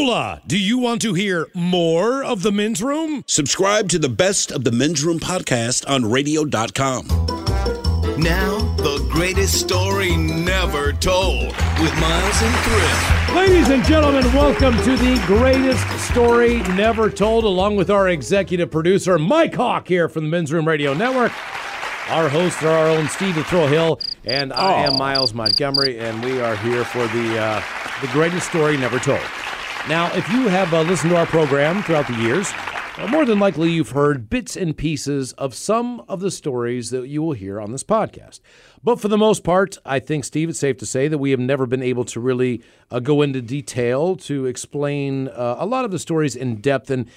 Hola! 0.00 0.40
Do 0.46 0.56
you 0.56 0.78
want 0.78 1.02
to 1.02 1.14
hear 1.14 1.48
more 1.54 2.22
of 2.22 2.42
the 2.42 2.52
men's 2.52 2.80
room? 2.80 3.24
Subscribe 3.26 3.88
to 3.88 3.98
the 3.98 4.08
best 4.08 4.52
of 4.52 4.62
the 4.62 4.70
men's 4.70 5.02
room 5.02 5.18
podcast 5.18 5.84
on 5.90 6.08
radio.com. 6.08 7.08
Now, 8.16 8.58
the 8.76 9.04
greatest 9.10 9.58
story 9.58 10.16
never 10.16 10.92
told 10.92 11.46
with 11.46 12.00
Miles 12.00 12.42
and 12.42 12.54
Thrill. 12.62 13.36
Ladies 13.36 13.70
and 13.70 13.82
gentlemen, 13.82 14.24
welcome 14.26 14.76
to 14.84 14.96
the 14.96 15.20
greatest 15.26 15.84
story 16.08 16.62
never 16.74 17.10
told, 17.10 17.42
along 17.42 17.74
with 17.74 17.90
our 17.90 18.08
executive 18.08 18.70
producer, 18.70 19.18
Mike 19.18 19.56
Hawk, 19.56 19.88
here 19.88 20.08
from 20.08 20.22
the 20.22 20.30
Men's 20.30 20.52
Room 20.52 20.68
Radio 20.68 20.94
Network. 20.94 21.32
Our 22.08 22.28
hosts 22.28 22.62
are 22.62 22.68
our 22.68 22.88
own 22.88 23.08
Steve 23.08 23.34
the 23.34 23.42
Thrill 23.42 23.66
Hill, 23.66 24.00
and 24.24 24.52
I 24.52 24.84
am 24.84 24.96
Miles 24.96 25.34
Montgomery, 25.34 25.98
and 25.98 26.24
we 26.24 26.40
are 26.40 26.54
here 26.54 26.84
for 26.84 27.04
the 27.08 27.38
uh, 27.40 27.62
the 28.00 28.06
greatest 28.12 28.48
story 28.48 28.76
never 28.76 29.00
told. 29.00 29.20
Now, 29.88 30.14
if 30.14 30.28
you 30.28 30.48
have 30.48 30.74
uh, 30.74 30.82
listened 30.82 31.12
to 31.12 31.16
our 31.16 31.24
program 31.24 31.82
throughout 31.82 32.06
the 32.08 32.16
years, 32.16 32.52
uh, 32.98 33.06
more 33.08 33.24
than 33.24 33.38
likely 33.38 33.70
you've 33.70 33.92
heard 33.92 34.28
bits 34.28 34.54
and 34.54 34.76
pieces 34.76 35.32
of 35.32 35.54
some 35.54 36.02
of 36.08 36.20
the 36.20 36.30
stories 36.30 36.90
that 36.90 37.08
you 37.08 37.22
will 37.22 37.32
hear 37.32 37.58
on 37.58 37.72
this 37.72 37.84
podcast. 37.84 38.40
But 38.84 39.00
for 39.00 39.08
the 39.08 39.16
most 39.16 39.44
part, 39.44 39.78
I 39.86 39.98
think, 39.98 40.26
Steve, 40.26 40.50
it's 40.50 40.58
safe 40.58 40.76
to 40.78 40.86
say 40.86 41.08
that 41.08 41.16
we 41.16 41.30
have 41.30 41.40
never 41.40 41.64
been 41.64 41.82
able 41.82 42.04
to 42.04 42.20
really 42.20 42.62
uh, 42.90 43.00
go 43.00 43.22
into 43.22 43.40
detail 43.40 44.14
to 44.16 44.44
explain 44.44 45.28
uh, 45.28 45.56
a 45.58 45.64
lot 45.64 45.86
of 45.86 45.90
the 45.90 45.98
stories 45.98 46.36
in 46.36 46.60
depth. 46.60 46.90
And 46.90 47.08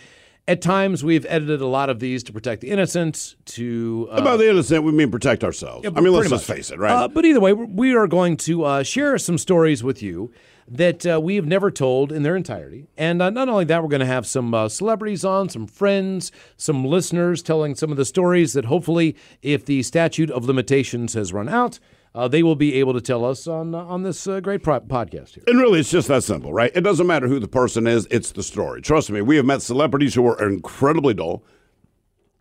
at 0.47 0.61
times, 0.61 1.03
we've 1.03 1.25
edited 1.27 1.59
a 1.59 1.67
lot 1.67 1.89
of 1.89 1.99
these 1.99 2.23
to 2.23 2.31
protect 2.31 2.61
the 2.61 2.69
innocent, 2.69 3.35
to. 3.47 4.07
Uh, 4.13 4.21
About 4.21 4.37
the 4.37 4.49
innocent, 4.49 4.85
we 4.85 4.93
mean 4.93 5.11
protect 5.11 5.43
ourselves. 5.43 5.85
I 5.85 5.99
mean, 5.99 6.13
let's 6.13 6.29
just 6.29 6.45
face 6.45 6.71
it, 6.71 6.79
right? 6.79 6.93
Uh, 6.93 7.07
but 7.09 7.25
either 7.25 7.41
way, 7.41 7.51
we 7.51 7.95
are 7.95 8.07
going 8.07 8.37
to 8.37 8.63
uh, 8.63 8.83
share 8.83 9.17
some 9.17 9.37
stories 9.37 9.83
with 9.83 10.01
you 10.01 10.31
that 10.67 11.05
uh, 11.05 11.19
we 11.21 11.35
have 11.35 11.45
never 11.45 11.71
told 11.71 12.11
in 12.11 12.23
their 12.23 12.35
entirety. 12.35 12.87
And 12.97 13.21
uh, 13.21 13.29
not 13.29 13.49
only 13.49 13.65
that, 13.65 13.81
we're 13.83 13.89
going 13.89 13.99
to 14.01 14.05
have 14.05 14.25
some 14.27 14.53
uh, 14.53 14.69
celebrities 14.69 15.25
on, 15.25 15.49
some 15.49 15.67
friends, 15.67 16.31
some 16.57 16.85
listeners 16.85 17.41
telling 17.41 17.75
some 17.75 17.91
of 17.91 17.97
the 17.97 18.05
stories 18.05 18.53
that 18.53 18.65
hopefully, 18.65 19.15
if 19.41 19.65
the 19.65 19.83
statute 19.83 20.29
of 20.31 20.45
limitations 20.45 21.13
has 21.13 21.33
run 21.33 21.49
out, 21.49 21.79
uh, 22.13 22.27
they 22.27 22.43
will 22.43 22.55
be 22.57 22.73
able 22.75 22.93
to 22.93 22.99
tell 23.01 23.23
us 23.23 23.47
on 23.47 23.73
uh, 23.73 23.77
on 23.85 24.03
this 24.03 24.27
uh, 24.27 24.39
great 24.41 24.61
pro- 24.63 24.81
podcast 24.81 25.35
here. 25.35 25.43
and 25.47 25.59
really, 25.59 25.79
it's 25.79 25.89
just 25.89 26.09
that 26.09 26.23
simple, 26.23 26.51
right? 26.51 26.71
It 26.75 26.81
doesn't 26.81 27.07
matter 27.07 27.27
who 27.27 27.39
the 27.39 27.47
person 27.47 27.87
is, 27.87 28.05
it's 28.11 28.31
the 28.33 28.43
story. 28.43 28.81
Trust 28.81 29.09
me, 29.11 29.21
we 29.21 29.37
have 29.37 29.45
met 29.45 29.61
celebrities 29.61 30.13
who 30.13 30.25
are 30.27 30.49
incredibly 30.49 31.13
dull. 31.13 31.43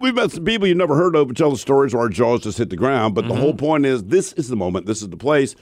We've 0.00 0.14
met 0.14 0.32
some 0.32 0.44
people 0.44 0.66
you 0.66 0.74
never 0.74 0.96
heard 0.96 1.14
of 1.14 1.28
who 1.28 1.34
tell 1.34 1.50
the 1.50 1.56
stories 1.58 1.92
where 1.94 2.02
our 2.02 2.08
jaws 2.08 2.40
just 2.40 2.58
hit 2.58 2.70
the 2.70 2.76
ground. 2.76 3.14
But 3.14 3.28
the 3.28 3.34
Mm-hmm. 3.34 3.40
whole 3.42 3.54
point 3.54 3.86
is 3.86 4.04
this 4.04 4.32
is 4.32 4.48
the 4.48 4.56
moment, 4.56 4.86
this 4.86 5.02
is 5.02 5.08
the 5.10 5.16
place 5.16 5.54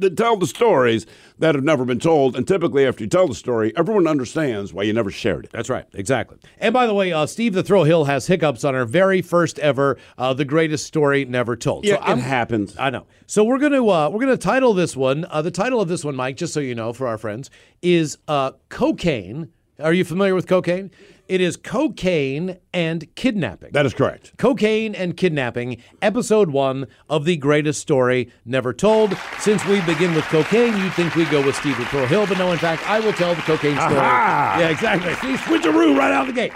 to 0.00 0.10
tell 0.10 0.36
the 0.36 0.46
stories 0.46 1.06
that 1.38 1.54
have 1.54 1.64
never 1.64 1.84
been 1.84 1.98
told. 1.98 2.36
And 2.36 2.46
typically, 2.46 2.86
after 2.86 3.04
you 3.04 3.08
tell 3.10 3.28
the 3.28 3.34
story, 3.34 3.72
everyone 3.76 4.06
understands 4.06 4.72
why 4.72 4.82
you 4.84 4.92
never 4.92 5.10
shared 5.10 5.46
it. 5.46 5.52
That's 5.52 5.70
right, 5.70 5.86
exactly. 5.94 6.38
And 6.58 6.72
by 6.72 6.86
the 6.86 6.94
way, 6.94 7.12
uh, 7.12 7.26
Steve 7.26 7.54
the 7.54 7.62
Thrill 7.62 7.84
Hill 7.84 8.04
has 8.04 8.26
hiccups 8.26 8.64
on 8.64 8.74
our 8.74 8.84
very 8.84 9.22
first 9.22 9.58
ever, 9.58 9.98
uh, 10.18 10.32
the 10.34 10.44
greatest 10.44 10.86
story 10.86 11.24
never 11.24 11.56
told. 11.56 11.84
Yeah, 11.84 11.96
so 11.96 12.00
I'm- 12.02 12.18
it 12.18 12.22
happens. 12.22 12.76
I 12.78 12.90
know. 12.90 13.06
So 13.26 13.44
we're 13.44 13.58
gonna 13.58 13.84
uh, 13.86 14.08
we're 14.10 14.20
gonna 14.20 14.36
title 14.36 14.74
this 14.74 14.96
one. 14.96 15.24
Uh, 15.30 15.40
the 15.42 15.50
title 15.50 15.80
of 15.80 15.88
this 15.88 16.04
one, 16.04 16.16
Mike, 16.16 16.36
just 16.36 16.52
so 16.52 16.60
you 16.60 16.74
know, 16.74 16.92
for 16.92 17.06
our 17.06 17.16
friends, 17.18 17.50
is 17.82 18.18
uh, 18.28 18.52
cocaine. 18.68 19.50
Are 19.82 19.92
you 19.92 20.04
familiar 20.04 20.34
with 20.34 20.46
cocaine? 20.46 20.90
It 21.26 21.40
is 21.40 21.56
cocaine 21.56 22.58
and 22.72 23.14
kidnapping. 23.14 23.70
That 23.72 23.86
is 23.86 23.94
correct. 23.94 24.36
Cocaine 24.36 24.94
and 24.94 25.16
Kidnapping, 25.16 25.80
episode 26.02 26.50
one 26.50 26.88
of 27.08 27.24
the 27.24 27.36
greatest 27.36 27.80
story 27.80 28.32
never 28.44 28.72
told. 28.72 29.16
Since 29.38 29.64
we 29.64 29.80
begin 29.82 30.14
with 30.14 30.24
cocaine, 30.24 30.76
you'd 30.76 30.92
think 30.94 31.14
we 31.14 31.24
go 31.26 31.44
with 31.44 31.54
Steve 31.54 31.76
Thrill 31.88 32.06
Hill, 32.06 32.26
but 32.26 32.36
no, 32.36 32.50
in 32.50 32.58
fact, 32.58 32.88
I 32.88 32.98
will 32.98 33.12
tell 33.12 33.34
the 33.34 33.42
cocaine 33.42 33.76
story. 33.76 33.94
Yeah, 33.94 34.68
exactly. 34.68 35.14
See, 35.14 35.36
switcheroo 35.36 35.96
right 35.96 36.12
out 36.12 36.28
of 36.28 36.34
the 36.34 36.40
gate. 36.40 36.52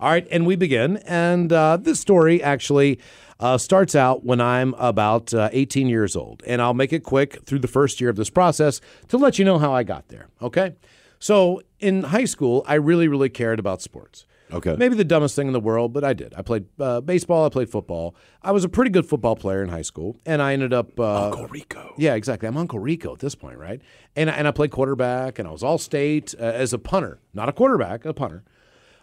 All 0.00 0.10
right, 0.10 0.26
and 0.30 0.46
we 0.46 0.56
begin. 0.56 0.96
And 1.06 1.52
uh, 1.52 1.76
this 1.76 2.00
story 2.00 2.42
actually 2.42 2.98
uh, 3.40 3.56
starts 3.56 3.94
out 3.94 4.24
when 4.24 4.40
I'm 4.40 4.74
about 4.74 5.32
uh, 5.32 5.48
18 5.52 5.88
years 5.88 6.16
old. 6.16 6.42
And 6.46 6.60
I'll 6.60 6.74
make 6.74 6.92
it 6.92 7.04
quick 7.04 7.44
through 7.44 7.60
the 7.60 7.68
first 7.68 8.00
year 8.00 8.10
of 8.10 8.16
this 8.16 8.30
process 8.30 8.80
to 9.08 9.16
let 9.16 9.38
you 9.38 9.44
know 9.44 9.58
how 9.58 9.72
I 9.72 9.84
got 9.84 10.08
there. 10.08 10.28
Okay? 10.42 10.74
So 11.18 11.62
in 11.80 12.04
high 12.04 12.24
school, 12.26 12.64
I 12.66 12.74
really, 12.74 13.08
really 13.08 13.28
cared 13.28 13.58
about 13.58 13.82
sports. 13.82 14.24
Okay. 14.50 14.76
Maybe 14.78 14.94
the 14.94 15.04
dumbest 15.04 15.36
thing 15.36 15.46
in 15.46 15.52
the 15.52 15.60
world, 15.60 15.92
but 15.92 16.04
I 16.04 16.14
did. 16.14 16.32
I 16.34 16.40
played 16.40 16.64
uh, 16.80 17.02
baseball. 17.02 17.44
I 17.44 17.50
played 17.50 17.68
football. 17.68 18.14
I 18.42 18.50
was 18.52 18.64
a 18.64 18.68
pretty 18.68 18.90
good 18.90 19.04
football 19.04 19.36
player 19.36 19.62
in 19.62 19.68
high 19.68 19.82
school, 19.82 20.16
and 20.24 20.40
I 20.40 20.54
ended 20.54 20.72
up 20.72 20.98
uh, 20.98 21.26
Uncle 21.26 21.46
Rico. 21.48 21.92
yeah, 21.98 22.14
exactly. 22.14 22.48
I'm 22.48 22.56
Uncle 22.56 22.78
Rico 22.78 23.12
at 23.12 23.18
this 23.18 23.34
point, 23.34 23.58
right? 23.58 23.82
And 24.16 24.30
I- 24.30 24.32
and 24.34 24.48
I 24.48 24.50
played 24.52 24.70
quarterback, 24.70 25.38
and 25.38 25.46
I 25.46 25.50
was 25.50 25.62
all 25.62 25.76
state 25.76 26.34
uh, 26.40 26.44
as 26.44 26.72
a 26.72 26.78
punter, 26.78 27.18
not 27.34 27.50
a 27.50 27.52
quarterback, 27.52 28.06
a 28.06 28.14
punter. 28.14 28.42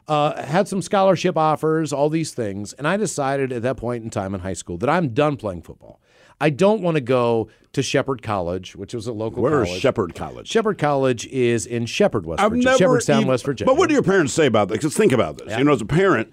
Uh, 0.07 0.41
had 0.43 0.67
some 0.67 0.81
scholarship 0.81 1.37
offers, 1.37 1.93
all 1.93 2.09
these 2.09 2.31
things, 2.31 2.73
and 2.73 2.87
I 2.87 2.97
decided 2.97 3.51
at 3.51 3.61
that 3.63 3.77
point 3.77 4.03
in 4.03 4.09
time 4.09 4.33
in 4.33 4.41
high 4.41 4.53
school 4.53 4.77
that 4.79 4.89
I'm 4.89 5.09
done 5.09 5.35
playing 5.35 5.61
football. 5.63 5.99
I 6.41 6.49
don't 6.49 6.81
want 6.81 6.95
to 6.95 7.01
go 7.01 7.49
to 7.73 7.81
Shepherd 7.83 8.21
College, 8.21 8.75
which 8.75 8.93
was 8.93 9.07
a 9.07 9.13
local 9.13 9.41
Where 9.43 9.61
is 9.63 9.67
college. 9.69 9.81
Shepherd 9.81 10.15
College? 10.15 10.47
Shepherd 10.47 10.77
College 10.77 11.27
is 11.27 11.65
in 11.65 11.85
Shepherd, 11.85 12.25
West 12.25 12.41
I've 12.41 12.51
Virginia. 12.51 12.77
Shepherdstown, 12.77 13.17
even- 13.21 13.27
West 13.29 13.45
Virginia. 13.45 13.71
But 13.71 13.77
what 13.79 13.87
do 13.87 13.93
your 13.93 14.03
parents 14.03 14.33
say 14.33 14.45
about 14.45 14.67
that? 14.69 14.75
Because 14.75 14.95
think 14.95 15.11
about 15.11 15.37
this. 15.37 15.47
Yeah. 15.49 15.57
You 15.59 15.63
know, 15.63 15.73
as 15.73 15.81
a 15.81 15.85
parent, 15.85 16.31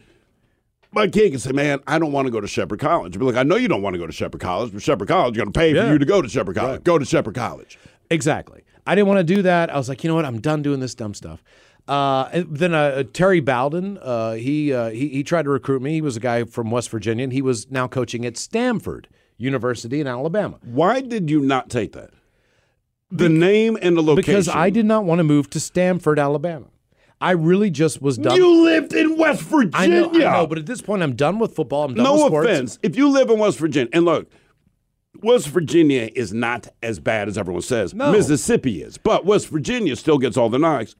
my 0.93 1.09
kid 1.09 1.31
can 1.31 1.39
say, 1.41 1.53
"Man, 1.53 1.81
I 1.87 1.99
don't 1.99 2.13
want 2.13 2.27
to 2.27 2.31
go 2.33 2.41
to 2.41 2.47
Shepherd 2.47 2.79
College." 2.81 3.19
Be 3.19 3.25
like, 3.25 3.37
"I 3.37 3.43
know 3.45 3.57
you 3.57 3.69
don't 3.69 3.81
want 3.83 3.95
to 3.95 3.99
go 3.99 4.07
to 4.07 4.13
Shepherd 4.13 4.41
College, 4.41 4.73
but 4.73 4.83
Shepherd 4.83 5.09
College 5.09 5.35
is 5.35 5.37
going 5.39 5.53
to 5.53 5.59
pay 5.59 5.75
Yeah. 5.75 5.87
for 5.87 5.93
you 5.93 5.99
to 5.99 6.05
go 6.05 6.21
to 6.21 6.29
Shepherd 6.29 6.57
College. 6.57 6.85
Go 6.85 6.99
to 6.99 7.05
Shepherd 7.05 7.35
College." 7.35 7.79
Exactly. 8.11 8.63
I 8.87 8.95
didn't 8.95 9.09
want 9.09 9.19
to 9.27 9.35
do 9.35 9.43
that. 9.43 9.71
I 9.73 9.77
was 9.79 9.89
like, 9.89 10.03
you 10.05 10.09
know 10.09 10.17
what? 10.17 10.25
I'm 10.25 10.41
done 10.41 10.61
doing 10.61 10.81
this 10.81 10.95
dumb 10.95 11.15
stuff. 11.15 11.43
Uh, 11.89 12.29
then 12.49 12.75
uh, 12.75 13.05
Terry 13.13 13.41
Bowden, 13.41 13.99
uh, 14.03 14.33
he, 14.35 14.73
uh, 14.73 14.91
he 14.91 15.09
he 15.09 15.23
tried 15.25 15.45
to 15.45 15.51
recruit 15.51 15.83
me. 15.83 15.93
He 15.95 16.01
was 16.01 16.17
a 16.17 16.21
guy 16.21 16.45
from 16.45 16.71
West 16.71 16.91
Virginia, 16.91 17.25
and 17.25 17.33
he 17.33 17.43
was 17.43 17.71
now 17.71 17.89
coaching 17.89 18.25
at 18.27 18.35
Samford 18.35 19.07
University 19.43 20.01
in 20.01 20.07
Alabama. 20.07 20.59
Why 20.65 21.01
did 21.01 21.31
you 21.31 21.41
not 21.41 21.69
take 21.69 21.93
that? 21.93 22.11
The 23.11 23.29
name 23.29 23.77
and 23.83 23.97
the 23.97 24.03
location. 24.03 24.33
Because 24.33 24.49
I 24.49 24.71
did 24.71 24.87
not 24.87 25.05
want 25.05 25.19
to 25.19 25.25
move 25.25 25.51
to 25.51 25.59
Samford, 25.59 26.19
Alabama. 26.19 26.67
I 27.21 27.33
really 27.33 27.71
just 27.71 28.03
was 28.03 28.19
done. 28.19 28.37
You 28.37 28.65
lived 28.65 28.93
in 28.93 29.17
West 29.17 29.43
Virginia. 29.43 29.79
I 29.79 29.87
know, 29.87 30.11
I 30.11 30.41
know, 30.41 30.47
but 30.47 30.59
at 30.59 30.67
this 30.67 30.81
point, 30.81 31.03
I'm 31.03 31.15
done 31.15 31.39
with 31.39 31.55
football. 31.55 31.85
I'm 31.85 31.95
done 31.95 32.11
with 32.11 32.33
no 32.33 32.41
offense. 32.41 32.79
If 32.83 32.97
you 32.97 33.11
live 33.11 33.31
in 33.31 33.39
West 33.39 33.59
Virginia, 33.59 33.89
and 33.93 34.05
look, 34.05 34.29
West 35.23 35.49
Virginia 35.49 36.11
is 36.15 36.33
not 36.33 36.69
as 36.83 36.99
bad 36.99 37.29
as 37.29 37.39
everyone 37.39 37.63
says. 37.63 37.95
No. 37.95 38.11
Mississippi 38.11 38.83
is, 38.83 38.99
but 38.99 39.25
West 39.25 39.49
Virginia 39.49 39.95
still 39.95 40.19
gets 40.19 40.37
all 40.37 40.49
the 40.49 40.59
knocks. 40.59 40.97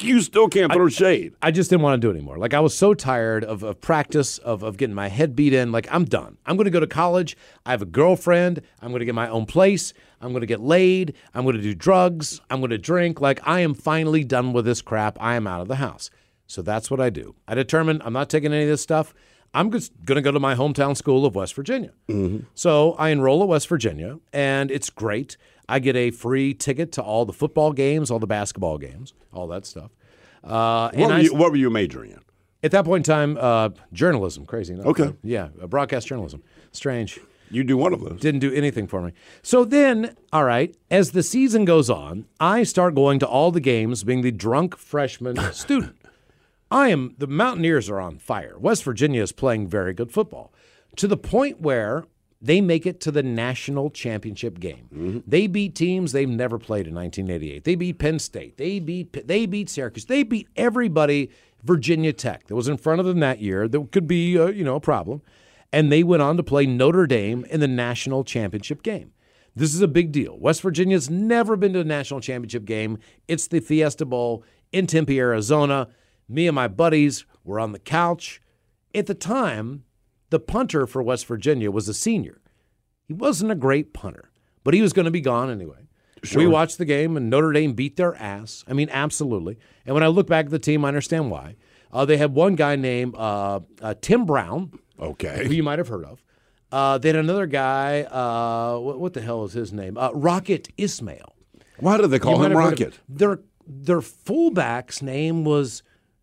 You 0.00 0.20
still 0.20 0.48
can't 0.48 0.72
throw 0.72 0.88
shade. 0.88 1.34
I 1.42 1.50
just 1.50 1.70
didn't 1.70 1.82
want 1.82 2.00
to 2.00 2.06
do 2.06 2.10
it 2.10 2.14
anymore. 2.14 2.38
Like 2.38 2.54
I 2.54 2.60
was 2.60 2.76
so 2.76 2.94
tired 2.94 3.44
of, 3.44 3.62
of 3.62 3.80
practice, 3.80 4.38
of, 4.38 4.62
of 4.62 4.76
getting 4.76 4.94
my 4.94 5.08
head 5.08 5.34
beat 5.34 5.52
in. 5.52 5.72
Like 5.72 5.86
I'm 5.90 6.04
done. 6.04 6.38
I'm 6.46 6.56
going 6.56 6.66
to 6.66 6.70
go 6.70 6.80
to 6.80 6.86
college. 6.86 7.36
I 7.66 7.72
have 7.72 7.82
a 7.82 7.86
girlfriend. 7.86 8.62
I'm 8.80 8.90
going 8.90 9.00
to 9.00 9.06
get 9.06 9.14
my 9.14 9.28
own 9.28 9.46
place. 9.46 9.92
I'm 10.20 10.30
going 10.30 10.40
to 10.40 10.46
get 10.46 10.60
laid. 10.60 11.14
I'm 11.34 11.44
going 11.44 11.56
to 11.56 11.62
do 11.62 11.74
drugs. 11.74 12.40
I'm 12.50 12.60
going 12.60 12.70
to 12.70 12.78
drink. 12.78 13.20
Like 13.20 13.40
I 13.46 13.60
am 13.60 13.74
finally 13.74 14.24
done 14.24 14.52
with 14.52 14.64
this 14.64 14.82
crap. 14.82 15.16
I 15.20 15.34
am 15.34 15.46
out 15.46 15.60
of 15.60 15.68
the 15.68 15.76
house. 15.76 16.10
So 16.46 16.62
that's 16.62 16.90
what 16.90 17.00
I 17.00 17.10
do. 17.10 17.34
I 17.46 17.54
determine 17.54 18.00
I'm 18.04 18.12
not 18.12 18.30
taking 18.30 18.52
any 18.52 18.62
of 18.62 18.68
this 18.68 18.82
stuff. 18.82 19.14
I'm 19.54 19.70
just 19.72 19.92
going 20.04 20.16
to 20.16 20.22
go 20.22 20.30
to 20.30 20.40
my 20.40 20.54
hometown 20.54 20.96
school 20.96 21.24
of 21.24 21.34
West 21.34 21.54
Virginia. 21.54 21.92
Mm-hmm. 22.08 22.44
So 22.54 22.92
I 22.92 23.08
enroll 23.10 23.42
at 23.42 23.48
West 23.48 23.68
Virginia, 23.68 24.18
and 24.32 24.70
it's 24.70 24.90
great. 24.90 25.36
I 25.68 25.78
get 25.78 25.96
a 25.96 26.10
free 26.10 26.54
ticket 26.54 26.92
to 26.92 27.02
all 27.02 27.24
the 27.24 27.32
football 27.32 27.72
games, 27.72 28.10
all 28.10 28.18
the 28.18 28.26
basketball 28.26 28.78
games, 28.78 29.12
all 29.32 29.46
that 29.48 29.66
stuff. 29.66 29.90
Uh, 30.42 30.90
What 30.94 31.08
were, 31.08 31.12
I, 31.14 31.20
you, 31.20 31.34
what 31.34 31.50
were 31.50 31.56
you 31.56 31.70
majoring 31.70 32.12
in? 32.12 32.20
at 32.62 32.70
that 32.72 32.84
point 32.84 33.06
in 33.06 33.12
time, 33.12 33.38
uh, 33.40 33.68
journalism, 33.92 34.44
crazy 34.46 34.74
enough. 34.74 34.86
Okay. 34.86 35.12
Yeah, 35.22 35.48
uh, 35.62 35.66
broadcast 35.66 36.06
journalism. 36.08 36.42
Strange. 36.72 37.20
You 37.50 37.64
do 37.64 37.76
one 37.76 37.92
of 37.94 38.00
those. 38.00 38.20
Didn't 38.20 38.40
do 38.40 38.52
anything 38.52 38.86
for 38.86 39.00
me. 39.00 39.12
So 39.42 39.64
then, 39.64 40.14
all 40.32 40.44
right, 40.44 40.74
as 40.90 41.12
the 41.12 41.22
season 41.22 41.64
goes 41.64 41.88
on, 41.88 42.26
I 42.38 42.62
start 42.64 42.94
going 42.94 43.18
to 43.20 43.26
all 43.26 43.50
the 43.52 43.60
games 43.60 44.04
being 44.04 44.20
the 44.22 44.30
drunk 44.32 44.76
freshman 44.76 45.36
student. 45.52 45.96
I 46.70 46.88
am, 46.88 47.14
the 47.16 47.26
Mountaineers 47.26 47.88
are 47.88 48.00
on 48.00 48.18
fire. 48.18 48.58
West 48.58 48.84
Virginia 48.84 49.22
is 49.22 49.32
playing 49.32 49.66
very 49.68 49.94
good 49.94 50.12
football 50.12 50.52
to 50.96 51.06
the 51.06 51.16
point 51.16 51.60
where 51.60 52.04
they 52.40 52.60
make 52.60 52.86
it 52.86 53.00
to 53.00 53.10
the 53.10 53.22
national 53.22 53.90
championship 53.90 54.60
game. 54.60 55.22
They 55.26 55.46
beat 55.46 55.74
teams 55.74 56.12
they've 56.12 56.28
never 56.28 56.58
played 56.58 56.86
in 56.86 56.94
1988. 56.94 57.64
They 57.64 57.74
beat 57.74 57.98
Penn 57.98 58.18
State. 58.18 58.56
They 58.56 58.78
beat 58.78 59.26
they 59.26 59.46
beat 59.46 59.68
Syracuse. 59.68 60.04
They 60.06 60.22
beat 60.22 60.48
everybody. 60.56 61.30
Virginia 61.62 62.12
Tech 62.12 62.46
that 62.46 62.54
was 62.54 62.68
in 62.68 62.76
front 62.76 63.00
of 63.00 63.06
them 63.06 63.20
that 63.20 63.40
year 63.40 63.66
that 63.66 63.90
could 63.92 64.06
be 64.06 64.38
uh, 64.38 64.46
you 64.46 64.64
know 64.64 64.76
a 64.76 64.80
problem, 64.80 65.22
and 65.72 65.90
they 65.90 66.02
went 66.02 66.22
on 66.22 66.36
to 66.36 66.42
play 66.42 66.66
Notre 66.66 67.06
Dame 67.06 67.44
in 67.46 67.60
the 67.60 67.68
national 67.68 68.24
championship 68.24 68.82
game. 68.82 69.12
This 69.56 69.74
is 69.74 69.80
a 69.80 69.88
big 69.88 70.12
deal. 70.12 70.38
West 70.38 70.62
Virginia's 70.62 71.10
never 71.10 71.56
been 71.56 71.72
to 71.72 71.80
a 71.80 71.84
national 71.84 72.20
championship 72.20 72.64
game. 72.64 72.98
It's 73.26 73.48
the 73.48 73.58
Fiesta 73.58 74.06
Bowl 74.06 74.44
in 74.70 74.86
Tempe, 74.86 75.18
Arizona. 75.18 75.88
Me 76.28 76.46
and 76.46 76.54
my 76.54 76.68
buddies 76.68 77.24
were 77.42 77.58
on 77.58 77.72
the 77.72 77.78
couch. 77.80 78.40
At 78.94 79.06
the 79.06 79.14
time, 79.14 79.82
the 80.30 80.40
punter 80.40 80.86
for 80.86 81.02
West 81.02 81.26
Virginia 81.26 81.70
was 81.70 81.88
a 81.88 81.94
senior. 81.94 82.40
He 83.06 83.12
wasn't 83.14 83.50
a 83.50 83.54
great 83.54 83.92
punter, 83.94 84.30
but 84.64 84.74
he 84.74 84.82
was 84.82 84.92
going 84.92 85.04
to 85.06 85.10
be 85.10 85.20
gone 85.20 85.50
anyway. 85.50 85.88
We 86.34 86.46
watched 86.48 86.78
the 86.78 86.84
game, 86.84 87.16
and 87.16 87.30
Notre 87.30 87.52
Dame 87.52 87.74
beat 87.74 87.96
their 87.96 88.14
ass. 88.16 88.64
I 88.66 88.72
mean, 88.72 88.88
absolutely. 88.90 89.56
And 89.86 89.94
when 89.94 90.02
I 90.02 90.08
look 90.08 90.26
back 90.26 90.46
at 90.46 90.50
the 90.50 90.58
team, 90.58 90.84
I 90.84 90.88
understand 90.88 91.30
why. 91.30 91.54
Uh, 91.92 92.04
they 92.04 92.16
had 92.16 92.34
one 92.34 92.56
guy 92.56 92.74
named 92.76 93.14
uh, 93.16 93.60
uh, 93.80 93.94
Tim 94.00 94.26
Brown, 94.26 94.72
okay, 95.00 95.46
who 95.46 95.54
you 95.54 95.62
might 95.62 95.78
have 95.78 95.88
heard 95.88 96.04
of. 96.04 96.22
Uh, 96.72 96.98
they 96.98 97.08
had 97.10 97.16
another 97.16 97.46
guy. 97.46 98.02
Uh, 98.02 98.78
what, 98.80 98.98
what 99.00 99.12
the 99.14 99.22
hell 99.22 99.44
is 99.44 99.52
his 99.52 99.72
name? 99.72 99.96
Uh, 99.96 100.10
Rocket 100.12 100.68
Ismail. 100.76 101.34
Why 101.78 101.96
do 101.96 102.06
they 102.08 102.18
call 102.18 102.36
might 102.38 102.46
him 102.46 102.52
have 102.52 102.60
heard 102.60 102.72
of- 102.74 102.80
Rocket? 102.80 102.98
Their 103.08 103.40
their 103.66 104.00
fullback's 104.00 105.00
name 105.00 105.44
was 105.44 105.82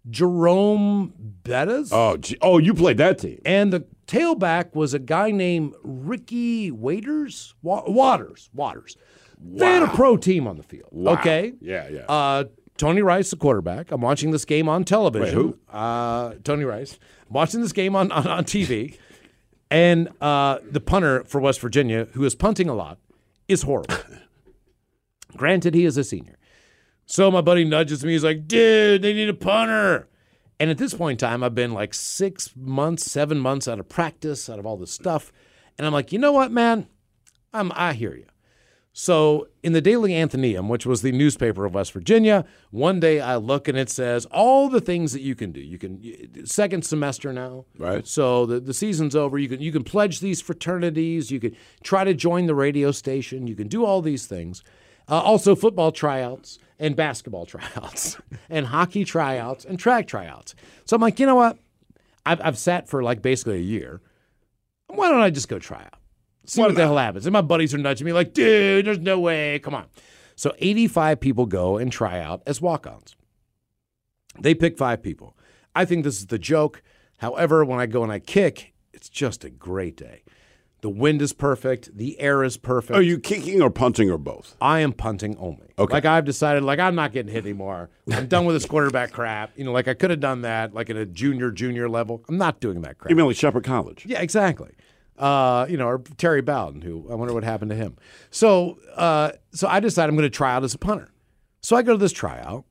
Jerome 0.09 1.13
Bettis. 1.17 1.89
Oh, 1.91 2.17
gee, 2.17 2.37
oh, 2.41 2.57
you 2.57 2.73
played 2.73 2.97
that 2.97 3.19
team. 3.19 3.39
And 3.45 3.71
the 3.73 3.85
tailback 4.07 4.75
was 4.75 4.93
a 4.93 4.99
guy 4.99 5.31
named 5.31 5.73
Ricky 5.83 6.71
Waiters, 6.71 7.55
Wa- 7.61 7.83
Watters, 7.87 8.49
Watters. 8.53 8.97
They 9.39 9.65
had 9.65 9.83
a 9.83 9.87
pro 9.87 10.17
team 10.17 10.47
on 10.47 10.57
the 10.57 10.63
field. 10.63 10.89
Okay. 10.95 11.53
Yeah, 11.61 11.87
yeah. 11.89 12.05
Uh, 12.07 12.45
Tony 12.77 13.01
Rice, 13.01 13.29
the 13.29 13.37
quarterback. 13.37 13.91
I'm 13.91 14.01
watching 14.01 14.31
this 14.31 14.45
game 14.45 14.67
on 14.67 14.83
television. 14.83 15.27
Wait, 15.27 15.33
who? 15.33 15.57
Uh, 15.69 16.33
Tony 16.43 16.63
Rice. 16.65 16.97
I'm 17.27 17.33
watching 17.33 17.61
this 17.61 17.71
game 17.71 17.95
on, 17.95 18.11
on, 18.11 18.27
on 18.27 18.43
TV. 18.43 18.97
And 19.71 20.09
uh, 20.21 20.59
the 20.69 20.79
punter 20.79 21.23
for 21.23 21.41
West 21.41 21.59
Virginia, 21.59 22.05
who 22.13 22.23
is 22.23 22.35
punting 22.35 22.69
a 22.69 22.73
lot, 22.73 22.97
is 23.47 23.63
horrible. 23.63 23.95
Granted, 25.37 25.73
he 25.73 25.85
is 25.85 25.97
a 25.97 26.03
senior. 26.03 26.37
So 27.05 27.29
my 27.29 27.41
buddy 27.41 27.65
nudges 27.65 28.03
me. 28.03 28.13
He's 28.13 28.23
like, 28.23 28.47
dude, 28.47 29.01
they 29.01 29.13
need 29.13 29.29
a 29.29 29.33
punter. 29.33 30.07
And 30.59 30.69
at 30.69 30.77
this 30.77 30.93
point 30.93 31.21
in 31.21 31.27
time, 31.27 31.43
I've 31.43 31.55
been 31.55 31.73
like 31.73 31.93
six 31.93 32.51
months, 32.55 33.09
seven 33.11 33.39
months 33.39 33.67
out 33.67 33.79
of 33.79 33.89
practice, 33.89 34.49
out 34.49 34.59
of 34.59 34.65
all 34.65 34.77
this 34.77 34.91
stuff. 34.91 35.31
And 35.77 35.85
I'm 35.85 35.93
like, 35.93 36.11
you 36.11 36.19
know 36.19 36.31
what, 36.31 36.51
man? 36.51 36.87
I'm, 37.53 37.71
I 37.75 37.93
hear 37.93 38.15
you. 38.15 38.25
So 38.97 39.49
in 39.61 39.73
the 39.73 39.81
Daily 39.81 40.15
Athenaeum, 40.15 40.69
which 40.69 40.85
was 40.85 41.01
the 41.01 41.11
newspaper 41.11 41.65
of 41.65 41.73
West 41.73 41.91
Virginia, 41.91 42.45
one 42.71 43.01
day 43.01 43.19
I 43.19 43.35
look 43.35 43.67
and 43.67 43.77
it 43.77 43.89
says 43.89 44.25
all 44.27 44.69
the 44.69 44.79
things 44.79 45.11
that 45.11 45.19
you 45.19 45.35
can 45.35 45.51
do. 45.51 45.59
You 45.59 45.77
can 45.77 46.45
second 46.45 46.85
semester 46.85 47.33
now, 47.33 47.65
Right. 47.77 48.07
So 48.07 48.45
the, 48.45 48.61
the 48.61 48.73
season's 48.73 49.13
over. 49.13 49.37
You 49.37 49.49
can 49.49 49.59
you 49.59 49.73
can 49.73 49.83
pledge 49.83 50.21
these 50.21 50.39
fraternities. 50.39 51.29
You 51.29 51.41
can 51.41 51.57
try 51.83 52.05
to 52.05 52.13
join 52.13 52.45
the 52.45 52.55
radio 52.55 52.91
station. 52.91 53.47
You 53.47 53.55
can 53.55 53.67
do 53.67 53.83
all 53.83 54.01
these 54.01 54.27
things. 54.27 54.63
Uh, 55.07 55.21
also, 55.21 55.55
football 55.55 55.91
tryouts 55.91 56.59
and 56.79 56.95
basketball 56.95 57.45
tryouts 57.45 58.17
and 58.49 58.67
hockey 58.67 59.05
tryouts 59.05 59.65
and 59.65 59.79
track 59.79 60.07
tryouts. 60.07 60.55
So 60.85 60.95
I'm 60.95 61.01
like, 61.01 61.19
you 61.19 61.25
know 61.25 61.35
what? 61.35 61.57
I've, 62.25 62.41
I've 62.41 62.57
sat 62.57 62.89
for 62.89 63.03
like 63.03 63.21
basically 63.21 63.57
a 63.57 63.61
year. 63.61 64.01
Why 64.87 65.09
don't 65.09 65.21
I 65.21 65.29
just 65.29 65.47
go 65.47 65.59
try 65.59 65.81
out? 65.81 65.99
See 66.45 66.61
what 66.61 66.75
the 66.75 66.81
hell 66.81 66.97
happens. 66.97 67.25
And 67.25 67.33
my 67.33 67.41
buddies 67.41 67.73
are 67.73 67.77
nudging 67.77 68.05
me 68.05 68.13
like, 68.13 68.33
dude, 68.33 68.85
there's 68.85 68.99
no 68.99 69.19
way. 69.19 69.59
Come 69.59 69.73
on. 69.73 69.87
So 70.35 70.53
85 70.59 71.19
people 71.19 71.45
go 71.45 71.77
and 71.77 71.91
try 71.91 72.19
out 72.19 72.43
as 72.45 72.61
walk 72.61 72.85
ons. 72.85 73.15
They 74.39 74.53
pick 74.53 74.77
five 74.77 75.01
people. 75.01 75.37
I 75.75 75.85
think 75.85 76.03
this 76.03 76.19
is 76.19 76.27
the 76.27 76.37
joke. 76.39 76.83
However, 77.17 77.63
when 77.63 77.79
I 77.79 77.85
go 77.85 78.03
and 78.03 78.11
I 78.11 78.19
kick, 78.19 78.73
it's 78.93 79.09
just 79.09 79.43
a 79.43 79.49
great 79.49 79.95
day. 79.97 80.23
The 80.81 80.89
wind 80.89 81.21
is 81.21 81.33
perfect. 81.33 81.97
The 81.97 82.19
air 82.19 82.43
is 82.43 82.57
perfect. 82.57 82.95
Are 82.95 83.01
you 83.01 83.17
kicking 83.17 83.61
or 83.61 83.69
punting 83.71 84.11
or 84.11 84.17
both? 84.17 84.55
I 84.61 84.81
am 84.81 84.93
punting 84.93 85.35
only. 85.37 85.73
Okay. 85.79 85.93
Like 85.93 86.05
I've 86.05 86.25
decided, 86.25 86.63
like 86.63 86.79
I'm 86.79 86.93
not 86.95 87.11
getting 87.11 87.31
hit 87.31 87.43
anymore. 87.43 87.89
I'm 88.11 88.27
done 88.27 88.45
with 88.45 88.55
this 88.55 88.65
quarterback 88.65 89.11
crap. 89.11 89.51
You 89.55 89.63
know, 89.63 89.71
like 89.71 89.87
I 89.87 89.93
could 89.95 90.11
have 90.11 90.19
done 90.19 90.41
that, 90.41 90.73
like 90.73 90.89
at 90.89 90.95
a 90.95 91.05
junior, 91.05 91.49
junior 91.49 91.89
level. 91.89 92.23
I'm 92.29 92.37
not 92.37 92.59
doing 92.59 92.81
that 92.81 92.97
crap. 92.99 93.09
You 93.09 93.15
mean 93.15 93.25
like 93.25 93.35
Shepherd 93.35 93.63
College? 93.63 94.05
Yeah, 94.05 94.21
exactly. 94.21 94.73
Uh, 95.17 95.65
you 95.69 95.77
know, 95.77 95.87
or 95.87 95.99
Terry 96.17 96.41
Bowden, 96.41 96.81
who 96.81 97.07
I 97.09 97.15
wonder 97.15 97.33
what 97.33 97.43
happened 97.43 97.71
to 97.71 97.75
him. 97.75 97.95
So, 98.29 98.77
uh, 98.95 99.31
so 99.51 99.67
I 99.67 99.79
decided 99.79 100.09
I'm 100.09 100.15
going 100.17 100.29
to 100.29 100.35
try 100.35 100.53
out 100.53 100.63
as 100.63 100.73
a 100.73 100.77
punter. 100.77 101.09
So 101.61 101.75
I 101.75 101.81
go 101.81 101.93
to 101.93 101.97
this 101.97 102.11
tryout, 102.11 102.65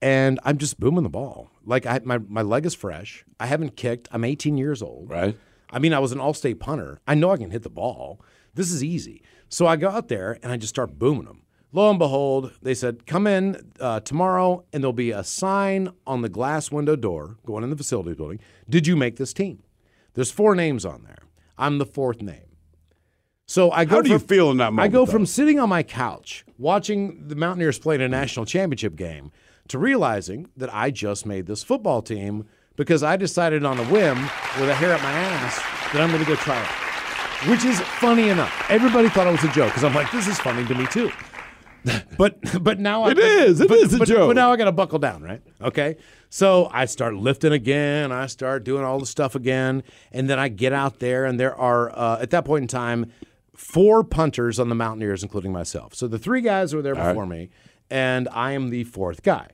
and 0.00 0.38
I'm 0.44 0.58
just 0.58 0.78
booming 0.80 1.02
the 1.02 1.08
ball. 1.10 1.50
Like 1.66 1.86
I, 1.86 2.00
my 2.04 2.18
my 2.18 2.42
leg 2.42 2.64
is 2.64 2.74
fresh. 2.74 3.24
I 3.38 3.46
haven't 3.46 3.76
kicked. 3.76 4.08
I'm 4.12 4.24
18 4.24 4.56
years 4.56 4.80
old. 4.80 5.10
Right. 5.10 5.36
I 5.70 5.78
mean, 5.78 5.92
I 5.92 5.98
was 5.98 6.12
an 6.12 6.20
all-state 6.20 6.60
punter. 6.60 7.00
I 7.06 7.14
know 7.14 7.30
I 7.30 7.36
can 7.36 7.50
hit 7.50 7.62
the 7.62 7.70
ball. 7.70 8.20
This 8.54 8.72
is 8.72 8.82
easy. 8.82 9.22
So 9.48 9.66
I 9.66 9.76
go 9.76 9.90
out 9.90 10.08
there 10.08 10.38
and 10.42 10.52
I 10.52 10.56
just 10.56 10.70
start 10.70 10.98
booming 10.98 11.26
them. 11.26 11.42
Lo 11.72 11.90
and 11.90 11.98
behold, 11.98 12.52
they 12.62 12.74
said, 12.74 13.06
"Come 13.06 13.26
in 13.26 13.72
uh, 13.78 14.00
tomorrow, 14.00 14.64
and 14.72 14.82
there'll 14.82 14.94
be 14.94 15.10
a 15.10 15.22
sign 15.22 15.90
on 16.06 16.22
the 16.22 16.30
glass 16.30 16.72
window 16.72 16.96
door 16.96 17.36
going 17.44 17.62
in 17.62 17.68
the 17.68 17.76
facilities 17.76 18.16
building. 18.16 18.40
Did 18.70 18.86
you 18.86 18.96
make 18.96 19.16
this 19.16 19.34
team? 19.34 19.62
There's 20.14 20.30
four 20.30 20.54
names 20.54 20.86
on 20.86 21.02
there. 21.04 21.18
I'm 21.58 21.76
the 21.76 21.84
fourth 21.84 22.22
name. 22.22 22.56
So 23.44 23.70
I 23.70 23.84
go. 23.84 23.96
How 23.96 24.02
do 24.02 24.10
you 24.10 24.18
feel 24.18 24.50
in 24.50 24.56
that 24.58 24.72
moment? 24.72 24.84
I 24.84 24.88
go 24.88 25.04
though? 25.04 25.12
from 25.12 25.26
sitting 25.26 25.58
on 25.58 25.68
my 25.68 25.82
couch 25.82 26.46
watching 26.56 27.28
the 27.28 27.36
Mountaineers 27.36 27.78
play 27.78 27.96
in 27.96 28.00
a 28.00 28.08
national 28.08 28.46
championship 28.46 28.96
game 28.96 29.30
to 29.68 29.78
realizing 29.78 30.48
that 30.56 30.74
I 30.74 30.90
just 30.90 31.26
made 31.26 31.46
this 31.46 31.62
football 31.62 32.00
team 32.00 32.46
because 32.78 33.02
I 33.02 33.16
decided 33.16 33.64
on 33.66 33.76
a 33.78 33.84
whim 33.86 34.22
with 34.58 34.70
a 34.70 34.74
hair 34.74 34.94
up 34.94 35.02
my 35.02 35.10
ass 35.12 35.56
that 35.92 36.00
I'm 36.00 36.08
going 36.10 36.22
to 36.22 36.28
go 36.28 36.36
try 36.36 36.58
it. 36.58 37.50
Which 37.50 37.64
is 37.64 37.78
funny 37.80 38.30
enough. 38.30 38.64
Everybody 38.70 39.08
thought 39.10 39.26
it 39.26 39.32
was 39.32 39.44
a 39.44 39.52
joke 39.52 39.68
because 39.68 39.84
I'm 39.84 39.94
like, 39.94 40.10
this 40.10 40.26
is 40.26 40.38
funny 40.38 40.64
to 40.64 40.74
me 40.74 40.86
too. 40.86 41.10
But 42.18 42.38
but 42.62 42.80
now 42.80 43.04
I, 43.04 43.12
It 43.12 43.18
is. 43.18 43.60
It 43.60 43.68
but, 43.68 43.78
is 43.78 43.94
a 43.94 43.98
but, 43.98 44.08
joke. 44.08 44.28
But 44.28 44.36
now 44.36 44.52
I 44.52 44.56
got 44.56 44.64
to 44.64 44.72
buckle 44.72 44.98
down, 44.98 45.22
right? 45.22 45.40
Okay. 45.62 45.96
So 46.28 46.68
I 46.72 46.84
start 46.86 47.14
lifting 47.14 47.52
again. 47.52 48.10
I 48.10 48.26
start 48.26 48.64
doing 48.64 48.82
all 48.84 48.98
the 48.98 49.06
stuff 49.06 49.36
again, 49.36 49.84
and 50.10 50.28
then 50.28 50.38
I 50.40 50.48
get 50.48 50.72
out 50.72 50.98
there, 50.98 51.24
and 51.24 51.38
there 51.38 51.54
are 51.54 51.96
uh, 51.96 52.18
at 52.20 52.30
that 52.30 52.44
point 52.44 52.62
in 52.62 52.68
time 52.68 53.12
four 53.54 54.02
punters 54.02 54.58
on 54.58 54.68
the 54.68 54.74
Mountaineers, 54.74 55.22
including 55.22 55.52
myself. 55.52 55.94
So 55.94 56.08
the 56.08 56.18
three 56.18 56.40
guys 56.40 56.74
were 56.74 56.82
there 56.82 56.96
before 56.96 57.26
me, 57.26 57.48
and 57.88 58.28
I 58.32 58.52
am 58.52 58.70
the 58.70 58.82
fourth 58.84 59.22
guy. 59.22 59.46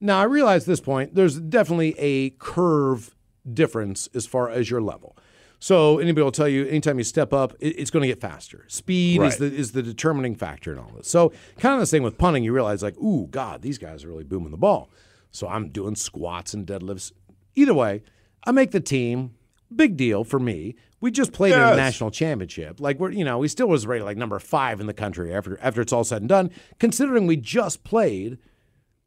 Now 0.00 0.20
I 0.20 0.24
realize 0.24 0.62
at 0.62 0.68
this 0.68 0.80
point 0.80 1.14
there's 1.14 1.38
definitely 1.38 1.94
a 1.98 2.30
curve 2.30 3.14
difference 3.52 4.08
as 4.14 4.26
far 4.26 4.50
as 4.50 4.70
your 4.70 4.80
level. 4.80 5.16
So 5.60 5.98
anybody 5.98 6.22
will 6.22 6.30
tell 6.30 6.48
you 6.48 6.66
anytime 6.66 6.98
you 6.98 7.04
step 7.04 7.32
up, 7.32 7.54
it's 7.58 7.90
going 7.90 8.02
to 8.02 8.06
get 8.06 8.20
faster. 8.20 8.64
Speed 8.68 9.22
is 9.22 9.38
the 9.38 9.46
is 9.46 9.72
the 9.72 9.82
determining 9.82 10.36
factor 10.36 10.72
in 10.72 10.78
all 10.78 10.92
this. 10.96 11.08
So 11.08 11.32
kind 11.58 11.74
of 11.74 11.80
the 11.80 11.86
same 11.86 12.04
with 12.04 12.16
punting. 12.16 12.44
You 12.44 12.52
realize 12.52 12.82
like, 12.82 12.96
ooh, 12.98 13.26
God, 13.28 13.62
these 13.62 13.78
guys 13.78 14.04
are 14.04 14.08
really 14.08 14.24
booming 14.24 14.52
the 14.52 14.56
ball. 14.56 14.88
So 15.32 15.48
I'm 15.48 15.70
doing 15.70 15.96
squats 15.96 16.54
and 16.54 16.66
deadlifts. 16.66 17.12
Either 17.56 17.74
way, 17.74 18.02
I 18.44 18.52
make 18.52 18.70
the 18.70 18.80
team. 18.80 19.34
Big 19.74 19.96
deal 19.96 20.24
for 20.24 20.38
me. 20.38 20.76
We 21.00 21.10
just 21.10 21.32
played 21.32 21.52
in 21.52 21.60
a 21.60 21.76
national 21.76 22.10
championship. 22.10 22.80
Like 22.80 22.98
we're, 22.98 23.10
you 23.10 23.24
know, 23.24 23.38
we 23.38 23.48
still 23.48 23.68
was 23.68 23.86
rated 23.86 24.06
like 24.06 24.16
number 24.16 24.38
five 24.38 24.80
in 24.80 24.86
the 24.86 24.94
country 24.94 25.34
after 25.34 25.58
after 25.60 25.80
it's 25.80 25.92
all 25.92 26.04
said 26.04 26.22
and 26.22 26.28
done. 26.28 26.50
Considering 26.78 27.26
we 27.26 27.36
just 27.36 27.84
played, 27.84 28.38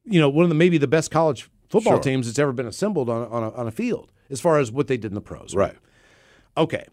you 0.05 0.19
know, 0.19 0.29
one 0.29 0.43
of 0.43 0.49
the 0.49 0.55
maybe 0.55 0.77
the 0.77 0.87
best 0.87 1.11
college 1.11 1.49
football 1.69 1.93
Sure. 1.93 2.01
teams 2.01 2.25
that's 2.27 2.39
ever 2.39 2.51
been 2.51 2.67
assembled 2.67 3.09
on 3.09 3.27
on 3.29 3.43
a, 3.43 3.51
on 3.51 3.67
a 3.67 3.71
field 3.71 4.11
as 4.29 4.41
far 4.41 4.59
as 4.59 4.71
what 4.71 4.87
they 4.87 4.97
did 4.97 5.11
in 5.11 5.15
the 5.15 5.21
pros. 5.21 5.55
Right. 5.55 5.75
Okay. 6.57 6.85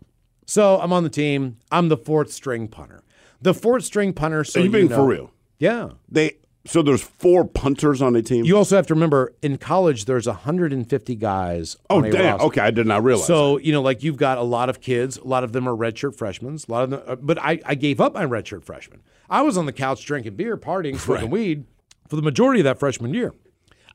So 0.47 0.81
I'm 0.81 0.93
on 0.93 1.03
the 1.03 1.11
team. 1.11 1.59
I'm 1.71 1.89
the 1.89 1.97
fourth 1.97 2.33
string 2.33 2.69
punter. 2.69 3.03
The 3.43 3.55
fourth 3.55 3.85
string 3.85 4.13
punter. 4.13 4.45
So 4.45 4.61
Are 4.61 4.65
you 4.65 4.71
being 4.71 4.89
know- 4.89 4.97
for 4.97 5.07
real? 5.07 5.31
Yeah. 5.59 5.91
They 6.09 6.39
so 6.67 6.83
there's 6.83 7.03
four 7.03 7.47
punters 7.47 8.03
on 8.03 8.15
a 8.15 8.21
team. 8.21 8.45
You 8.45 8.57
also 8.57 8.77
have 8.77 8.87
to 8.89 8.95
remember 8.95 9.33
in 9.41 9.57
college 9.57 10.05
there's 10.05 10.27
150 10.27 11.15
guys. 11.17 11.77
oh 11.89 12.03
damn. 12.03 12.13
roster. 12.13 12.47
Okay, 12.47 12.61
I 12.61 12.71
did 12.71 12.87
not 12.87 13.03
realize. 13.03 13.27
So 13.27 13.57
you 13.59 13.73
know, 13.73 13.81
like 13.83 14.03
you've 14.03 14.17
got 14.19 14.39
a 14.39 14.43
lot 14.43 14.69
of 14.69 14.81
kids. 14.81 15.17
A 15.17 15.25
lot 15.25 15.45
of 15.45 15.53
them 15.53 15.67
are 15.69 15.75
redshirt 15.75 16.15
freshmen. 16.17 16.59
A 16.69 16.71
lot 16.73 16.85
of 16.85 16.91
them, 16.91 17.03
uh, 17.07 17.17
but 17.17 17.39
I, 17.41 17.61
I 17.65 17.75
gave 17.75 18.01
up 18.01 18.13
my 18.15 18.25
redshirt 18.27 18.65
freshman. 18.65 19.03
I 19.31 19.43
was 19.43 19.57
on 19.57 19.67
the 19.67 19.73
couch 19.73 20.05
drinking 20.05 20.37
beer, 20.37 20.57
partying, 20.57 20.99
smoking 20.99 21.31
weed 21.31 21.65
for 22.09 22.17
the 22.17 22.23
majority 22.23 22.61
of 22.61 22.65
that 22.65 22.79
freshman 22.79 23.15
year. 23.15 23.33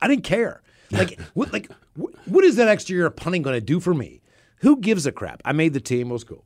I 0.02 0.08
didn't 0.08 0.24
care. 0.24 0.62
Like 0.92 1.20
what? 1.34 1.52
Like 1.52 1.72
wh- 1.96 2.28
what 2.28 2.44
is 2.44 2.56
that 2.58 2.68
extra 2.68 2.96
year 2.96 3.06
of 3.08 3.16
punting 3.16 3.42
going 3.42 3.56
to 3.56 3.62
do 3.62 3.80
for 3.80 3.94
me? 3.94 4.22
Who 4.58 4.80
gives 4.80 5.06
a 5.06 5.12
crap? 5.12 5.42
I 5.44 5.52
made 5.52 5.74
the 5.74 5.82
team. 5.82 6.10
It 6.10 6.14
was 6.14 6.24
cool. 6.24 6.44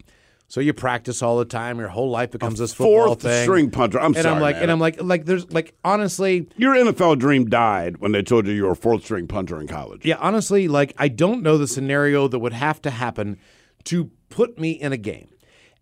So 0.49 0.61
you 0.61 0.73
practice 0.73 1.21
all 1.21 1.37
the 1.37 1.45
time. 1.45 1.77
Your 1.77 1.89
whole 1.89 2.09
life 2.09 2.31
becomes 2.31 2.59
this 2.59 2.73
football 2.73 3.07
fourth 3.07 3.21
thing. 3.21 3.43
string 3.43 3.69
punter. 3.69 3.99
I'm 3.99 4.13
and 4.15 4.23
sorry, 4.23 4.35
I'm 4.35 4.41
like, 4.41 4.55
man. 4.55 4.63
and 4.63 4.71
I'm 4.71 4.79
like, 4.79 5.01
like 5.01 5.25
there's 5.25 5.51
like 5.51 5.75
honestly, 5.83 6.47
Your 6.55 6.73
NFL 6.73 7.19
dream 7.19 7.49
died 7.49 7.97
when 7.97 8.13
they 8.13 8.23
told 8.23 8.47
you 8.47 8.53
you 8.53 8.63
were 8.63 8.71
a 8.71 8.75
fourth 8.75 9.03
string 9.03 9.27
punter 9.27 9.59
in 9.59 9.67
college. 9.67 10.05
Yeah, 10.05 10.15
honestly, 10.19 10.69
like 10.69 10.93
I 10.97 11.09
don't 11.09 11.43
know 11.43 11.57
the 11.57 11.67
scenario 11.67 12.29
that 12.29 12.39
would 12.39 12.53
have 12.53 12.81
to 12.83 12.89
happen 12.89 13.39
to 13.85 14.09
put 14.29 14.57
me 14.57 14.71
in 14.71 14.93
a 14.93 14.97
game. 14.97 15.27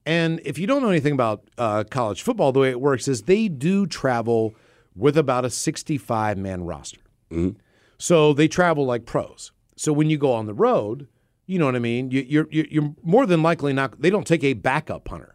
And 0.06 0.42
if 0.46 0.58
you 0.58 0.68
don't 0.68 0.82
know 0.82 0.90
anything 0.90 1.14
about 1.14 1.48
uh, 1.58 1.84
college 1.84 2.22
football, 2.24 2.52
the 2.52 2.60
way 2.60 2.70
it 2.70 2.82
works 2.82 3.08
is 3.08 3.24
they 3.24 3.48
do 3.48 3.86
travel 3.88 4.56
with 4.96 5.18
about 5.18 5.46
a 5.46 5.50
65 5.50 6.38
man 6.38 6.64
roster. 6.64 7.02
Mm-hmm. 7.32 7.58
So 7.98 8.34
they 8.34 8.48
travel 8.48 8.86
like 8.86 9.06
pros. 9.06 9.52
So 9.76 9.92
when 9.94 10.10
you 10.10 10.18
go 10.18 10.34
on 10.34 10.46
the 10.46 10.54
road, 10.54 11.08
you 11.46 11.60
know 11.60 11.66
what 11.66 11.76
I 11.76 11.80
mean. 11.80 12.12
You, 12.12 12.26
you're 12.28 12.48
you're 12.50 12.66
you're 12.70 12.96
more 13.04 13.26
than 13.26 13.44
likely 13.44 13.74
not. 13.74 14.02
They 14.02 14.10
don't 14.10 14.26
take 14.26 14.44
a 14.44 14.54
backup 14.54 15.06
punter. 15.06 15.35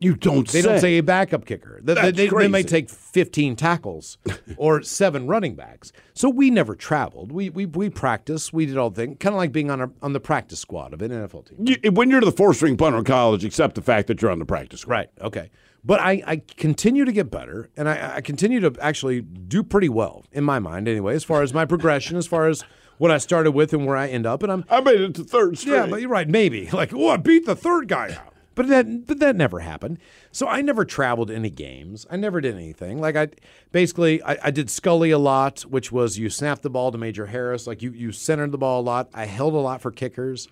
You 0.00 0.14
don't 0.14 0.46
They 0.48 0.60
say. 0.62 0.68
don't 0.68 0.80
say 0.80 0.98
a 0.98 1.02
backup 1.02 1.44
kicker. 1.44 1.80
They, 1.82 1.94
That's 1.94 2.16
they, 2.16 2.28
they 2.28 2.46
may 2.48 2.62
take 2.62 2.88
15 2.88 3.56
tackles 3.56 4.16
or 4.56 4.82
seven 4.82 5.26
running 5.26 5.54
backs. 5.56 5.90
So 6.14 6.28
we 6.28 6.50
never 6.50 6.74
traveled. 6.76 7.32
We 7.32 7.50
we 7.50 7.66
we 7.66 7.90
practiced. 7.90 8.52
We 8.52 8.66
did 8.66 8.76
all 8.76 8.90
the 8.90 9.02
things, 9.02 9.16
kind 9.18 9.34
of 9.34 9.38
like 9.38 9.50
being 9.50 9.70
on 9.70 9.80
a, 9.80 9.90
on 10.02 10.12
the 10.12 10.20
practice 10.20 10.60
squad 10.60 10.92
of 10.94 11.02
an 11.02 11.10
NFL 11.10 11.48
team. 11.48 11.78
You- 11.82 11.90
when 11.92 12.10
you're 12.10 12.20
the 12.20 12.30
four 12.32 12.54
string 12.54 12.76
punter 12.76 12.98
in 12.98 13.04
college, 13.04 13.44
accept 13.44 13.74
the 13.74 13.82
fact 13.82 14.06
that 14.08 14.22
you're 14.22 14.30
on 14.30 14.38
the 14.38 14.44
practice 14.46 14.80
squad. 14.82 14.92
Right. 14.94 15.08
Okay. 15.20 15.50
But 15.84 16.00
I, 16.00 16.22
I 16.26 16.42
continue 16.56 17.04
to 17.04 17.12
get 17.12 17.30
better, 17.30 17.70
and 17.76 17.88
I, 17.88 18.16
I 18.16 18.20
continue 18.20 18.58
to 18.60 18.74
actually 18.80 19.20
do 19.22 19.62
pretty 19.62 19.88
well 19.88 20.24
in 20.32 20.42
my 20.44 20.58
mind, 20.58 20.88
anyway, 20.88 21.14
as 21.14 21.22
far 21.24 21.40
as 21.42 21.54
my 21.54 21.64
progression, 21.64 22.16
as 22.16 22.26
far 22.26 22.48
as 22.48 22.64
what 22.98 23.12
I 23.12 23.18
started 23.18 23.52
with 23.52 23.72
and 23.72 23.86
where 23.86 23.96
I 23.96 24.08
end 24.08 24.26
up. 24.26 24.42
And 24.42 24.50
I'm 24.50 24.64
I 24.68 24.80
made 24.80 25.00
it 25.00 25.14
to 25.14 25.24
third 25.24 25.56
string. 25.56 25.74
Yeah, 25.76 25.86
but 25.86 26.00
you're 26.00 26.10
right. 26.10 26.28
Maybe 26.28 26.68
like, 26.72 26.92
oh, 26.92 27.08
I 27.10 27.16
beat 27.16 27.46
the 27.46 27.54
third 27.56 27.86
guy 27.88 28.12
out. 28.12 28.34
But 28.58 28.66
that, 28.68 29.06
but 29.06 29.20
that 29.20 29.36
never 29.36 29.60
happened. 29.60 29.98
So 30.32 30.48
I 30.48 30.62
never 30.62 30.84
traveled 30.84 31.30
any 31.30 31.48
games. 31.48 32.06
I 32.10 32.16
never 32.16 32.40
did 32.40 32.54
anything. 32.56 33.00
Like 33.00 33.14
I, 33.16 33.28
basically, 33.70 34.20
I, 34.24 34.36
I 34.42 34.50
did 34.50 34.68
Scully 34.68 35.12
a 35.12 35.18
lot, 35.18 35.60
which 35.62 35.92
was 35.92 36.18
you 36.18 36.28
snap 36.28 36.62
the 36.62 36.68
ball 36.70 36.90
to 36.90 36.98
Major 36.98 37.26
Harris. 37.26 37.68
Like 37.68 37.82
you, 37.82 37.92
you 37.92 38.10
centered 38.10 38.50
the 38.50 38.58
ball 38.58 38.80
a 38.80 38.82
lot. 38.82 39.10
I 39.14 39.26
held 39.26 39.54
a 39.54 39.58
lot 39.58 39.80
for 39.80 39.92
kickers. 39.92 40.48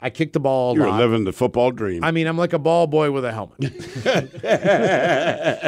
I 0.00 0.08
kicked 0.08 0.32
the 0.32 0.40
ball 0.40 0.72
a 0.72 0.74
you're 0.76 0.88
lot. 0.88 0.98
living 0.98 1.24
the 1.24 1.32
football 1.34 1.70
dream. 1.70 2.02
I 2.02 2.10
mean, 2.12 2.26
I'm 2.26 2.38
like 2.38 2.54
a 2.54 2.58
ball 2.58 2.86
boy 2.86 3.10
with 3.10 3.26
a 3.26 3.32
helmet. 3.32 3.58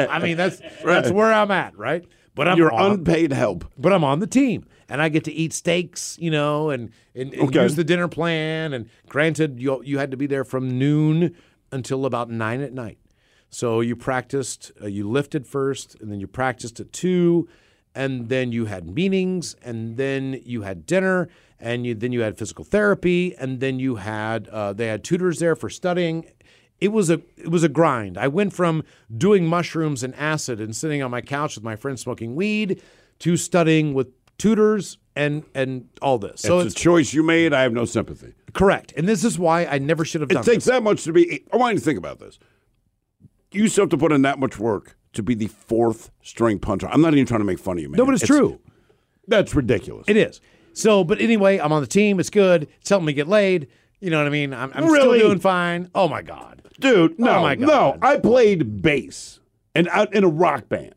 I 0.09 0.19
mean, 0.19 0.37
that's 0.37 0.61
that's 0.83 1.11
where 1.11 1.31
I'm 1.31 1.51
at, 1.51 1.77
right? 1.77 2.03
But 2.35 2.47
I'm 2.47 2.57
you're 2.57 2.73
on, 2.73 2.93
unpaid 2.93 3.31
help. 3.31 3.65
but 3.77 3.93
I'm 3.93 4.03
on 4.03 4.19
the 4.19 4.25
team, 4.25 4.65
and 4.89 5.01
I 5.01 5.09
get 5.09 5.23
to 5.25 5.31
eat 5.31 5.53
steaks, 5.53 6.17
you 6.19 6.31
know, 6.31 6.71
and 6.71 6.89
and, 7.13 7.31
and 7.33 7.49
Okay. 7.49 7.61
use 7.61 7.75
the 7.75 7.83
dinner 7.83 8.07
plan. 8.07 8.73
And 8.73 8.89
granted, 9.07 9.59
you 9.59 9.83
you 9.83 9.99
had 9.99 10.09
to 10.09 10.17
be 10.17 10.25
there 10.25 10.43
from 10.43 10.79
noon 10.79 11.35
until 11.73 12.05
about 12.05 12.29
nine 12.29 12.61
at 12.61 12.73
night. 12.73 12.97
So 13.49 13.81
you 13.81 13.95
practiced, 13.95 14.71
uh, 14.81 14.87
you 14.87 15.09
lifted 15.09 15.45
first, 15.45 15.95
and 15.99 16.11
then 16.11 16.19
you 16.19 16.27
practiced 16.27 16.79
at 16.79 16.91
two, 16.91 17.47
and 17.93 18.29
then 18.29 18.51
you 18.51 18.65
had 18.65 18.87
meetings, 18.87 19.55
and 19.61 19.97
then 19.97 20.41
you 20.43 20.63
had 20.63 20.85
dinner, 20.85 21.29
and 21.59 21.85
you 21.85 21.93
then 21.93 22.11
you 22.11 22.21
had 22.21 22.37
physical 22.37 22.65
therapy, 22.65 23.35
and 23.37 23.59
then 23.59 23.79
you 23.79 23.97
had 23.97 24.47
uh, 24.47 24.73
they 24.73 24.87
had 24.87 25.03
tutors 25.03 25.39
there 25.39 25.55
for 25.55 25.69
studying. 25.69 26.25
It 26.81 26.91
was 26.91 27.09
a 27.09 27.21
it 27.37 27.49
was 27.49 27.63
a 27.63 27.69
grind. 27.69 28.17
I 28.17 28.27
went 28.27 28.53
from 28.53 28.83
doing 29.15 29.45
mushrooms 29.45 30.03
and 30.03 30.15
acid 30.15 30.59
and 30.59 30.75
sitting 30.75 31.03
on 31.03 31.11
my 31.11 31.21
couch 31.21 31.55
with 31.55 31.63
my 31.63 31.75
friends 31.75 32.01
smoking 32.01 32.35
weed 32.35 32.81
to 33.19 33.37
studying 33.37 33.93
with 33.93 34.07
tutors 34.37 34.97
and 35.15 35.43
and 35.53 35.89
all 36.01 36.17
this. 36.17 36.41
So 36.41 36.59
it's, 36.59 36.67
it's, 36.73 36.75
a 36.75 36.83
choice 36.83 37.13
you 37.13 37.23
made. 37.23 37.53
I 37.53 37.61
have 37.61 37.73
no 37.73 37.85
sympathy. 37.85 38.33
correct, 38.53 38.93
and 38.97 39.07
this 39.07 39.23
is 39.23 39.37
why 39.37 39.65
I 39.65 39.77
never 39.79 40.05
should 40.05 40.21
have 40.21 40.29
done. 40.29 40.41
It 40.41 40.45
takes 40.45 40.65
this. 40.65 40.73
that 40.73 40.83
much 40.83 41.03
to 41.03 41.13
be. 41.13 41.43
I 41.51 41.57
want 41.57 41.73
you 41.73 41.79
to 41.79 41.85
think 41.85 41.97
about 41.97 42.19
this. 42.19 42.39
You 43.51 43.67
still 43.67 43.83
have 43.83 43.89
to 43.89 43.97
put 43.97 44.11
in 44.11 44.23
that 44.23 44.39
much 44.39 44.57
work 44.57 44.97
to 45.13 45.21
be 45.21 45.35
the 45.35 45.47
fourth 45.47 46.11
string 46.21 46.59
punter. 46.59 46.87
I'm 46.87 47.01
not 47.01 47.13
even 47.13 47.25
trying 47.25 47.41
to 47.41 47.45
make 47.45 47.59
fun 47.59 47.77
of 47.77 47.83
you, 47.83 47.89
man. 47.89 47.97
No, 47.97 48.05
but 48.05 48.15
it's, 48.15 48.25
true. 48.25 48.59
That's 49.27 49.53
ridiculous. 49.53 50.05
It 50.07 50.17
is. 50.17 50.41
So, 50.73 51.03
but 51.03 51.21
anyway, 51.21 51.59
I'm 51.59 51.71
on 51.71 51.81
the 51.81 51.87
team. 51.87 52.19
It's 52.19 52.31
good. 52.31 52.67
It's 52.81 52.89
helping 52.89 53.05
me 53.05 53.13
get 53.13 53.27
laid. 53.27 53.67
You 53.99 54.09
know 54.09 54.17
what 54.17 54.27
I 54.27 54.31
mean? 54.31 54.53
I'm, 54.53 54.71
I'm 54.73 54.85
Really? 54.85 55.19
still 55.19 55.29
doing 55.29 55.39
fine. 55.39 55.89
Oh 55.95 56.07
my 56.07 56.21
god. 56.23 56.61
Dude, 56.79 57.11
oh, 57.11 57.15
no, 57.19 57.37
Oh, 57.37 57.41
my 57.41 57.55
God. 57.55 57.67
no. 57.67 57.97
I 58.01 58.17
played 58.17 58.81
bass 58.81 59.39
and 59.75 59.87
out 59.89 60.13
in 60.13 60.23
a 60.23 60.27
rock 60.27 60.67
band. 60.67 60.95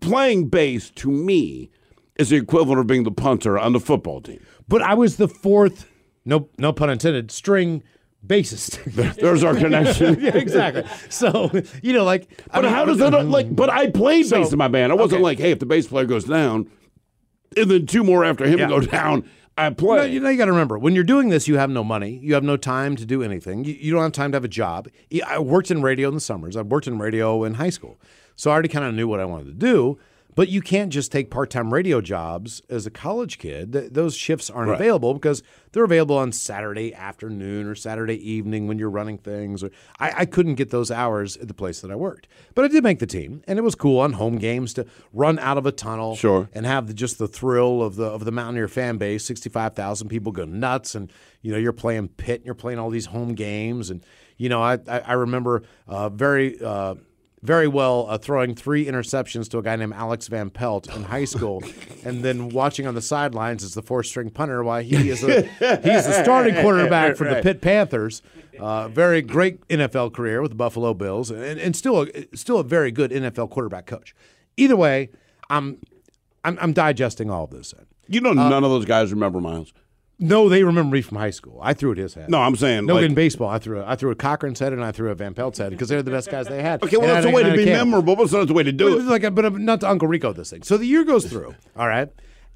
Playing 0.00 0.48
bass 0.48 0.90
to 0.90 1.10
me 1.10 1.70
is 2.18 2.30
the 2.30 2.36
equivalent 2.36 2.80
of 2.80 2.86
being 2.86 3.04
the 3.04 3.10
punter 3.10 3.58
on 3.58 3.72
the 3.72 3.80
football 3.80 4.20
team. 4.20 4.44
But 4.68 4.82
I 4.82 4.94
was 4.94 5.16
the 5.16 5.28
fourth. 5.28 5.86
No, 6.24 6.48
no 6.58 6.72
pun 6.72 6.90
intended. 6.90 7.30
String 7.30 7.82
bassist. 8.26 8.82
There's 9.16 9.44
our 9.44 9.54
connection. 9.54 10.18
yeah, 10.20 10.36
exactly. 10.36 10.84
So 11.08 11.50
you 11.82 11.92
know, 11.92 12.04
like, 12.04 12.28
But 12.52 12.64
how 12.64 12.84
does 12.84 12.98
that 12.98 13.12
like? 13.28 13.54
But 13.54 13.70
I 13.70 13.90
played 13.90 14.26
So- 14.26 14.42
bass 14.42 14.52
in 14.52 14.58
my 14.58 14.68
band. 14.68 14.92
I 14.92 14.96
wasn't 14.96 15.14
okay. 15.14 15.22
like, 15.22 15.38
hey, 15.38 15.52
if 15.52 15.58
the 15.60 15.66
bass 15.66 15.86
player 15.86 16.04
goes 16.04 16.24
down, 16.24 16.70
and 17.56 17.70
then 17.70 17.86
two 17.86 18.04
more 18.04 18.24
after 18.24 18.44
him 18.46 18.58
Yeah. 18.58 18.68
go 18.68 18.80
down, 18.80 19.24
I 19.56 19.68
No, 19.70 19.74
play. 19.74 20.12
you 20.12 20.20
know, 20.20 20.28
you 20.28 20.36
got 20.36 20.44
to 20.46 20.52
remember 20.52 20.78
when 20.78 20.94
you're 20.94 21.02
doing 21.04 21.30
this, 21.30 21.48
you 21.48 21.56
have 21.56 21.70
no 21.70 21.82
money, 21.82 22.18
you 22.22 22.34
have 22.34 22.44
no 22.44 22.56
time 22.56 22.94
to 22.96 23.06
do 23.06 23.22
anything, 23.22 23.64
you, 23.64 23.74
you 23.74 23.92
don't 23.92 24.02
have 24.02 24.12
time 24.12 24.32
to 24.32 24.36
have 24.36 24.44
a 24.44 24.48
job. 24.48 24.88
I 25.26 25.38
worked 25.38 25.70
in 25.70 25.82
radio 25.82 26.08
in 26.08 26.14
the 26.14 26.20
summers. 26.20 26.56
I 26.56 26.62
worked 26.62 26.86
in 26.86 26.98
radio 26.98 27.42
in 27.44 27.54
high 27.54 27.70
school, 27.70 27.98
so 28.36 28.50
I 28.50 28.54
already 28.54 28.68
kind 28.68 28.84
of 28.84 28.94
knew 28.94 29.08
what 29.08 29.18
I 29.20 29.24
wanted 29.24 29.46
to 29.46 29.52
do. 29.54 29.98
But 30.38 30.50
you 30.50 30.62
can't 30.62 30.92
just 30.92 31.10
take 31.10 31.32
part-time 31.32 31.74
radio 31.74 32.00
jobs 32.00 32.62
as 32.70 32.86
a 32.86 32.92
college 32.92 33.38
kid. 33.38 33.72
Th- 33.72 33.90
those 33.90 34.14
shifts 34.14 34.48
aren't 34.48 34.68
Right. 34.70 34.80
available 34.80 35.12
because 35.14 35.42
they're 35.72 35.82
available 35.82 36.16
on 36.16 36.30
Saturday 36.30 36.94
afternoon 36.94 37.66
or 37.66 37.74
Saturday 37.74 38.14
evening 38.30 38.68
when 38.68 38.78
you're 38.78 38.88
running 38.88 39.18
things. 39.18 39.64
Or 39.64 39.70
I, 39.98 40.12
I 40.18 40.24
couldn't 40.26 40.54
get 40.54 40.70
those 40.70 40.92
hours 40.92 41.36
at 41.38 41.48
the 41.48 41.54
place 41.54 41.80
that 41.80 41.90
I 41.90 41.96
worked, 41.96 42.28
but 42.54 42.64
I 42.64 42.68
did 42.68 42.84
make 42.84 43.00
the 43.00 43.06
team, 43.06 43.42
and 43.48 43.58
it 43.58 43.62
was 43.62 43.74
cool 43.74 43.98
on 43.98 44.12
home 44.12 44.38
games 44.38 44.72
to 44.74 44.86
run 45.12 45.40
out 45.40 45.58
of 45.58 45.66
a 45.66 45.72
tunnel 45.72 46.14
Sure. 46.14 46.48
and 46.52 46.64
have 46.64 46.86
the, 46.86 46.94
just 46.94 47.18
the 47.18 47.26
thrill 47.26 47.82
of 47.82 47.96
the 47.96 48.04
of 48.06 48.24
the 48.24 48.30
Mountaineer 48.30 48.68
fan 48.68 48.96
base. 48.96 49.24
Sixty 49.24 49.48
five 49.50 49.74
thousand 49.74 50.06
people 50.06 50.30
go 50.30 50.44
nuts, 50.44 50.94
and 50.94 51.10
you 51.42 51.50
know 51.50 51.58
you're 51.58 51.72
playing 51.72 52.10
pit, 52.10 52.36
and 52.42 52.46
you're 52.46 52.54
playing 52.54 52.78
all 52.78 52.90
these 52.90 53.06
home 53.06 53.34
games, 53.34 53.90
and 53.90 54.06
you 54.36 54.48
know 54.48 54.62
I 54.62 54.74
I, 54.86 54.98
I 55.00 55.12
remember 55.14 55.64
uh, 55.88 56.10
very. 56.10 56.62
Uh, 56.62 56.94
very 57.42 57.68
well, 57.68 58.06
uh, 58.08 58.18
throwing 58.18 58.54
three 58.54 58.86
interceptions 58.86 59.48
to 59.50 59.58
a 59.58 59.62
guy 59.62 59.76
named 59.76 59.92
Alex 59.94 60.26
Van 60.28 60.50
Pelt 60.50 60.94
in 60.94 61.04
high 61.04 61.24
school, 61.36 61.62
and 62.04 62.24
then 62.24 62.48
watching 62.48 62.86
on 62.86 62.94
the 62.94 63.02
sidelines 63.02 63.62
as 63.62 63.74
the 63.74 63.82
four-string 63.82 64.30
punter. 64.30 64.64
Why 64.64 64.82
he 64.82 65.08
is 65.10 65.22
a, 65.22 65.42
he's 65.42 66.06
the 66.06 66.20
starting 66.22 66.54
quarterback 66.56 67.16
for 67.16 67.28
the 67.28 67.40
Pitt 67.42 67.60
Panthers. 67.60 68.22
Uh, 68.58 68.88
very 68.88 69.22
great 69.22 69.66
NFL 69.68 70.12
career 70.12 70.42
with 70.42 70.50
the 70.50 70.56
Buffalo 70.56 70.92
Bills, 70.94 71.30
and, 71.30 71.60
and 71.60 71.76
still 71.76 72.02
a, 72.02 72.36
still 72.36 72.58
a 72.58 72.64
very 72.64 72.90
good 72.90 73.12
NFL 73.12 73.50
quarterback 73.50 73.86
coach. 73.86 74.16
Either 74.56 74.74
way, 74.76 75.10
I'm 75.48 75.78
I'm, 76.44 76.58
I'm 76.60 76.72
digesting 76.72 77.30
all 77.30 77.44
of 77.44 77.50
this. 77.50 77.72
You 78.08 78.20
know, 78.20 78.30
Uh, 78.30 78.34
none 78.48 78.64
of 78.64 78.70
those 78.70 78.84
guys 78.84 79.12
remember 79.12 79.40
Miles. 79.40 79.72
No, 80.20 80.48
they 80.48 80.64
remember 80.64 80.96
me 80.96 81.02
from 81.02 81.18
high 81.18 81.30
school. 81.30 81.60
I 81.62 81.74
threw 81.74 81.92
at 81.92 81.98
his 81.98 82.14
head. 82.14 82.28
No, 82.28 82.40
I'm 82.40 82.56
saying 82.56 82.86
no 82.86 82.94
like, 82.94 83.04
in 83.04 83.14
baseball. 83.14 83.48
I 83.48 83.58
threw 83.58 83.82
I 83.82 83.94
threw 83.94 84.10
at 84.10 84.18
Cochran's 84.18 84.58
head 84.58 84.72
and 84.72 84.84
I 84.84 84.90
threw 84.90 85.10
at 85.10 85.16
Van 85.16 85.32
Pelt's 85.32 85.58
head 85.58 85.70
because 85.70 85.88
they're 85.88 86.02
the 86.02 86.10
best 86.10 86.28
guys 86.30 86.48
they 86.48 86.60
had. 86.60 86.82
Okay, 86.82 86.96
well, 86.96 87.06
And 87.06 87.16
that's 87.24 87.26
a 87.26 87.34
way 87.34 87.44
to 87.44 87.56
be 87.56 87.66
memorable, 87.66 88.16
but 88.16 88.24
it's 88.24 88.32
not 88.32 88.48
the 88.48 88.54
way 88.54 88.64
to 88.64 88.72
do 88.72 88.96
it's 88.96 89.04
it. 89.04 89.08
like, 89.08 89.22
a, 89.22 89.30
but 89.30 89.52
not 89.58 89.80
to 89.80 89.88
Uncle 89.88 90.08
Rico 90.08 90.32
this 90.32 90.50
thing. 90.50 90.64
So 90.64 90.76
the 90.76 90.86
year 90.86 91.04
goes 91.04 91.24
through, 91.26 91.54
all 91.76 91.86
right, 91.86 92.08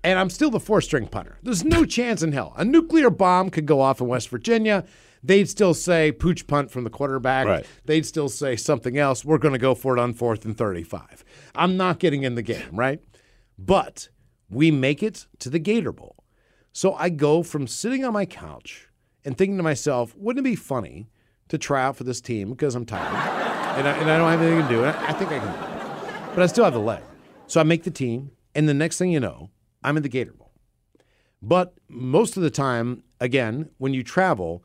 and 0.02 0.18
I'm 0.18 0.28
still 0.28 0.50
the 0.50 0.58
four 0.58 0.80
string 0.80 1.06
punter. 1.06 1.38
There's 1.42 1.64
no 1.64 1.84
chance 1.84 2.22
in 2.22 2.32
hell. 2.32 2.52
A 2.56 2.64
nuclear 2.64 3.10
bomb 3.10 3.50
could 3.50 3.66
go 3.66 3.80
off 3.80 4.00
in 4.00 4.08
West 4.08 4.28
Virginia. 4.28 4.84
They'd 5.22 5.48
still 5.48 5.72
say 5.72 6.10
pooch 6.10 6.48
punt 6.48 6.72
from 6.72 6.82
the 6.82 6.90
quarterback. 6.90 7.46
Right. 7.46 7.66
They'd 7.84 8.04
still 8.04 8.28
say 8.28 8.56
something 8.56 8.98
else. 8.98 9.24
We're 9.24 9.38
going 9.38 9.52
to 9.52 9.58
go 9.58 9.76
for 9.76 9.96
it 9.96 10.00
on 10.00 10.14
fourth 10.14 10.44
and 10.44 10.58
35. 10.58 11.24
I'm 11.54 11.76
not 11.76 12.00
getting 12.00 12.24
in 12.24 12.34
the 12.34 12.42
game, 12.42 12.70
right? 12.72 13.00
But 13.56 14.08
we 14.50 14.72
make 14.72 15.00
it 15.00 15.26
to 15.38 15.48
the 15.48 15.60
Gator 15.60 15.92
Bowl. 15.92 16.16
So 16.72 16.94
I 16.94 17.08
go 17.08 17.42
from 17.42 17.66
sitting 17.66 18.04
on 18.04 18.12
my 18.12 18.26
couch 18.26 18.88
and 19.24 19.36
thinking 19.36 19.56
to 19.58 19.62
myself, 19.62 20.14
wouldn't 20.16 20.46
it 20.46 20.50
be 20.50 20.56
funny 20.56 21.08
to 21.48 21.58
try 21.58 21.82
out 21.82 21.96
for 21.96 22.04
this 22.04 22.20
team 22.20 22.50
because 22.50 22.74
I'm 22.74 22.86
tired 22.86 23.14
and, 23.78 23.88
I, 23.88 23.92
and 23.98 24.10
I 24.10 24.18
don't 24.18 24.30
have 24.30 24.42
anything 24.42 24.62
to 24.62 24.68
do. 24.68 24.84
And 24.84 24.96
I, 24.96 25.08
I 25.08 25.12
think 25.12 25.30
I 25.30 25.38
can. 25.38 26.34
But 26.34 26.42
I 26.42 26.46
still 26.46 26.64
have 26.64 26.72
the 26.72 26.80
leg. 26.80 27.02
So 27.46 27.60
I 27.60 27.62
make 27.64 27.84
the 27.84 27.90
team. 27.90 28.30
And 28.54 28.68
the 28.68 28.74
next 28.74 28.98
thing 28.98 29.10
you 29.10 29.20
know, 29.20 29.50
I'm 29.82 29.96
in 29.96 30.02
the 30.02 30.08
Gator 30.08 30.32
Bowl. 30.32 30.52
But 31.40 31.74
most 31.88 32.36
of 32.36 32.42
the 32.42 32.50
time, 32.50 33.02
again, 33.20 33.70
when 33.78 33.94
you 33.94 34.02
travel, 34.02 34.64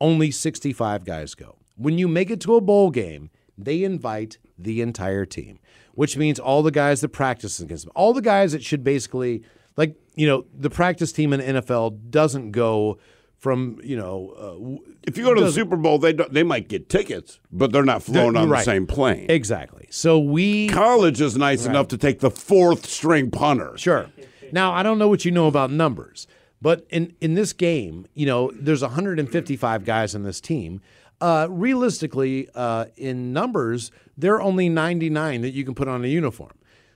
only 0.00 0.30
65 0.30 1.04
guys 1.04 1.34
go. 1.34 1.58
When 1.76 1.98
you 1.98 2.06
make 2.06 2.30
it 2.30 2.40
to 2.42 2.54
a 2.56 2.60
bowl 2.60 2.90
game, 2.90 3.30
they 3.56 3.82
invite 3.82 4.38
the 4.58 4.80
entire 4.80 5.24
team, 5.24 5.58
which 5.94 6.16
means 6.16 6.38
all 6.38 6.62
the 6.62 6.70
guys 6.70 7.00
that 7.00 7.08
practice 7.08 7.60
against 7.60 7.84
them, 7.84 7.92
all 7.94 8.12
the 8.12 8.22
guys 8.22 8.52
that 8.52 8.62
should 8.62 8.84
basically, 8.84 9.42
like, 9.78 9.94
you 10.16 10.26
know, 10.26 10.44
the 10.52 10.68
practice 10.68 11.12
team 11.12 11.32
in 11.32 11.38
the 11.40 11.62
NFL 11.62 12.10
doesn't 12.10 12.50
go 12.50 12.98
from, 13.38 13.78
you 13.84 13.96
know, 13.96 14.34
uh, 14.36 14.90
If 15.04 15.16
you 15.16 15.22
go 15.22 15.32
to 15.32 15.40
the 15.44 15.52
Super 15.52 15.76
Bowl, 15.76 16.00
they 16.00 16.12
don't, 16.12 16.32
they 16.32 16.42
might 16.42 16.68
get 16.68 16.88
tickets, 16.88 17.38
but 17.52 17.70
they're 17.70 17.84
not 17.84 18.02
flown 18.02 18.34
You're 18.34 18.42
on 18.42 18.48
right. 18.50 18.58
the 18.58 18.64
same 18.64 18.86
plane. 18.88 19.26
exactly. 19.30 19.86
So 19.90 20.18
we 20.18 20.68
College 20.68 21.20
is 21.20 21.36
nice 21.36 21.64
enough 21.64 21.88
to 21.88 21.96
take 21.96 22.18
the 22.18 22.30
fourth 22.30 22.86
string 22.86 23.30
punter. 23.30 23.78
Sure. 23.78 24.10
Now, 24.50 24.72
I 24.72 24.82
don't 24.82 24.98
know 24.98 25.08
what 25.08 25.24
you 25.24 25.30
know 25.30 25.46
about 25.46 25.70
numbers, 25.70 26.26
but 26.60 26.84
in, 26.90 27.14
in 27.20 27.34
this 27.34 27.52
game, 27.52 28.06
you 28.14 28.26
know, 28.26 28.50
there's 28.54 28.82
155 28.82 29.84
guys 29.84 30.14
on 30.16 30.24
this 30.24 30.40
team. 30.40 30.80
Uh, 31.20 31.46
realistically, 31.50 32.48
uh, 32.56 32.86
in 32.96 33.32
numbers, 33.32 33.92
there 34.16 34.34
are 34.34 34.42
only 34.42 34.68
99 34.68 35.42
that 35.42 35.50
you 35.50 35.64
can 35.64 35.74
put 35.74 35.86
on 35.86 36.04
a 36.04 36.08
uniform. 36.08 36.52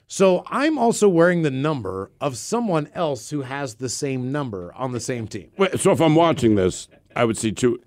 So 0.07 0.45
I'm 0.49 0.79
also 0.79 1.09
wearing 1.09 1.43
the 1.43 1.51
number 1.51 2.11
of 2.21 2.37
someone 2.37 2.91
else 2.95 3.31
who 3.31 3.43
has 3.43 3.77
the 3.77 3.89
same 3.89 4.31
number 4.31 4.73
on 4.75 4.93
the 4.93 5.01
same 5.01 5.27
team. 5.27 5.51
Wait, 5.57 5.81
so 5.81 5.91
if 5.93 6.01
I'm 6.01 6.15
watching 6.15 6.55
this, 6.55 6.89
I 7.17 7.25
would 7.25 7.39
see 7.39 7.53
two, 7.53 7.81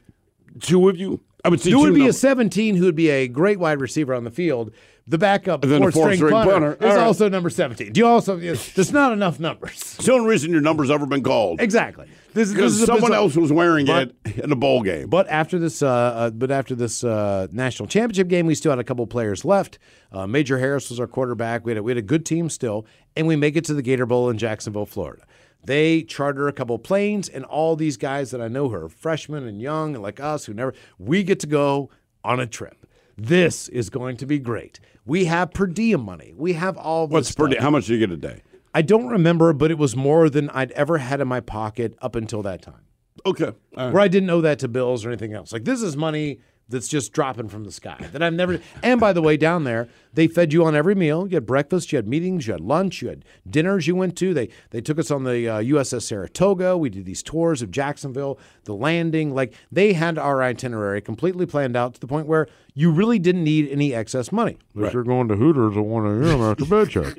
two 0.60 0.90
of 0.90 0.98
you. 0.98 1.22
I 1.44 1.50
would 1.50 1.62
see 1.62 1.70
two. 1.70 1.80
would 1.80 1.94
be 1.94 2.08
a 2.08 2.14
17 2.14 2.76
who 2.76 2.86
would 2.86 2.96
be 2.96 3.10
a 3.10 3.28
great 3.28 3.60
wide 3.60 3.80
receiver 3.80 4.16
on 4.16 4.24
the 4.24 4.32
field, 4.32 4.72
the 5.08 5.18
backup 5.20 5.64
And 5.64 5.72
then 5.72 5.82
the 5.82 5.92
fourth 5.92 6.16
string 6.16 6.20
fourth-string 6.20 6.32
punter, 6.32 6.72
punter. 6.76 6.88
is 6.88 6.96
right. 6.96 7.04
also 7.06 7.30
number 7.30 7.50
17. 7.52 7.94
Do 7.94 8.00
you 8.00 8.08
also? 8.08 8.38
There's 8.38 8.92
not 8.92 9.12
enough 9.14 9.40
numbers. 9.40 9.74
It's 9.98 10.06
the 10.06 10.14
only 10.14 10.28
reason 10.30 10.52
your 10.52 10.62
number's 10.62 10.90
ever 10.90 11.06
been 11.06 11.22
called. 11.24 11.62
Exactly. 11.62 12.08
This, 12.34 12.50
this 12.50 12.54
Because 12.56 12.80
is 12.80 12.86
someone 12.88 13.12
bizarre- 13.12 13.18
else 13.18 13.36
was 13.36 13.52
wearing 13.54 13.86
But- 13.86 14.14
it 14.26 14.40
in 14.40 14.52
a 14.52 14.56
bowl 14.56 14.82
game. 14.82 15.08
But 15.10 15.28
after 15.30 15.60
this, 15.60 15.82
uh, 15.84 15.88
uh, 15.90 16.30
but 16.32 16.50
after 16.52 16.74
this 16.76 17.04
uh, 17.04 17.48
national 17.52 17.88
championship 17.88 18.28
game, 18.28 18.46
we 18.48 18.56
still 18.56 18.72
had 18.72 18.80
a 18.80 18.84
couple 18.84 19.06
players 19.08 19.46
left. 19.46 19.78
Uh, 20.12 20.26
Major 20.28 20.58
Harris 20.60 20.90
was 20.90 21.00
our 21.00 21.08
quarterback. 21.08 21.66
We 21.66 21.72
had 21.72 21.78
a, 21.78 21.84
we 21.84 21.92
had 21.92 21.98
a 21.98 22.02
good 22.02 22.26
team 22.26 22.50
still, 22.50 22.86
and 23.16 23.28
we 23.28 23.36
make 23.36 23.56
it 23.56 23.64
to 23.66 23.74
the 23.74 23.82
Gator 23.82 24.06
Bowl 24.06 24.30
in 24.30 24.38
Jacksonville, 24.38 24.86
Florida. 24.86 25.24
They 25.64 26.04
charter 26.04 26.48
a 26.48 26.54
couple 26.54 26.78
planes, 26.80 27.30
and 27.30 27.44
all 27.46 27.76
these 27.76 27.98
guys 27.98 28.32
that 28.32 28.42
I 28.42 28.48
know 28.48 28.70
who 28.70 28.76
are 28.76 28.90
freshmen 28.90 29.48
and 29.48 29.62
young, 29.62 29.94
and 29.96 30.04
like 30.04 30.20
us, 30.20 30.46
who 30.46 30.54
never, 30.54 30.74
we 31.00 31.24
get 31.24 31.40
to 31.42 31.48
go 31.48 31.90
on 32.24 32.40
a 32.40 32.46
trip. 32.48 32.85
This 33.18 33.70
is 33.70 33.90
going 33.90 34.18
to 34.18 34.26
be 34.26 34.40
great. 34.40 34.80
We 35.06 35.26
have 35.26 35.52
per 35.54 35.68
diem 35.68 36.02
money. 36.02 36.34
We 36.36 36.54
have 36.54 36.78
all. 36.78 37.08
This 37.08 37.14
What's 37.14 37.32
per 37.32 37.46
pretty? 37.46 37.62
How 37.62 37.70
much 37.70 37.86
do 37.86 37.94
you 37.94 38.00
get 38.00 38.12
a 38.12 38.18
day? 38.18 38.42
I 38.74 38.82
don't 38.82 39.08
remember, 39.08 39.54
but 39.54 39.72
it 39.72 39.78
was 39.78 39.96
more 39.96 40.30
than 40.30 40.50
I'd 40.50 40.72
ever 40.72 40.98
had 40.98 41.22
in 41.22 41.28
my 41.30 41.40
pocket 41.40 41.96
up 42.02 42.16
until 42.16 42.42
that 42.44 42.62
time 42.62 42.82
Okay. 43.26 43.52
Right. 43.76 43.92
where 43.94 44.02
I 44.02 44.08
didn't 44.10 44.30
owe 44.30 44.42
that 44.42 44.60
to 44.60 44.68
bills 44.68 45.06
or 45.06 45.10
anything 45.10 45.34
else. 45.34 45.54
Like 45.54 45.64
this 45.64 45.82
is 45.82 45.96
money 45.96 46.40
that's 46.68 46.88
just 46.88 47.14
dropping 47.14 47.48
from 47.48 47.64
the 47.64 47.72
sky 47.72 47.98
that 48.12 48.24
I've 48.24 48.34
never. 48.34 48.60
And 48.82 49.00
by 49.00 49.14
the 49.14 49.22
way, 49.22 49.38
down 49.38 49.64
there 49.64 49.88
they 50.14 50.28
fed 50.28 50.54
you 50.54 50.66
on 50.66 50.76
every 50.76 50.96
meal. 50.96 51.28
You 51.28 51.36
had 51.36 51.46
breakfast, 51.46 51.92
you 51.92 51.98
had 51.98 52.08
meetings, 52.08 52.48
you 52.48 52.54
had 52.54 52.62
lunch, 52.62 53.02
you 53.02 53.10
had 53.10 53.26
dinners. 53.48 53.86
You 53.86 53.96
went 53.96 54.18
to. 54.18 54.34
They 54.34 54.50
they 54.72 54.82
took 54.82 54.98
us 54.98 55.12
on 55.12 55.24
the 55.24 55.48
uh, 55.48 55.62
USS 55.62 56.04
Saratoga. 56.04 56.78
We 56.78 56.90
did 56.90 57.06
these 57.06 57.22
tours 57.22 57.62
of 57.62 57.72
Jacksonville, 57.72 58.40
the 58.64 58.74
landing. 58.74 59.34
Like 59.34 59.54
they 59.72 59.94
had 59.94 60.18
our 60.18 60.42
itinerary 60.42 61.02
completely 61.02 61.46
planned 61.46 61.76
out 61.76 61.94
to 61.96 62.00
the 62.00 62.08
point 62.08 62.28
where 62.28 62.48
you 62.74 62.92
really 62.92 63.20
didn't 63.20 63.44
need 63.44 63.70
any 63.70 63.94
excess 63.94 64.32
money. 64.32 64.58
If 64.76 64.94
you're 64.94 65.04
going 65.04 65.28
to 65.28 65.36
Hooters 65.36 65.78
at 65.78 65.86
one 65.86 66.06
a.m. 66.06 66.42
after 66.42 66.66
bed 66.66 66.90
check. 66.90 67.16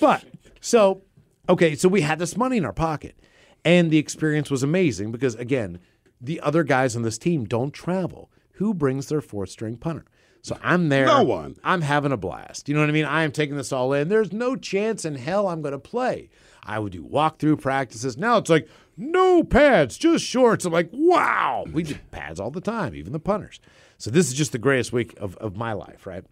But 0.00 0.24
so, 0.60 1.02
okay, 1.48 1.74
so 1.74 1.88
we 1.88 2.00
had 2.00 2.18
this 2.18 2.36
money 2.36 2.56
in 2.56 2.64
our 2.64 2.72
pocket, 2.72 3.16
and 3.64 3.90
the 3.90 3.98
experience 3.98 4.50
was 4.50 4.62
amazing 4.62 5.12
because 5.12 5.34
again, 5.36 5.78
the 6.20 6.40
other 6.40 6.62
guys 6.64 6.94
on 6.96 7.02
this 7.02 7.18
team 7.18 7.44
don't 7.44 7.72
travel. 7.72 8.30
Who 8.62 8.74
brings 8.74 9.08
their 9.08 9.20
fourth 9.20 9.50
string 9.50 9.76
punter? 9.76 10.04
So 10.40 10.56
I'm 10.62 10.88
there. 10.88 11.06
No 11.06 11.24
one. 11.24 11.56
I'm 11.64 11.80
having 11.80 12.12
a 12.12 12.16
blast. 12.16 12.68
You 12.68 12.76
know 12.76 12.80
what 12.80 12.90
I 12.90 12.92
mean? 12.92 13.04
I 13.04 13.24
am 13.24 13.32
taking 13.32 13.56
this 13.56 13.72
all 13.72 13.92
in. 13.92 14.08
There's 14.08 14.32
no 14.32 14.54
chance 14.54 15.04
in 15.04 15.16
hell 15.16 15.48
I'm 15.48 15.62
going 15.62 15.72
to 15.72 15.80
play. 15.80 16.30
I 16.62 16.78
would 16.78 16.92
do 16.92 17.02
walkthrough 17.02 17.60
practices. 17.60 18.16
Now 18.16 18.36
it's 18.36 18.48
like 18.48 18.68
no 18.96 19.42
pads, 19.42 19.98
just 19.98 20.24
shorts. 20.24 20.64
I'm 20.64 20.72
like, 20.72 20.90
wow. 20.92 21.64
We 21.72 21.82
did 21.82 22.08
pads 22.12 22.38
all 22.38 22.52
the 22.52 22.60
time, 22.60 22.94
even 22.94 23.12
the 23.12 23.18
punters. 23.18 23.58
So 23.98 24.12
this 24.12 24.28
is 24.28 24.34
just 24.34 24.52
the 24.52 24.58
greatest 24.58 24.92
week 24.92 25.12
of, 25.16 25.36
of 25.38 25.56
my 25.56 25.72
life, 25.72 26.06
right? 26.06 26.22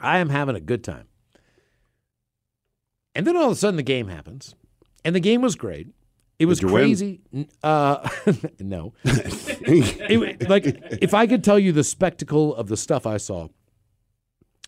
I 0.00 0.18
am 0.18 0.30
having 0.30 0.56
a 0.56 0.60
good 0.60 0.82
time. 0.82 1.06
And 3.14 3.24
then 3.24 3.36
all 3.36 3.46
of 3.46 3.52
a 3.52 3.54
sudden 3.54 3.76
the 3.76 3.84
game 3.84 4.08
happens. 4.08 4.56
And 5.04 5.14
the 5.14 5.20
game 5.20 5.42
was 5.42 5.54
great. 5.54 5.90
It 6.38 6.46
was 6.46 6.58
Did 6.58 6.68
you 6.68 6.74
win? 6.74 6.82
crazy. 6.84 7.20
Uh, 7.62 8.08
no. 8.60 8.92
It- 9.66 10.48
like, 10.48 10.64
if 11.02 11.14
I 11.14 11.26
could 11.26 11.42
tell 11.44 11.58
you 11.58 11.72
the 11.72 11.84
spectacle 11.84 12.54
of 12.54 12.68
the 12.68 12.76
stuff 12.76 13.06
I 13.06 13.16
saw, 13.18 13.48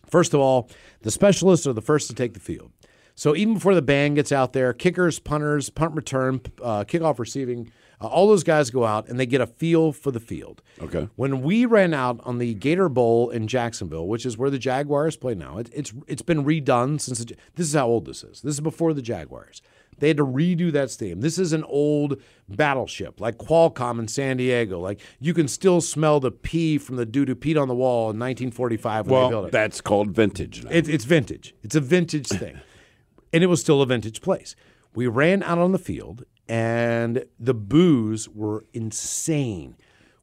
first 0.09 0.33
of 0.33 0.39
all, 0.39 0.69
the 1.01 1.11
specialists 1.11 1.67
are 1.67 1.73
the 1.73 1.81
first 1.81 2.07
to 2.09 2.15
take 2.15 2.33
the 2.33 2.39
field. 2.39 2.71
So 3.15 3.35
even 3.35 3.55
before 3.55 3.73
the 3.75 3.81
band 3.81 4.15
gets 4.15 4.31
out 4.31 4.53
there, 4.53 4.73
kickers, 4.73 5.17
punters, 5.19 5.69
punt 5.71 5.95
return, 5.95 6.39
uh, 6.61 6.83
kickoff 6.83 7.17
receiving, 7.17 7.71
uh, 7.99 8.05
all 8.05 8.27
those 8.27 8.43
guys 8.43 8.69
go 8.69 8.85
out 8.85 9.07
and 9.09 9.19
they 9.19 9.25
get 9.25 9.41
a 9.41 9.47
feel 9.47 9.91
for 9.91 10.11
the 10.11 10.19
field. 10.19 10.61
Okay. 10.79 11.09
When 11.15 11.41
we 11.41 11.65
ran 11.65 11.95
out 11.95 12.19
on 12.23 12.37
the 12.37 12.53
Gator 12.53 12.89
Bowl 12.89 13.31
in 13.31 13.47
Jacksonville, 13.47 14.07
which 14.07 14.23
is 14.23 14.37
where 14.37 14.51
the 14.51 14.59
Jaguars 14.59 15.17
play 15.17 15.33
now, 15.33 15.57
it, 15.57 15.69
it's 15.73 15.93
it's 16.07 16.21
been 16.21 16.45
redone 16.45 17.01
since 17.01 17.17
the, 17.25 17.35
this 17.55 17.67
is 17.67 17.73
how 17.73 17.87
old 17.87 18.05
this 18.05 18.23
is. 18.23 18.41
This 18.41 18.53
is 18.53 18.61
before 18.61 18.93
the 18.93 19.01
Jaguars. 19.01 19.63
They 19.99 20.09
had 20.09 20.17
to 20.17 20.25
redo 20.25 20.71
that 20.71 20.91
stadium. 20.91 21.21
This 21.21 21.39
is 21.39 21.53
an 21.53 21.63
old 21.63 22.21
battleship, 22.47 23.19
like 23.19 23.37
Qualcomm 23.37 23.99
in 23.99 24.07
San 24.07 24.37
Diego. 24.37 24.79
Like 24.79 24.99
you 25.19 25.33
can 25.33 25.47
still 25.47 25.81
smell 25.81 26.19
the 26.19 26.31
pee 26.31 26.77
from 26.77 26.95
the 26.97 27.05
dude 27.05 27.27
who 27.29 27.35
peed 27.35 27.59
on 27.61 27.67
the 27.67 27.75
wall 27.75 28.03
in 28.11 28.19
1945 28.19 29.07
when 29.07 29.13
they 29.23 29.29
built 29.29 29.31
Well, 29.31 29.45
it. 29.45 29.51
that's 29.51 29.81
called 29.81 30.11
vintage. 30.11 30.63
Now. 30.63 30.71
It, 30.71 30.87
it's 30.87 31.05
vintage. 31.05 31.55
It's 31.63 31.75
a 31.75 31.81
vintage 31.81 32.27
thing. 32.27 32.59
and 33.33 33.43
it 33.43 33.47
was 33.47 33.59
still 33.61 33.81
a 33.81 33.85
vintage 33.85 34.21
place. 34.21 34.55
We 34.95 35.07
ran 35.07 35.43
out 35.43 35.57
on 35.57 35.73
the 35.73 35.79
field, 35.79 36.25
and 36.47 37.25
the 37.39 37.53
boos 37.53 38.27
were 38.29 38.65
insane. 38.73 39.75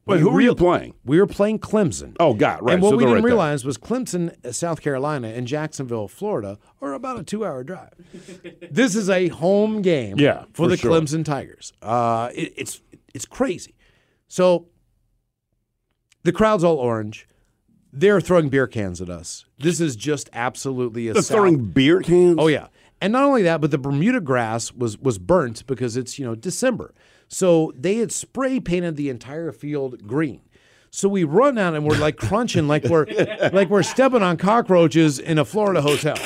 Wait, 0.07 0.17
We 0.17 0.21
who 0.21 0.29
were 0.29 0.41
you 0.41 0.53
playing? 0.53 0.93
We 1.03 1.19
were 1.19 1.25
playing 1.25 1.59
Clemson. 1.59 2.15
Oh, 2.19 2.33
God, 2.35 2.61
right. 2.61 2.73
And 2.75 2.81
what 2.83 2.91
So 2.91 2.95
we 2.97 3.03
didn't 3.03 3.15
right 3.15 3.21
there. 3.21 3.25
realize 3.27 3.65
was 3.65 3.77
Clemson, 3.77 4.35
uh, 4.45 4.51
South 4.51 4.81
Carolina, 4.81 5.29
and 5.29 5.47
Jacksonville, 5.47 6.07
Florida, 6.07 6.59
are 6.79 6.93
about 6.93 7.19
a 7.19 7.23
two-hour 7.23 7.63
drive. 7.63 7.89
this 8.71 8.95
is 8.95 9.09
a 9.09 9.29
home 9.29 9.81
game 9.81 10.17
Yeah, 10.19 10.41
for, 10.53 10.65
for 10.65 10.67
the 10.67 10.77
sure. 10.77 10.91
Clemson 10.91 11.25
Tigers. 11.25 11.73
Uh, 11.81 12.29
it, 12.35 12.53
it's 12.55 12.81
it's 13.15 13.25
crazy. 13.25 13.73
So 14.27 14.67
the 16.23 16.31
crowd's 16.31 16.63
all 16.63 16.75
orange. 16.77 17.27
They're 17.91 18.19
throwing 18.21 18.49
beer 18.49 18.67
cans 18.67 19.01
at 19.01 19.09
us. 19.09 19.45
This 19.57 19.79
is 19.79 19.95
just 19.95 20.29
absolutely 20.33 21.07
a 21.07 21.13
They're 21.13 21.21
South- 21.23 21.37
throwing 21.37 21.65
beer 21.65 22.01
cans. 22.01 22.35
Oh 22.37 22.47
yeah, 22.47 22.67
and 23.01 23.13
not 23.13 23.23
only 23.23 23.41
that, 23.43 23.61
but 23.61 23.71
the 23.71 23.77
Bermuda 23.77 24.19
grass 24.21 24.71
was 24.73 24.97
was 24.99 25.17
burnt 25.17 25.65
because 25.65 25.95
it's 25.97 26.19
you 26.19 26.25
know 26.25 26.35
December, 26.35 26.93
so 27.27 27.73
they 27.75 27.95
had 27.97 28.11
spray 28.11 28.59
painted 28.59 28.95
the 28.95 29.09
entire 29.09 29.51
field 29.51 30.07
green. 30.07 30.41
So 30.91 31.09
we 31.09 31.25
run 31.25 31.57
out 31.57 31.75
and 31.75 31.85
we're 31.85 31.97
like 31.97 32.15
crunching, 32.15 32.67
like 32.67 32.85
we're 32.85 33.05
like 33.53 33.69
we're 33.69 33.83
stepping 33.83 34.23
on 34.23 34.37
cockroaches 34.37 35.19
in 35.19 35.37
a 35.37 35.45
Florida 35.45 35.81
hotel. 35.81 36.17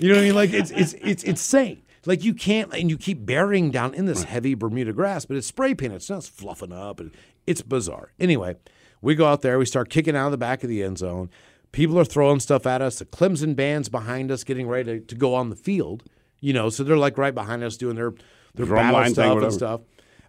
You 0.00 0.08
know 0.08 0.14
what 0.14 0.20
I 0.20 0.24
mean? 0.26 0.34
Like 0.34 0.52
it's 0.52 0.70
it's 0.70 0.94
it's 0.94 1.24
insane. 1.24 1.82
Like 2.04 2.24
you 2.24 2.34
can't, 2.34 2.72
and 2.74 2.90
you 2.90 2.98
keep 2.98 3.24
burying 3.24 3.70
down 3.70 3.94
in 3.94 4.06
this 4.06 4.24
heavy 4.24 4.54
Bermuda 4.54 4.92
grass, 4.92 5.24
but 5.24 5.36
it's 5.36 5.46
spray 5.46 5.74
painted. 5.74 5.96
It's 5.96 6.10
not 6.10 6.24
fluffing 6.24 6.72
up, 6.72 6.98
and 6.98 7.12
it's 7.46 7.62
bizarre. 7.62 8.12
Anyway, 8.18 8.56
we 9.00 9.14
go 9.14 9.26
out 9.26 9.42
there, 9.42 9.58
we 9.58 9.66
start 9.66 9.88
kicking 9.88 10.16
out 10.16 10.26
of 10.26 10.32
the 10.32 10.38
back 10.38 10.62
of 10.64 10.68
the 10.68 10.82
end 10.82 10.98
zone. 10.98 11.30
People 11.70 11.98
are 11.98 12.04
throwing 12.04 12.40
stuff 12.40 12.66
at 12.66 12.82
us. 12.82 12.98
The 12.98 13.04
Clemson 13.04 13.54
band's 13.54 13.88
behind 13.88 14.30
us, 14.30 14.44
getting 14.44 14.68
ready 14.68 15.00
to, 15.00 15.06
to 15.06 15.14
go 15.14 15.34
on 15.34 15.50
the 15.50 15.56
field. 15.56 16.04
You 16.40 16.52
know, 16.52 16.70
so 16.70 16.82
they're 16.82 16.96
like 16.96 17.18
right 17.18 17.34
behind 17.34 17.62
us 17.62 17.76
doing 17.76 17.94
their 17.94 18.12
their 18.54 18.66
Drum 18.66 18.92
battle 18.92 19.12
stuff 19.12 19.42
and 19.42 19.52
stuff. 19.52 19.80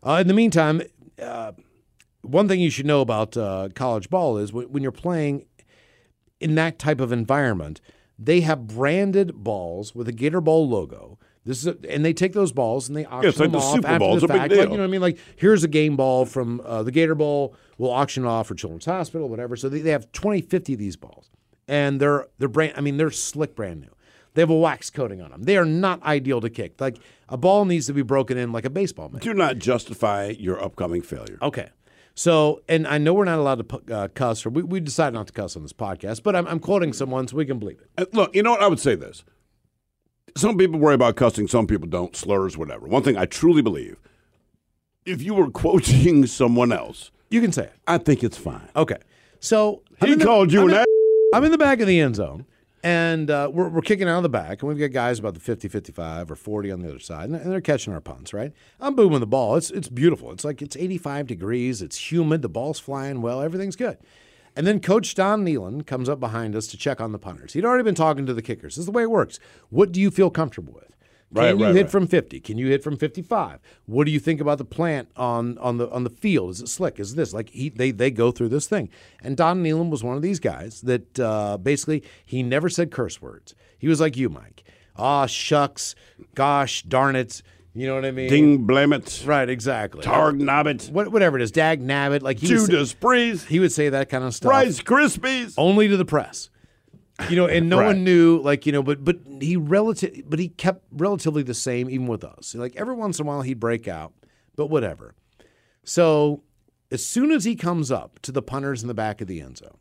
Uh, 0.05 0.19
in 0.21 0.27
the 0.27 0.33
meantime, 0.33 0.81
uh, 1.21 1.53
one 2.21 2.47
thing 2.47 2.59
you 2.59 2.69
should 2.69 2.85
know 2.85 3.01
about 3.01 3.35
uh, 3.37 3.69
college 3.75 4.09
ball 4.09 4.37
is 4.37 4.51
when, 4.51 4.65
when 4.71 4.83
you're 4.83 4.91
playing 4.91 5.45
in 6.39 6.55
that 6.55 6.79
type 6.79 6.99
of 6.99 7.11
environment, 7.11 7.79
they 8.19 8.41
have 8.41 8.67
branded 8.67 9.33
balls 9.43 9.95
with 9.95 10.07
a 10.07 10.11
Gator 10.11 10.41
Bowl 10.41 10.67
logo. 10.67 11.17
This 11.45 11.59
is, 11.59 11.67
a, 11.67 11.77
and 11.89 12.05
they 12.05 12.13
take 12.13 12.33
those 12.33 12.51
balls 12.53 12.87
and 12.87 12.97
they 12.97 13.05
auction 13.05 13.29
it's 13.29 13.39
like 13.39 13.51
them 13.51 13.59
the 13.59 13.65
off 13.65 13.75
Super 13.75 13.87
after 13.87 13.99
Bowl. 13.99 14.19
the 14.19 14.27
fact. 14.27 14.51
Like, 14.51 14.51
you 14.51 14.65
know 14.65 14.69
what 14.69 14.81
I 14.81 14.87
mean? 14.87 15.01
Like 15.01 15.17
here's 15.35 15.63
a 15.63 15.67
game 15.67 15.97
ball 15.97 16.25
from 16.25 16.61
uh, 16.65 16.83
the 16.83 16.91
Gator 16.91 17.15
Bowl. 17.15 17.55
We'll 17.77 17.91
auction 17.91 18.23
it 18.23 18.27
off 18.27 18.47
for 18.47 18.55
Children's 18.55 18.85
Hospital, 18.85 19.27
whatever. 19.27 19.55
So 19.57 19.67
they, 19.67 19.79
they 19.79 19.91
have 19.91 20.11
20, 20.13 20.41
50 20.41 20.73
of 20.73 20.79
these 20.79 20.95
balls, 20.95 21.29
and 21.67 21.99
they're 21.99 22.27
they're 22.39 22.47
brand. 22.47 22.73
I 22.77 22.81
mean, 22.81 22.95
they're 22.95 23.11
slick, 23.11 23.55
brand 23.55 23.81
new. 23.81 23.89
They 24.33 24.41
have 24.41 24.49
a 24.49 24.55
wax 24.57 24.89
coating 24.89 25.21
on 25.21 25.31
them. 25.31 25.43
They 25.43 25.57
are 25.57 25.65
not 25.65 26.01
ideal 26.03 26.41
to 26.41 26.49
kick. 26.49 26.79
Like 26.81 26.97
a 27.29 27.37
ball 27.37 27.65
needs 27.65 27.85
to 27.87 27.93
be 27.93 28.01
broken 28.01 28.37
in 28.37 28.51
like 28.51 28.65
a 28.65 28.69
baseball 28.69 29.09
mitt. 29.09 29.21
Do 29.21 29.33
not 29.33 29.57
justify 29.59 30.33
your 30.39 30.61
upcoming 30.63 31.01
failure. 31.01 31.37
Okay. 31.41 31.69
So, 32.15 32.61
and 32.69 32.87
I 32.87 32.99
know 32.99 33.13
we're 33.13 33.25
not 33.25 33.39
allowed 33.39 33.67
to 33.67 33.95
uh, 33.95 34.07
cuss, 34.13 34.45
or 34.45 34.49
we, 34.51 34.61
we 34.63 34.79
decided 34.79 35.15
not 35.15 35.27
to 35.27 35.33
cuss 35.33 35.55
on 35.55 35.63
this 35.63 35.73
podcast, 35.73 36.21
but 36.23 36.35
I'm, 36.35 36.45
I'm 36.47 36.59
quoting 36.59 36.93
someone 36.93 37.27
so 37.27 37.35
we 37.37 37.45
can 37.45 37.57
believe 37.59 37.79
it. 37.81 37.89
Uh, 37.97 38.05
Look, 38.13 38.35
you 38.35 38.43
know 38.43 38.51
what? 38.51 38.61
I 38.61 38.67
would 38.67 38.79
say 38.79 38.93
this. 38.95 39.23
Some 40.35 40.57
people 40.57 40.79
worry 40.79 40.95
about 40.95 41.15
cussing, 41.15 41.47
some 41.47 41.67
people 41.67 41.87
don't, 41.87 42.15
slurs, 42.15 42.57
whatever. 42.57 42.87
One 42.87 43.03
thing 43.03 43.17
I 43.17 43.25
truly 43.25 43.61
believe 43.61 43.97
if 45.05 45.21
you 45.21 45.33
were 45.33 45.49
quoting 45.63 46.25
someone 46.27 46.71
else, 46.71 47.11
You 47.29 47.41
can 47.41 47.51
say 47.51 47.63
it. 47.65 47.73
I 47.87 47.97
think 47.99 48.23
it's 48.23 48.37
fine. 48.37 48.67
Okay. 48.75 48.97
So 49.39 49.81
He 50.03 50.15
the- 50.15 50.23
called 50.25 50.51
you 50.51 50.61
I'm 50.61 50.69
an 50.69 50.75
in, 50.75 50.81
a- 50.81 51.35
I'm 51.37 51.43
in 51.43 51.51
the 51.51 51.57
back 51.57 51.79
of 51.81 51.87
the 51.87 51.99
end 51.99 52.15
zone, 52.15 52.45
and 52.83 53.31
uh, 53.31 53.49
we're, 53.51 53.69
we're 53.69 53.81
kicking 53.81 54.09
out 54.09 54.17
of 54.17 54.23
the 54.23 54.29
back, 54.29 54.61
and 54.61 54.67
we've 54.69 54.77
got 54.77 54.91
guys 54.91 55.17
about 55.17 55.33
the 55.33 55.39
50, 55.39 55.69
55, 55.69 56.29
or 56.29 56.35
40 56.35 56.71
on 56.71 56.81
the 56.81 56.89
other 56.89 56.99
side, 56.99 57.29
and 57.29 57.39
they're- 57.51 57.61
catching 57.61 57.93
our 57.93 58.01
punts, 58.01 58.33
right? 58.33 58.51
I'm 58.81 58.93
booming 58.95 59.21
the 59.21 59.25
ball. 59.27 59.55
It's, 59.55 59.71
it's 59.71 59.87
beautiful. 59.87 60.31
It's 60.31 60.43
like 60.43 60.61
it's 60.61 60.75
85 60.75 61.27
degrees. 61.27 61.81
It's 61.81 62.11
humid. 62.11 62.41
The 62.41 62.49
ball's 62.49 62.79
flying 62.79 63.21
well. 63.21 63.41
Everything's 63.41 63.77
good. 63.77 63.97
And 64.55 64.67
then 64.67 64.81
Coach 64.81 65.15
Don 65.15 65.43
Nehlen 65.45 65.85
comes 65.87 66.07
up 66.09 66.19
behind 66.19 66.55
us 66.55 66.67
to 66.67 66.77
check 66.77 67.01
on 67.01 67.11
the 67.11 67.17
punters. 67.17 67.53
He'd 67.53 67.65
already 67.65 67.83
been 67.83 67.95
talking 67.95 68.25
to 68.25 68.33
the 68.33 68.41
kickers. 68.41 68.75
This 68.75 68.81
is 68.81 68.85
the 68.85 68.91
way 68.91 69.03
it 69.03 69.09
works. 69.09 69.39
What 69.69 69.91
do 69.91 69.99
you 69.99 70.11
feel 70.11 70.29
comfortable 70.29 70.73
with? 70.73 70.92
Can 71.33 71.41
Right, 71.43 71.57
you 71.57 71.65
right, 71.65 71.75
hit 71.75 71.81
right. 71.83 71.91
from 71.91 72.07
50? 72.07 72.39
Can 72.41 72.57
you 72.57 72.67
hit 72.67 72.83
from 72.83 72.97
55? 72.97 73.59
What 73.85 74.05
do 74.05 74.11
you 74.11 74.19
think 74.19 74.39
about 74.39 74.57
the 74.59 74.65
plant 74.65 75.09
on 75.15 75.57
on 75.57 75.77
the 75.77 75.89
on 75.89 76.03
the 76.03 76.09
field? 76.09 76.51
Is 76.51 76.61
it 76.61 76.69
slick? 76.69 76.99
Is 76.99 77.15
this 77.15 77.33
like 77.33 77.49
he 77.49 77.69
they 77.69 77.91
they 77.91 78.11
go 78.11 78.31
through 78.31 78.49
this 78.49 78.67
thing? 78.67 78.89
And 79.21 79.35
Don 79.35 79.63
Nehlen 79.63 79.89
was 79.89 80.03
one 80.03 80.15
of 80.15 80.21
these 80.21 80.39
guys 80.39 80.81
that 80.81 81.19
uh, 81.19 81.57
basically 81.57 82.03
he 82.25 82.43
never 82.43 82.69
said 82.69 82.91
curse 82.91 83.21
words. 83.21 83.55
He 83.77 83.87
was 83.87 83.99
like 83.99 84.15
you, 84.15 84.29
Mike. 84.29 84.63
Ah, 84.95 85.25
shucks, 85.25 85.95
gosh, 86.35 86.83
darn 86.83 87.15
it. 87.15 87.41
You 87.75 87.87
know 87.87 87.95
what 87.95 88.05
I 88.05 88.11
mean? 88.11 88.29
Ding 88.29 88.57
blame 88.67 88.93
it. 88.93 89.23
Right, 89.25 89.49
exactly. 89.49 90.03
Targ 90.03 90.37
knob 90.39 90.67
it. 90.67 90.89
What, 90.91 91.11
whatever 91.11 91.39
it 91.39 91.41
is, 91.41 91.49
dag 91.51 91.81
nabbit. 91.81 92.21
Like 92.21 92.37
he 92.37 92.53
would, 92.53 92.61
say, 92.61 92.67
Judas 92.67 92.93
Breeze. 92.93 93.45
he 93.45 93.59
would 93.59 93.71
say 93.71 93.89
that 93.89 94.09
kind 94.09 94.23
of 94.23 94.35
stuff 94.35 94.51
Rice 94.51 94.79
Krispies. 94.83 95.55
only 95.57 95.87
to 95.87 95.97
the 95.97 96.05
press. 96.05 96.51
You 97.29 97.35
know, 97.35 97.45
and 97.45 97.69
no 97.69 97.77
Right. 97.79 97.87
one 97.87 98.03
knew, 98.03 98.39
like, 98.41 98.65
you 98.65 98.71
know, 98.71 98.81
but 98.81 99.03
but 99.05 99.19
he 99.39 99.55
relative 99.55 100.23
but 100.27 100.39
he 100.39 100.49
kept 100.49 100.83
relatively 100.91 101.43
the 101.43 101.53
same 101.53 101.89
even 101.89 102.07
with 102.07 102.23
us. 102.23 102.55
Like 102.55 102.75
every 102.75 102.95
once 102.95 103.19
in 103.19 103.25
a 103.25 103.27
while 103.27 103.41
he'd 103.43 103.59
break 103.59 103.87
out, 103.87 104.13
but 104.55 104.67
whatever. 104.67 105.13
So 105.83 106.41
as 106.91 107.05
soon 107.05 107.31
as 107.31 107.43
he 107.45 107.55
comes 107.55 107.91
up 107.91 108.19
to 108.23 108.31
the 108.31 108.41
punters 108.41 108.81
in 108.81 108.87
the 108.87 108.93
back 108.95 109.21
of 109.21 109.27
the 109.27 109.41
end 109.41 109.57
zone, 109.57 109.77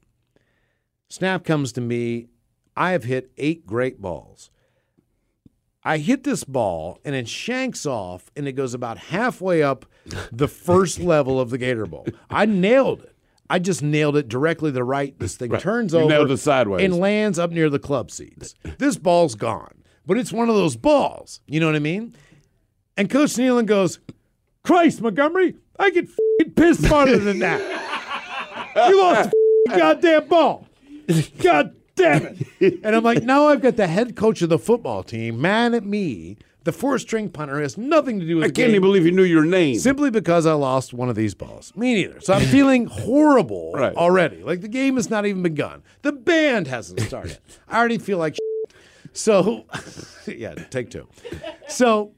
snap 1.08 1.44
comes 1.44 1.72
to 1.72 1.80
me. 1.80 2.28
I 2.76 2.90
have 2.92 3.04
hit 3.04 3.30
eight 3.38 3.66
great 3.66 4.00
balls. 4.00 4.50
I 5.84 5.98
hit 5.98 6.24
this 6.24 6.44
ball 6.44 7.00
and 7.04 7.14
it 7.14 7.28
shanks 7.28 7.84
off 7.86 8.30
and 8.36 8.46
it 8.46 8.52
goes 8.52 8.72
about 8.72 8.98
halfway 8.98 9.62
up 9.62 9.84
the 10.30 10.48
first 10.48 11.00
level 11.14 11.40
of 11.40 11.50
the 11.50 11.58
Gator 11.58 11.86
Bowl. 11.86 12.06
I 12.30 12.46
nailed 12.46 13.02
it. 13.02 13.11
I 13.52 13.58
just 13.58 13.82
nailed 13.82 14.16
it 14.16 14.28
directly 14.28 14.70
to 14.70 14.72
the 14.74 14.82
right. 14.82 15.14
This 15.18 15.36
thing 15.36 15.50
turns 15.58 15.92
You 15.92 16.00
over 16.00 16.08
nailed 16.08 16.30
it 16.30 16.38
sideways. 16.38 16.82
and 16.84 16.96
lands 16.98 17.38
up 17.38 17.50
near 17.50 17.68
the 17.68 17.78
club 17.78 18.10
seats. 18.10 18.54
This 18.78 18.96
ball's 18.96 19.34
gone, 19.34 19.82
but 20.06 20.16
it's 20.16 20.32
one 20.32 20.48
of 20.48 20.54
those 20.54 20.74
balls. 20.76 21.40
You 21.46 21.60
know 21.60 21.66
what 21.66 21.76
I 21.76 21.80
mean? 21.80 22.14
And 22.96 23.10
Coach 23.10 23.32
Nehlen 23.36 23.66
goes, 23.66 24.00
Christ, 24.64 25.02
Montgomery, 25.02 25.56
I 25.78 25.90
get 25.90 26.08
fing 26.08 26.50
pissed 26.56 26.86
harder 26.86 27.18
than 27.18 27.40
that. 27.40 27.60
You 28.88 29.02
lost 29.02 29.30
the 29.30 29.36
fing 29.68 29.78
goddamn 29.78 30.28
ball. 30.28 30.66
God 31.40 31.74
damn 31.94 32.38
it. 32.58 32.80
And 32.82 32.96
I'm 32.96 33.04
like, 33.04 33.22
now 33.22 33.48
I've 33.48 33.60
got 33.60 33.76
the 33.76 33.86
head 33.86 34.16
coach 34.16 34.40
of 34.40 34.48
the 34.48 34.58
football 34.58 35.02
team 35.02 35.42
mad 35.42 35.74
at 35.74 35.84
me. 35.84 36.38
The 36.64 36.72
four 36.72 36.98
string 36.98 37.28
punter 37.28 37.60
has 37.60 37.76
nothing 37.76 38.20
to 38.20 38.26
do 38.26 38.36
with 38.36 38.42
me. 38.44 38.48
I 38.48 38.50
can't 38.52 38.70
even 38.70 38.82
believe 38.82 39.04
you 39.04 39.12
knew 39.12 39.24
your 39.24 39.44
name. 39.44 39.78
simply 39.78 40.10
because 40.10 40.46
I 40.46 40.52
lost 40.52 40.94
one 40.94 41.08
of 41.08 41.16
these 41.16 41.34
balls. 41.34 41.72
Me 41.74 41.94
neither. 41.94 42.20
So 42.20 42.34
I'm 42.34 42.46
feeling 42.46 42.86
horrible 42.86 43.72
Right. 43.74 43.94
already. 43.96 44.42
Like 44.44 44.60
the 44.60 44.68
game 44.68 44.96
has 44.96 45.10
not 45.10 45.26
even 45.26 45.42
begun. 45.42 45.82
The 46.02 46.12
band 46.12 46.68
hasn't 46.68 47.00
started. 47.00 47.38
I 47.68 47.78
already 47.78 47.98
feel 47.98 48.18
like 48.18 48.34
shit. 48.34 48.74
So, 49.12 49.64
yeah, 50.26 50.54
take 50.54 50.90
two. 50.90 51.08
So, 51.68 52.12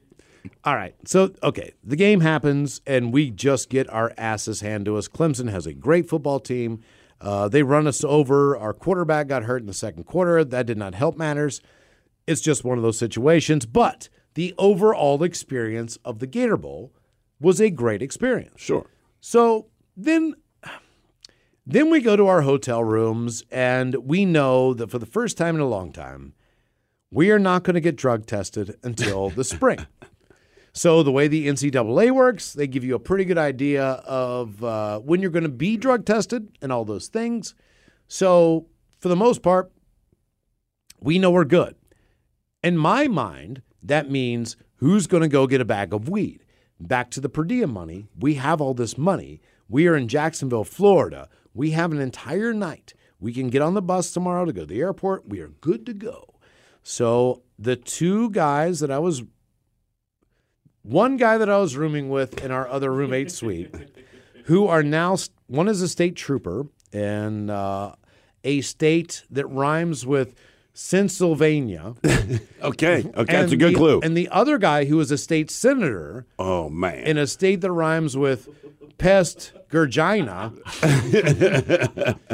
all 0.63 0.75
right. 0.75 0.95
So, 1.05 1.31
okay, 1.43 1.73
the 1.83 1.95
game 1.95 2.21
happens 2.21 2.81
and 2.85 3.11
we 3.11 3.31
just 3.31 3.69
get 3.69 3.89
our 3.89 4.13
asses 4.17 4.61
handed 4.61 4.85
to 4.85 4.97
us. 4.97 5.07
Clemson 5.07 5.49
has 5.49 5.65
a 5.65 5.73
great 5.73 6.07
football 6.07 6.39
team. 6.39 6.81
Uh, 7.19 7.47
they 7.49 7.63
run 7.63 7.87
us 7.87 8.03
over. 8.03 8.55
Our 8.57 8.73
quarterback 8.73 9.27
got 9.27 9.43
hurt 9.43 9.61
in 9.61 9.67
the 9.67 9.73
second 9.73 10.03
quarter. 10.03 10.43
That 10.45 10.65
did 10.67 10.77
not 10.77 10.93
help 10.93 11.17
matters. 11.17 11.61
It's 12.27 12.41
just 12.41 12.63
one 12.63 12.77
of 12.77 12.83
those 12.83 12.97
situations. 12.97 13.65
But 13.65 14.07
the 14.35 14.53
overall 14.57 15.23
experience 15.23 15.97
of 16.05 16.19
the 16.19 16.27
Gator 16.27 16.57
Bowl 16.57 16.93
was 17.39 17.59
a 17.59 17.69
great 17.69 18.01
experience. 18.01 18.61
Sure. 18.61 18.85
So 19.19 19.67
then 19.97 20.35
then 21.65 21.89
we 21.89 21.99
go 21.99 22.15
to 22.15 22.27
our 22.27 22.41
hotel 22.41 22.83
rooms 22.83 23.43
and 23.49 23.95
we 23.95 24.23
know 24.23 24.73
that 24.75 24.91
for 24.91 24.99
the 24.99 25.05
first 25.05 25.35
time 25.35 25.55
in 25.55 25.61
a 25.61 25.67
long 25.67 25.91
time, 25.91 26.33
we 27.09 27.31
are 27.31 27.39
not 27.39 27.63
going 27.63 27.73
to 27.73 27.81
get 27.81 27.95
drug 27.95 28.27
tested 28.27 28.77
until 28.83 29.31
the 29.31 29.43
spring. 29.55 29.87
So 30.73 31.01
the 31.01 31.11
way 31.11 31.27
the 31.27 31.47
NCAA 31.47 32.11
works, 32.11 32.53
they 32.53 32.67
give 32.67 32.83
you 32.83 32.93
a 32.95 32.99
pretty 32.99 33.25
good 33.25 33.37
idea 33.37 33.83
of 33.83 34.63
uh, 34.63 34.99
when 34.99 35.21
you're 35.21 35.31
going 35.31 35.43
to 35.43 35.49
be 35.49 35.77
drug 35.77 36.05
tested 36.05 36.49
and 36.61 36.71
all 36.71 36.85
those 36.85 37.07
things. 37.07 37.55
So 38.07 38.67
for 38.99 39.07
the 39.07 39.15
most 39.15 39.41
part, 39.41 39.71
we 40.99 41.17
know 41.17 41.31
we're 41.31 41.45
good. 41.45 41.75
In 42.61 42.77
my 42.77 43.07
mind, 43.07 43.61
that 43.87 44.09
means 44.09 44.57
who's 44.77 45.07
going 45.07 45.21
to 45.21 45.29
go 45.29 45.47
get 45.47 45.61
a 45.61 45.65
bag 45.65 45.93
of 45.93 46.09
weed? 46.09 46.43
Back 46.79 47.09
to 47.11 47.21
the 47.21 47.29
per 47.29 47.43
diem 47.43 47.71
money. 47.71 48.07
We 48.19 48.35
have 48.35 48.59
all 48.59 48.73
this 48.73 48.97
money. 48.97 49.41
We 49.69 49.87
are 49.87 49.95
in 49.95 50.07
Jacksonville, 50.07 50.63
Florida. 50.63 51.29
We 51.53 51.71
have 51.71 51.91
an 51.91 52.01
entire 52.01 52.53
night. 52.53 52.93
We 53.19 53.33
can 53.33 53.49
get 53.49 53.61
on 53.61 53.73
the 53.73 53.81
bus 53.81 54.11
tomorrow 54.11 54.45
to 54.45 54.53
go 54.53 54.61
to 54.61 54.67
the 54.67 54.81
airport. 54.81 55.29
We 55.29 55.39
are 55.39 55.47
good 55.47 55.85
to 55.85 55.93
go. 55.93 56.35
So 56.83 57.43
the 57.57 57.75
two 57.75 58.29
guys 58.31 58.79
that 58.81 58.91
I 58.91 58.99
was, 58.99 59.23
one 60.83 61.17
guy 61.17 61.37
that 61.37 61.49
I 61.49 61.57
was 61.57 61.77
rooming 61.77 62.09
with 62.09 62.43
in 62.43 62.51
our 62.51 62.67
other 62.67 62.91
roommate 62.91 63.31
suite, 63.31 63.73
who 64.45 64.67
are 64.67 64.83
now, 64.83 65.17
one 65.47 65.67
is 65.67 65.81
a 65.81 65.87
state 65.87 66.15
trooper 66.15 66.67
in 66.91 67.49
uh, 67.49 67.95
a 68.43 68.61
state 68.61 69.23
that 69.31 69.47
rhymes 69.47 70.05
with 70.05 70.35
Pennsylvania. 70.75 71.95
Okay. 72.61 73.05
Okay. 73.15 73.31
That's 73.31 73.51
a 73.51 73.57
good 73.57 73.73
the- 73.73 73.77
clue. 73.77 73.99
And 74.01 74.17
the 74.17 74.27
other 74.29 74.57
guy 74.57 74.85
who 74.85 74.99
is 74.99 75.11
a 75.11 75.19
state 75.19 75.51
senator 75.51 76.25
oh 76.39 76.67
man. 76.67 77.05
in 77.05 77.15
a 77.15 77.27
state 77.27 77.61
that 77.61 77.71
rhymes 77.71 78.17
with 78.17 78.49
pest 78.97 79.51
Gurgina 79.69 80.51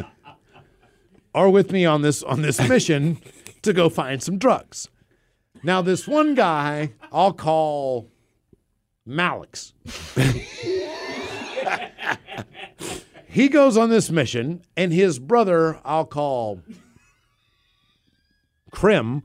are 1.36 1.50
with 1.50 1.74
me 1.74 1.86
on 1.86 2.02
this 2.02 2.24
on 2.24 2.44
this 2.44 2.66
mission 2.70 3.18
to 3.62 3.74
go 3.74 3.90
find 3.90 4.24
some 4.24 4.38
drugs. 4.38 4.88
Now 5.64 5.82
this 5.82 6.08
one 6.08 6.34
guy 6.34 6.94
I'll 7.12 7.34
call 7.34 8.10
Malix. 9.06 9.74
he 13.28 13.50
goes 13.50 13.76
on 13.76 13.90
this 13.90 14.10
mission 14.10 14.62
and 14.78 14.94
his 14.94 15.20
brother 15.20 15.78
I'll 15.84 16.06
call 16.06 16.62
Krim. 18.72 19.24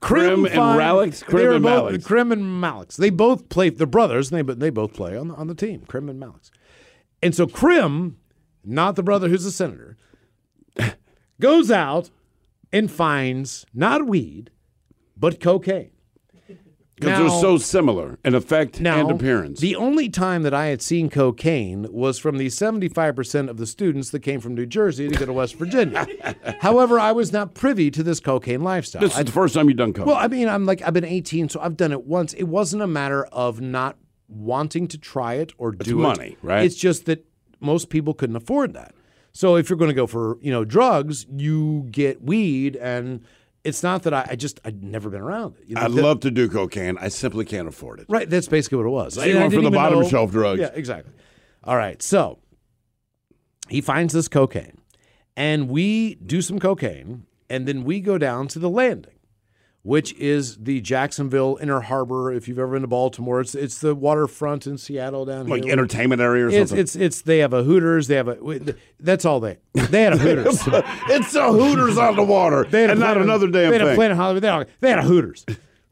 Krim 0.00 0.44
and 0.44 0.54
find- 0.54 0.78
Ralex? 0.80 1.20
they 1.20 1.26
Krim 1.26 1.52
and 1.54 1.62
both- 1.64 1.92
Malix. 1.94 2.04
Krim 2.04 2.32
and 2.32 2.42
Malix. 2.42 2.96
They 2.96 3.10
both 3.10 3.48
play. 3.48 3.70
They're 3.70 3.86
brothers. 3.86 4.30
And 4.30 4.48
they 4.48 4.54
they 4.54 4.70
both 4.70 4.92
play 4.92 5.16
on 5.16 5.28
the, 5.28 5.34
on 5.34 5.46
the 5.46 5.54
team. 5.54 5.82
Krim 5.86 6.08
and 6.08 6.20
Malix. 6.22 6.50
And 7.22 7.34
so 7.34 7.46
Krim, 7.46 8.18
not 8.64 8.96
the 8.96 9.02
brother 9.02 9.28
who's 9.28 9.46
a 9.46 9.52
senator, 9.52 9.96
goes 11.40 11.70
out 11.70 12.10
and 12.72 12.90
finds 12.90 13.64
not 13.72 14.06
weed, 14.06 14.50
but 15.16 15.40
cocaine. 15.40 15.90
Because 16.96 17.18
they're 17.18 17.40
so 17.40 17.58
similar 17.58 18.18
in 18.24 18.34
effect 18.34 18.80
Now, 18.80 19.00
and 19.00 19.10
appearance. 19.10 19.58
the 19.60 19.74
only 19.74 20.08
time 20.08 20.42
that 20.44 20.54
I 20.54 20.66
had 20.66 20.80
seen 20.80 21.10
cocaine 21.10 21.86
was 21.90 22.18
from 22.20 22.38
the 22.38 22.46
75% 22.46 23.48
of 23.48 23.56
the 23.56 23.66
students 23.66 24.10
that 24.10 24.20
came 24.20 24.40
from 24.40 24.54
New 24.54 24.66
Jersey 24.66 25.08
to 25.08 25.16
go 25.16 25.26
to 25.26 25.32
West 25.32 25.56
Virginia. 25.56 26.06
However, 26.60 27.00
I 27.00 27.10
was 27.12 27.32
not 27.32 27.54
privy 27.54 27.90
to 27.90 28.02
this 28.04 28.20
cocaine 28.20 28.62
lifestyle. 28.62 29.02
this 29.02 29.18
is 29.18 29.24
the 29.24 29.32
first 29.32 29.54
time 29.54 29.68
you've 29.68 29.76
done 29.76 29.92
cocaine. 29.92 30.06
Well, 30.06 30.16
I 30.16 30.28
mean, 30.28 30.48
I'm 30.48 30.66
like, 30.66 30.82
I've 30.82 30.94
been 30.94 31.04
18, 31.04 31.48
so 31.48 31.60
I've 31.60 31.76
done 31.76 31.90
it 31.90 32.04
once. 32.04 32.32
It 32.34 32.44
wasn't 32.44 32.82
a 32.82 32.86
matter 32.86 33.24
of 33.26 33.60
not 33.60 33.96
wanting 34.28 34.86
to 34.88 34.98
try 34.98 35.34
it 35.34 35.52
or 35.58 35.72
do 35.72 35.98
it. 35.98 36.02
money, 36.02 36.36
right? 36.42 36.64
It's 36.64 36.76
just 36.76 37.06
that 37.06 37.24
most 37.60 37.90
people 37.90 38.14
couldn't 38.14 38.36
afford 38.36 38.72
that. 38.74 38.94
So 39.32 39.56
if 39.56 39.68
you're 39.68 39.76
going 39.78 39.90
to 39.90 39.94
go 39.94 40.06
for, 40.06 40.38
you 40.40 40.52
know, 40.52 40.64
drugs, 40.64 41.26
you 41.34 41.88
get 41.90 42.22
weed. 42.22 42.76
And 42.76 43.24
it's 43.64 43.82
not 43.82 44.02
that 44.04 44.12
I, 44.14 44.26
I 44.30 44.36
just, 44.36 44.60
I'd 44.64 44.82
never 44.82 45.08
been 45.10 45.20
around 45.22 45.56
it. 45.56 45.64
You 45.68 45.74
know, 45.74 45.80
I'd 45.82 45.92
that- 45.92 46.02
love 46.02 46.20
to 46.20 46.30
do 46.30 46.48
cocaine. 46.48 46.96
I 47.00 47.08
simply 47.08 47.44
can't 47.44 47.66
afford 47.66 48.00
it. 48.00 48.06
Right, 48.08 48.28
that's 48.28 48.46
basically 48.48 48.78
what 48.78 48.86
it 48.86 48.90
was. 48.90 49.14
Same 49.14 49.36
I 49.38 49.40
one 49.42 49.50
for 49.50 49.62
the 49.62 49.70
bottom 49.70 50.00
know- 50.00 50.08
shelf 50.08 50.30
drugs. 50.30 50.60
Yeah, 50.60 50.70
exactly. 50.74 51.12
All 51.64 51.76
right, 51.76 52.00
so 52.02 52.38
he 53.68 53.80
finds 53.80 54.12
this 54.12 54.28
cocaine, 54.28 54.78
and 55.36 55.68
we 55.68 56.16
do 56.16 56.42
some 56.42 56.58
cocaine, 56.58 57.24
and 57.48 57.66
then 57.66 57.84
we 57.84 58.00
go 58.00 58.18
down 58.18 58.48
to 58.48 58.58
the 58.58 58.68
landing, 58.68 59.14
which 59.84 60.14
is 60.14 60.56
the 60.56 60.80
Jacksonville 60.80 61.58
Inner 61.60 61.82
Harbor. 61.82 62.32
If 62.32 62.48
you've 62.48 62.58
ever 62.58 62.72
been 62.72 62.82
to 62.82 62.88
Baltimore, 62.88 63.40
it's 63.42 63.54
it's 63.54 63.78
the 63.78 63.94
waterfront 63.94 64.66
in 64.66 64.78
Seattle 64.78 65.26
down 65.26 65.46
here. 65.46 65.54
Like 65.54 65.64
here. 65.64 65.72
entertainment 65.72 66.20
area 66.22 66.46
or 66.46 66.48
It's 66.48 66.70
something. 66.70 66.78
it's 66.78 66.96
it's 66.96 67.20
they 67.22 67.38
have 67.38 67.52
a 67.52 67.62
Hooters. 67.62 68.08
They 68.08 68.16
have 68.16 68.28
a 68.28 68.74
that's 68.98 69.24
all 69.26 69.40
they 69.40 69.58
they 69.74 70.02
had 70.02 70.14
a 70.14 70.16
Hooters. 70.16 70.62
it's 70.66 71.34
a 71.34 71.52
Hooters 71.52 71.98
on 71.98 72.16
the 72.16 72.24
water, 72.24 72.64
They 72.64 72.80
had 72.80 72.90
a 72.90 72.92
and 72.92 73.00
not 73.00 73.18
another 73.18 73.46
damn 73.46 73.70
They 73.70 73.78
had 73.78 73.82
a 73.82 73.86
thing. 73.88 73.94
Planet 73.96 74.16
Hollywood. 74.16 74.42
They 74.80 74.88
had 74.90 74.98
a 74.98 75.02
Hooters. 75.02 75.44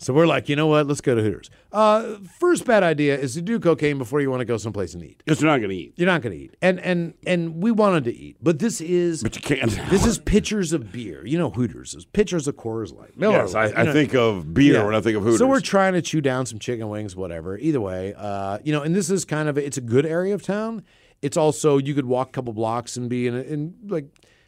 So 0.02 0.12
we're 0.12 0.26
like, 0.26 0.48
you 0.48 0.56
know 0.56 0.66
what? 0.66 0.88
Let's 0.88 1.00
go 1.00 1.14
to 1.14 1.22
Hooters. 1.22 1.48
Uh, 1.70 2.16
first 2.40 2.64
bad 2.64 2.82
idea 2.82 3.16
is 3.16 3.34
to 3.34 3.42
do 3.42 3.60
cocaine 3.60 3.98
before 3.98 4.20
you 4.20 4.30
want 4.30 4.40
to 4.40 4.44
go 4.44 4.56
someplace 4.56 4.94
and 4.94 5.02
eat. 5.04 5.22
Because 5.24 5.40
you're 5.40 5.50
not 5.50 5.58
going 5.58 5.70
to 5.70 5.76
eat. 5.76 5.94
You're 5.96 6.08
not 6.08 6.22
going 6.22 6.36
to 6.36 6.42
eat, 6.44 6.56
and 6.60 6.80
and 6.80 7.14
and 7.24 7.62
we 7.62 7.70
wanted 7.70 8.04
to 8.04 8.14
eat, 8.14 8.36
but 8.42 8.58
this 8.58 8.80
is 8.80 9.22
But 9.22 9.36
you 9.36 9.42
can't. 9.42 9.70
this 9.90 10.04
is 10.04 10.18
pitchers 10.18 10.72
of 10.72 10.90
beer. 10.90 11.24
You 11.24 11.38
know 11.38 11.50
Hooters 11.50 11.94
is 11.94 12.04
pitchers 12.04 12.48
of 12.48 12.56
Coors 12.56 12.92
Light. 12.92 13.16
Miller 13.16 13.36
yes, 13.36 13.54
I, 13.54 13.66
I 13.66 13.92
think 13.92 14.14
of 14.14 14.52
beer 14.52 14.74
Yeah. 14.74 14.84
when 14.84 14.94
I 14.96 15.00
think 15.00 15.16
of 15.16 15.22
Hooters. 15.22 15.38
So 15.38 15.46
we're 15.46 15.60
trying 15.60 15.92
to 15.92 16.02
chew 16.02 16.20
down 16.20 16.46
some 16.46 16.58
chicken 16.58 16.88
wings, 16.88 17.14
whatever. 17.14 17.56
Either 17.58 17.80
way, 17.80 18.12
uh, 18.16 18.58
you 18.64 18.72
know, 18.72 18.82
and 18.82 18.96
this 18.96 19.08
is 19.08 19.24
kind 19.24 19.48
of 19.48 19.56
it's 19.56 19.76
a 19.76 19.82
good 19.82 20.04
area 20.04 20.34
of 20.34 20.42
town. 20.42 20.82
It's 21.22 21.36
also 21.36 21.78
you 21.78 21.94
could 21.94 22.06
walk 22.06 22.30
a 22.30 22.32
couple 22.32 22.52
blocks 22.52 22.96
and 22.96 23.08
be 23.08 23.28
in, 23.28 23.36
in 23.36 23.74
like 23.86 24.06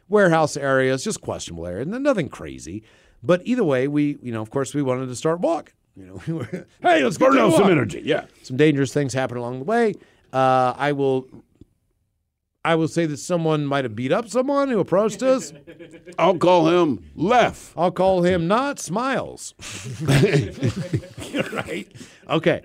warehouse 0.09 0.57
areas, 0.57 1.03
just 1.03 1.21
questionable 1.21 1.65
area, 1.65 1.83
and 1.83 2.03
nothing 2.03 2.27
crazy. 2.27 2.83
But 3.25 3.41
either 3.45 3.63
way, 3.63 3.87
we 3.87 4.17
you 4.21 4.31
know, 4.31 4.41
of 4.41 4.49
course, 4.49 4.73
we 4.73 4.81
wanted 4.81 5.07
to 5.07 5.15
start 5.15 5.39
walking. 5.39 5.73
You 5.97 6.05
know, 6.07 6.21
we 6.27 6.33
were, 6.33 6.67
hey, 6.81 7.03
let's 7.03 7.17
go 7.17 7.29
burn 7.29 7.37
out 7.39 7.53
some 7.53 7.69
energy. 7.71 8.01
Yeah. 8.03 8.25
Some 8.43 8.57
dangerous 8.57 8.93
things 8.93 9.13
happen 9.13 9.37
along 9.37 9.59
the 9.59 9.65
way. 9.65 9.93
Uh, 10.33 10.73
I 10.77 10.91
will. 10.91 11.27
I 12.63 12.73
will 12.73 12.87
say 12.87 13.05
that 13.05 13.17
someone 13.17 13.63
might 13.67 13.85
have 13.85 13.95
beat 13.95 14.11
up 14.11 14.27
someone 14.27 14.69
who 14.69 14.79
approached 14.79 15.21
us. 15.21 15.53
I'll 16.17 16.35
call 16.37 16.67
him 16.67 17.11
Left. 17.15 17.71
I'll 17.77 17.91
call 17.91 18.23
him 18.23 18.47
not 18.47 18.79
Smiles. 18.79 19.53
right? 20.01 21.87
Okay. 22.27 22.61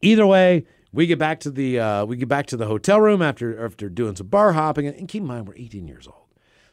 Either 0.00 0.26
way, 0.26 0.66
We 0.92 1.06
get 1.06 1.20
back 1.20 1.38
to 1.40 1.50
the 1.50 1.78
uh, 1.78 2.04
we 2.04 2.16
get 2.16 2.28
back 2.28 2.46
to 2.46 2.56
the 2.56 2.66
hotel 2.66 3.00
room 3.00 3.22
after 3.22 3.64
after 3.64 3.88
doing 3.88 4.16
some 4.16 4.26
bar 4.26 4.52
hopping, 4.52 4.86
and 4.86 5.06
keep 5.08 5.22
in 5.22 5.28
mind 5.28 5.46
we're 5.46 5.54
18 5.54 5.86
years 5.86 6.06
old, 6.08 6.21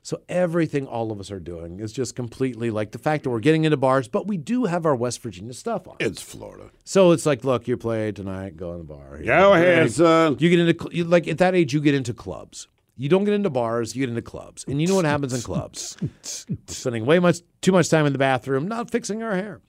so 0.02 0.22
everything 0.30 0.88
all 0.88 1.12
of 1.12 1.20
us 1.20 1.30
are 1.32 1.40
doing 1.40 1.80
is 1.80 1.92
just 1.92 2.16
completely 2.16 2.72
like 2.72 2.92
the 2.92 2.98
fact 2.98 3.24
that 3.24 3.30
we're 3.30 3.40
getting 3.40 3.66
into 3.66 3.78
bars, 3.78 4.08
but 4.08 4.28
we 4.28 4.38
do 4.38 4.66
have 4.66 4.86
our 4.86 4.96
West 4.96 5.22
Virginia 5.22 5.54
stuff 5.54 5.88
on. 5.88 5.96
It's 6.00 6.22
Florida. 6.22 6.72
So 6.84 7.12
it's 7.12 7.26
like, 7.26 7.44
look, 7.44 7.68
you 7.68 7.78
play 7.78 8.12
tonight, 8.12 8.58
go 8.58 8.72
in 8.74 8.80
the 8.80 8.84
bar. 8.86 9.20
Go 9.24 9.54
ahead, 9.54 9.92
son. 9.92 10.38
You 10.40 10.50
get 10.50 10.60
into 10.60 10.90
you, 10.96 11.04
like 11.04 11.28
at 11.28 11.38
that 11.40 11.56
age, 11.56 11.74
you 11.74 11.82
get 11.82 11.96
into 11.96 12.14
clubs. 12.14 12.68
You 12.98 13.08
don't 13.08 13.24
get 13.24 13.34
into 13.34 13.50
bars, 13.50 13.96
you 13.96 14.02
get 14.02 14.10
into 14.10 14.22
clubs, 14.22 14.66
and 14.68 14.82
you 14.82 14.88
know 14.88 14.96
what 14.96 15.06
happens 15.06 15.34
in 15.34 15.42
clubs? 15.42 15.96
Spending 16.68 17.06
way 17.06 17.20
much 17.20 17.38
too 17.62 17.72
much 17.72 17.90
time 17.90 18.06
in 18.06 18.12
the 18.12 18.20
bathroom, 18.20 18.68
not 18.68 18.92
fixing 18.92 19.24
our 19.24 19.36
hair. 19.36 19.62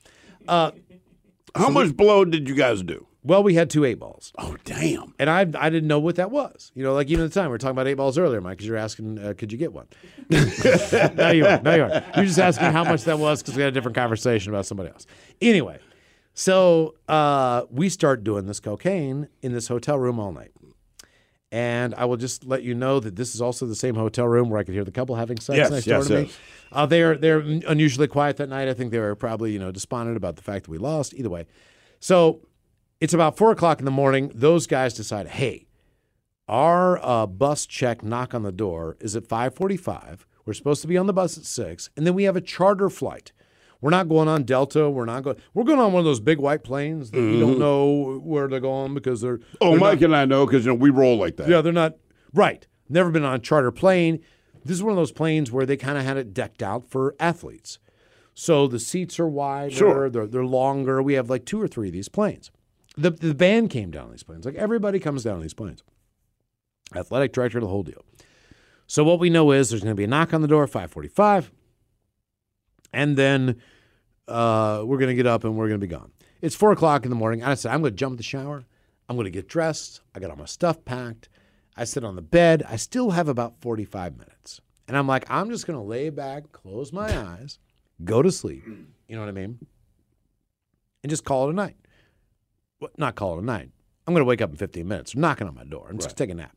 Uh, 0.49 0.73
How 1.55 1.69
much 1.69 1.97
blow 1.97 2.25
did 2.25 2.49
you 2.49 2.57
guys 2.57 2.83
do? 2.83 3.07
Well, 3.23 3.43
we 3.43 3.55
had 3.55 3.69
two 3.71 3.85
eight 3.85 3.99
balls. 3.99 4.33
Oh, 4.39 4.57
damn. 4.65 5.15
And 5.19 5.29
I 5.29 5.41
I 5.41 5.71
didn't 5.71 5.89
know 5.89 5.99
what 6.01 6.17
that 6.17 6.31
was. 6.31 6.73
You 6.75 6.83
know, 6.83 6.95
like 6.95 7.09
even 7.09 7.25
at 7.25 7.33
the 7.33 7.41
time 7.41 7.49
we 7.49 7.53
were 7.53 7.59
talking 7.59 7.73
about 7.73 7.87
eight 7.87 7.95
balls 7.95 8.17
earlier, 8.19 8.41
Mike, 8.41 8.57
because 8.59 8.67
you're 8.67 8.77
asking, 8.77 9.19
uh, 9.19 9.35
could 9.37 9.53
you 9.53 9.59
get 9.59 9.73
one? 9.73 9.87
no, 10.31 11.31
you 11.31 11.47
aren't. 11.47 11.63
No, 11.63 11.75
you 11.75 11.83
aren't. 11.83 12.17
You're 12.17 12.25
just 12.25 12.39
asking 12.39 12.73
how 12.73 12.85
much 12.85 13.05
that 13.05 13.19
was 13.19 13.43
because 13.43 13.57
we 13.57 13.63
had 13.63 13.69
a 13.69 13.75
different 13.75 13.97
conversation 13.97 14.53
about 14.53 14.67
somebody 14.67 14.91
else. 14.91 15.07
Anyway, 15.43 15.79
so 16.35 16.95
uh, 17.09 17.65
we 17.71 17.89
start 17.89 18.25
doing 18.25 18.47
this 18.47 18.61
cocaine 18.61 19.29
in 19.43 19.53
this 19.53 19.69
hotel 19.69 19.99
room 19.99 20.19
all 20.19 20.33
night. 20.33 20.53
And 21.53 21.97
I 21.97 22.05
will 22.05 22.17
just 22.17 22.45
let 22.47 22.63
you 22.63 22.77
know 22.77 23.01
that 23.01 23.17
this 23.17 23.35
is 23.35 23.41
also 23.41 23.67
the 23.67 23.75
same 23.75 23.97
hotel 23.97 24.25
room 24.29 24.51
where 24.51 24.61
I 24.61 24.63
could 24.63 24.73
hear 24.75 24.85
the 24.85 24.93
couple 24.93 25.17
having 25.17 25.41
sex 25.41 25.57
Yes, 25.57 25.71
next 25.73 25.85
door 25.87 25.99
yes, 25.99 26.07
to 26.07 26.15
me. 26.15 26.21
yes. 26.23 26.39
Uh, 26.71 26.87
they're 26.87 27.17
they're 27.17 27.41
unusually 27.41 28.07
quiet 28.07 28.37
that 28.37 28.49
night. 28.49 28.69
I 28.69 28.75
think 28.75 28.93
they 28.93 29.01
were 29.01 29.17
probably 29.17 29.51
you 29.53 29.59
know 29.59 29.73
despondent 29.73 30.17
about 30.17 30.37
the 30.37 30.43
fact 30.43 30.67
that 30.67 30.71
we 30.71 30.79
lost. 30.79 31.13
Either 31.15 31.29
way, 31.29 31.47
so 31.99 32.41
it's 33.01 33.15
about 33.15 33.37
four 33.37 33.51
o'clock 33.51 33.79
in 33.79 33.85
the 33.85 33.91
morning. 33.91 34.31
Those 34.35 34.67
guys 34.67 34.95
decide, 34.95 35.29
hey, 35.29 35.67
our 36.49 36.99
uh, 37.05 37.27
bus 37.27 37.67
check 37.67 38.03
knock 38.03 38.35
on 38.35 38.43
the 38.43 38.53
door 38.53 38.97
is 39.01 39.15
at 39.17 39.27
five 39.27 39.55
forty-five. 39.55 40.27
We're 40.47 40.55
supposed 40.55 40.83
to 40.83 40.89
be 40.89 40.97
on 40.97 41.07
the 41.07 41.13
bus 41.13 41.39
at 41.39 41.45
six, 41.45 41.91
and 41.97 42.07
then 42.07 42.15
we 42.15 42.25
have 42.25 42.37
a 42.37 42.41
charter 42.41 42.91
flight. 42.91 43.33
We're 43.81 43.91
not 43.91 44.09
going 44.09 44.29
on 44.29 44.43
Delta. 44.43 44.91
We're 44.91 45.05
not 45.07 45.23
going. 45.23 45.37
We're 45.55 45.65
going 45.65 45.79
on 45.79 45.93
one 45.93 46.01
of 46.01 46.05
those 46.05 46.21
big 46.21 46.39
white 46.39 46.65
planes 46.65 47.11
that 47.13 47.21
you 47.21 47.41
don't 47.41 47.59
know 47.59 48.21
where 48.23 48.49
they're 48.49 48.61
going 48.61 48.95
because 48.95 49.21
they're. 49.21 49.41
Oh, 49.61 49.71
they're 49.71 49.79
Mike 49.81 50.01
not- 50.01 50.07
and 50.07 50.17
I 50.17 50.25
know 50.25 50.45
because 50.45 50.65
you 50.67 50.73
know 50.73 50.75
we 50.77 50.91
roll 50.91 51.17
like 51.17 51.37
that. 51.37 51.49
yeah, 51.49 51.61
they're 51.63 51.73
not 51.73 51.97
right. 52.35 52.67
Never 52.89 53.11
been 53.11 53.25
on 53.25 53.35
a 53.35 53.39
charter 53.39 53.71
plane. 53.71 54.21
This 54.65 54.75
is 54.77 54.83
one 54.83 54.91
of 54.91 54.97
those 54.97 55.13
planes 55.13 55.51
where 55.51 55.65
they 55.65 55.77
kind 55.79 55.97
of 55.97 56.05
had 56.05 56.17
it 56.19 56.35
decked 56.35 56.63
out 56.63 56.91
for 56.91 57.15
athletes. 57.19 57.79
So 58.35 58.67
the 58.67 58.79
seats 58.79 59.19
are 59.19 59.29
wider, 59.29 59.75
Sure. 59.75 60.11
they're, 60.11 60.27
they're 60.27 60.45
longer. 60.45 61.03
We 61.03 61.15
have 61.15 61.31
like 61.31 61.45
two 61.47 61.61
or 61.63 61.69
three 61.69 61.89
of 61.89 61.93
these 61.95 62.09
planes. 62.09 62.51
The, 63.01 63.11
the 63.11 63.35
band 63.35 63.71
came 63.71 63.91
down 63.91 64.07
on 64.07 64.11
these 64.11 64.23
planes. 64.23 64.45
Like 64.45 64.57
everybody 64.57 64.99
comes 65.01 65.25
down 65.25 65.37
on 65.37 65.43
these 65.43 65.55
planes. 65.55 65.83
Athletic 66.95 67.33
director, 67.33 67.61
the 67.61 67.69
whole 67.69 67.83
deal. 67.83 68.05
So 68.87 69.05
what 69.05 69.21
we 69.21 69.31
know 69.31 69.53
is 69.53 69.71
there's 69.71 69.83
going 69.83 69.95
to 69.95 69.99
be 69.99 70.05
a 70.05 70.09
knock 70.09 70.35
on 70.35 70.43
the 70.43 70.49
door 70.49 70.65
at 70.65 70.71
545. 70.71 71.51
And 72.93 73.17
then 73.17 73.61
uh, 74.27 74.83
we're 74.85 74.99
going 74.99 75.09
to 75.11 75.15
get 75.15 75.27
up 75.27 75.45
and 75.45 75.57
we're 75.57 75.69
going 75.69 75.81
to 75.81 75.87
be 75.87 75.91
gone. 75.91 76.11
It's 76.43 76.57
four 76.57 76.73
o'clock 76.73 77.05
in 77.05 77.11
the 77.11 77.17
morning. 77.17 77.45
I 77.45 77.55
said, 77.55 77.73
I'm 77.73 77.81
going 77.81 77.93
to 77.93 77.97
jump 77.97 78.15
in 78.15 78.17
the 78.17 78.23
shower. 78.23 78.65
I'm 79.09 79.17
going 79.17 79.25
to 79.25 79.31
get 79.31 79.49
dressed. 79.49 80.01
I 80.15 80.21
got 80.21 80.31
all 80.31 80.37
my 80.37 80.45
stuff 80.45 80.85
packed. 80.85 81.29
I 81.77 81.85
sit 81.85 82.05
on 82.05 82.17
the 82.17 82.23
bed. 82.23 82.63
I 82.69 82.77
still 82.77 83.11
have 83.11 83.29
about 83.29 83.61
45 83.61 84.19
minutes. 84.19 84.61
And 84.89 84.97
I'm 84.97 85.07
like, 85.07 85.25
I'm 85.31 85.51
just 85.51 85.67
going 85.67 85.79
to 85.79 85.85
lay 85.85 86.11
back, 86.11 86.51
close 86.53 86.93
my 86.93 87.17
eyes, 87.17 87.59
go 88.05 88.23
to 88.23 88.33
sleep. 88.33 88.65
You 89.09 89.15
know 89.15 89.21
what 89.21 89.29
I 89.29 89.33
mean? 89.33 89.59
And 91.03 91.11
just 91.11 91.25
call 91.25 91.47
it 91.47 91.53
a 91.53 91.55
night. 91.55 91.77
Well, 92.81 92.91
not 92.97 93.15
call 93.15 93.37
it 93.37 93.43
a 93.43 93.45
night. 93.45 93.71
I'm 94.07 94.15
going 94.15 94.23
to 94.23 94.29
wake 94.29 94.41
up 94.41 94.51
in 94.51 94.57
15 94.57 94.89
minutes. 94.89 95.13
They're 95.13 95.21
knocking 95.21 95.47
on 95.47 95.55
my 95.55 95.65
door. 95.65 95.87
I'm 95.89 95.99
just 95.99 96.17
taking 96.17 96.33
a 96.33 96.43
nap. 96.43 96.57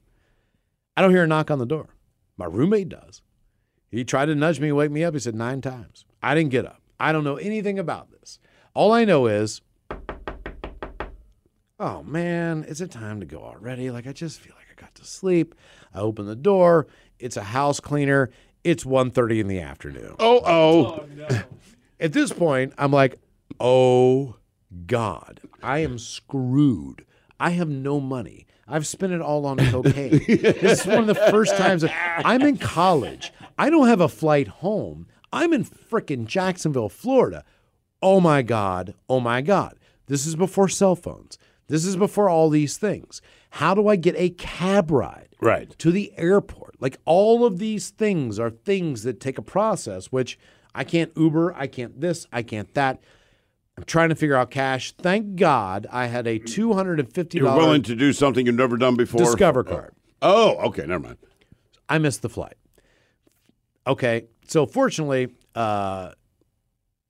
I 0.95 1.01
don't 1.01 1.11
hear 1.11 1.23
a 1.23 1.27
knock 1.27 1.51
on 1.51 1.59
the 1.59 1.65
door. 1.65 1.89
My 2.37 2.45
roommate 2.45 2.89
does. 2.89 3.21
He 3.91 4.03
tried 4.03 4.25
to 4.27 4.35
nudge 4.35 4.59
me, 4.59 4.71
wake 4.71 4.89
me 4.89 5.03
up. 5.03 5.13
He 5.13 5.19
said 5.19 5.35
nine 5.35 5.61
times. 5.61 6.05
I 6.21 6.33
didn't 6.33 6.51
get 6.51 6.65
up. 6.65 6.81
I 6.99 7.11
don't 7.11 7.23
know 7.23 7.35
anything 7.35 7.77
about 7.77 8.09
this. 8.11 8.39
All 8.73 8.91
I 8.91 9.05
know 9.05 9.27
is, 9.27 9.61
oh 11.79 12.01
man, 12.03 12.63
is 12.63 12.81
it 12.81 12.89
time 12.89 13.19
to 13.19 13.25
go 13.25 13.39
already? 13.39 13.91
Like 13.91 14.07
I 14.07 14.13
just 14.13 14.39
feel 14.39 14.53
like 14.55 14.65
I 14.75 14.81
got 14.81 14.95
to 14.95 15.05
sleep. 15.05 15.53
I 15.93 15.99
open 15.99 16.25
the 16.25 16.35
door. 16.35 16.87
It's 17.19 17.37
a 17.37 17.43
house 17.43 17.79
cleaner. 17.79 18.31
It's 18.63 18.83
1.30 18.83 19.41
in 19.41 19.47
the 19.47 19.59
afternoon. 19.59 20.15
Oh, 20.17 20.41
oh. 20.43 21.05
At 21.99 22.13
this 22.13 22.31
point, 22.33 22.73
I'm 22.77 22.91
like, 22.91 23.19
oh 23.59 24.37
God, 24.85 25.41
I 25.61 25.79
am 25.79 25.97
screwed. 25.97 27.05
I 27.39 27.51
have 27.51 27.69
no 27.69 27.99
money. 27.99 28.45
I've 28.67 28.87
spent 28.87 29.13
it 29.13 29.21
all 29.21 29.45
on 29.45 29.57
cocaine. 29.57 30.21
this 30.27 30.81
is 30.81 30.87
one 30.87 30.99
of 30.99 31.07
the 31.07 31.15
first 31.15 31.55
times 31.57 31.83
I'm 31.91 32.41
in 32.43 32.57
college. 32.57 33.33
I 33.57 33.69
don't 33.69 33.87
have 33.87 34.01
a 34.01 34.07
flight 34.07 34.47
home. 34.47 35.07
I'm 35.31 35.51
in 35.51 35.65
frickin' 35.65 36.25
Jacksonville, 36.25 36.89
Florida. 36.89 37.43
Oh 38.01 38.19
my 38.19 38.41
God. 38.41 38.93
Oh 39.09 39.19
my 39.19 39.41
God. 39.41 39.77
This 40.07 40.25
is 40.25 40.35
before 40.35 40.69
cell 40.69 40.95
phones. 40.95 41.37
This 41.67 41.85
is 41.85 41.95
before 41.95 42.29
all 42.29 42.49
these 42.49 42.77
things. 42.77 43.21
How 43.51 43.73
do 43.73 43.87
I 43.87 43.95
get 43.95 44.15
a 44.17 44.29
cab 44.29 44.91
ride? 44.91 45.29
Right. 45.41 45.77
to 45.79 45.91
the 45.91 46.13
airport. 46.17 46.81
Like 46.81 46.97
all 47.05 47.45
of 47.45 47.59
these 47.59 47.89
things 47.89 48.39
are 48.39 48.49
things 48.49 49.03
that 49.03 49.19
take 49.19 49.37
a 49.37 49.43
process, 49.43 50.07
which 50.07 50.39
I 50.73 50.83
can't 50.83 51.11
Uber, 51.17 51.53
I 51.55 51.67
can't 51.67 51.99
this, 51.99 52.27
I 52.31 52.43
can't 52.43 52.73
that. 52.75 53.01
I'm 53.77 53.83
trying 53.85 54.09
to 54.09 54.15
figure 54.15 54.35
out 54.35 54.51
cash. 54.51 54.91
Thank 54.93 55.35
God 55.35 55.87
I 55.91 56.05
had 56.07 56.27
a 56.27 56.39
$250 56.39 57.33
You're 57.33 57.55
willing 57.55 57.81
to 57.83 57.95
do 57.95 58.13
something 58.13 58.45
you've 58.45 58.55
never 58.55 58.77
done 58.77 58.95
before? 58.95 59.21
Discover 59.21 59.63
card. 59.63 59.93
Oh, 60.21 60.55
okay. 60.67 60.85
Never 60.85 60.99
mind. 61.03 61.17
I 61.89 61.97
missed 61.97 62.21
the 62.21 62.29
flight. 62.29 62.55
Okay, 63.85 64.27
so 64.47 64.65
fortunately, 64.65 65.27
uh, 65.55 66.11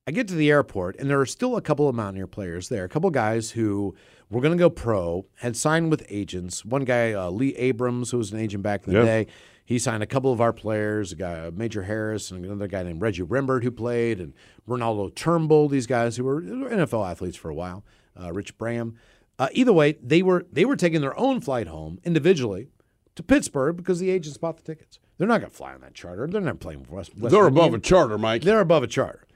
I 0.06 0.10
get 0.10 0.26
to 0.28 0.34
the 0.34 0.50
airport, 0.50 0.96
and 0.98 1.08
there 1.08 1.20
are 1.20 1.26
still 1.26 1.56
a 1.56 1.60
couple 1.60 1.88
of 1.88 1.94
Mountaineer 1.94 2.26
players 2.26 2.68
there. 2.68 2.84
A 2.84 2.88
couple 2.88 3.06
of 3.08 3.14
guys 3.14 3.52
who 3.52 3.94
were 4.28 4.40
going 4.40 4.52
to 4.52 4.58
go 4.58 4.68
pro, 4.70 5.24
had 5.36 5.56
signed 5.56 5.90
with 5.90 6.04
agents. 6.08 6.64
One 6.64 6.84
guy, 6.84 7.12
uh, 7.12 7.30
Lee 7.30 7.54
Abrams, 7.54 8.10
who 8.10 8.18
was 8.18 8.32
an 8.32 8.40
agent 8.40 8.64
back 8.64 8.86
in 8.86 8.92
the 8.92 8.98
Yeah. 9.00 9.04
day, 9.04 9.26
he 9.64 9.78
signed 9.78 10.02
a 10.02 10.06
couple 10.06 10.32
of 10.32 10.40
our 10.40 10.52
players. 10.52 11.12
A 11.12 11.16
guy, 11.16 11.50
Major 11.50 11.84
Harris, 11.84 12.30
and 12.30 12.44
another 12.44 12.66
guy 12.68 12.82
named 12.82 13.00
Reggie 13.00 13.22
Rembert 13.22 13.62
who 13.62 13.70
played, 13.70 14.20
and 14.20 14.34
Renaldo 14.66 15.08
Turnbull. 15.08 15.68
These 15.68 15.86
guys 15.86 16.16
who 16.16 16.24
were 16.24 16.42
NFL 16.42 17.08
athletes 17.10 17.36
for 17.36 17.50
a 17.50 17.54
while. 17.54 17.84
Uh, 18.20 18.32
Rich 18.32 18.58
Bram. 18.58 18.96
Uh, 19.38 19.48
either 19.52 19.72
way, 19.72 19.96
they 20.02 20.22
were 20.22 20.46
they 20.52 20.64
were 20.64 20.76
taking 20.76 21.00
their 21.00 21.18
own 21.18 21.40
flight 21.40 21.66
home 21.66 21.98
individually 22.04 22.68
to 23.16 23.22
Pittsburgh 23.22 23.76
because 23.76 23.98
the 23.98 24.10
agents 24.10 24.38
bought 24.38 24.56
the 24.56 24.62
tickets. 24.62 24.98
They're 25.18 25.28
not 25.28 25.40
going 25.40 25.50
to 25.50 25.56
fly 25.56 25.72
on 25.74 25.80
that 25.80 25.94
charter. 25.94 26.26
They're 26.26 26.40
not 26.40 26.60
playing 26.60 26.86
West. 26.90 27.16
West 27.16 27.32
They're 27.32 27.42
Virginia. 27.44 27.62
above 27.62 27.74
a 27.74 27.78
charter, 27.78 28.18
Mike. 28.18 28.42
They're 28.42 28.60
above 28.60 28.82
a 28.82 28.86
charter. 28.88 29.26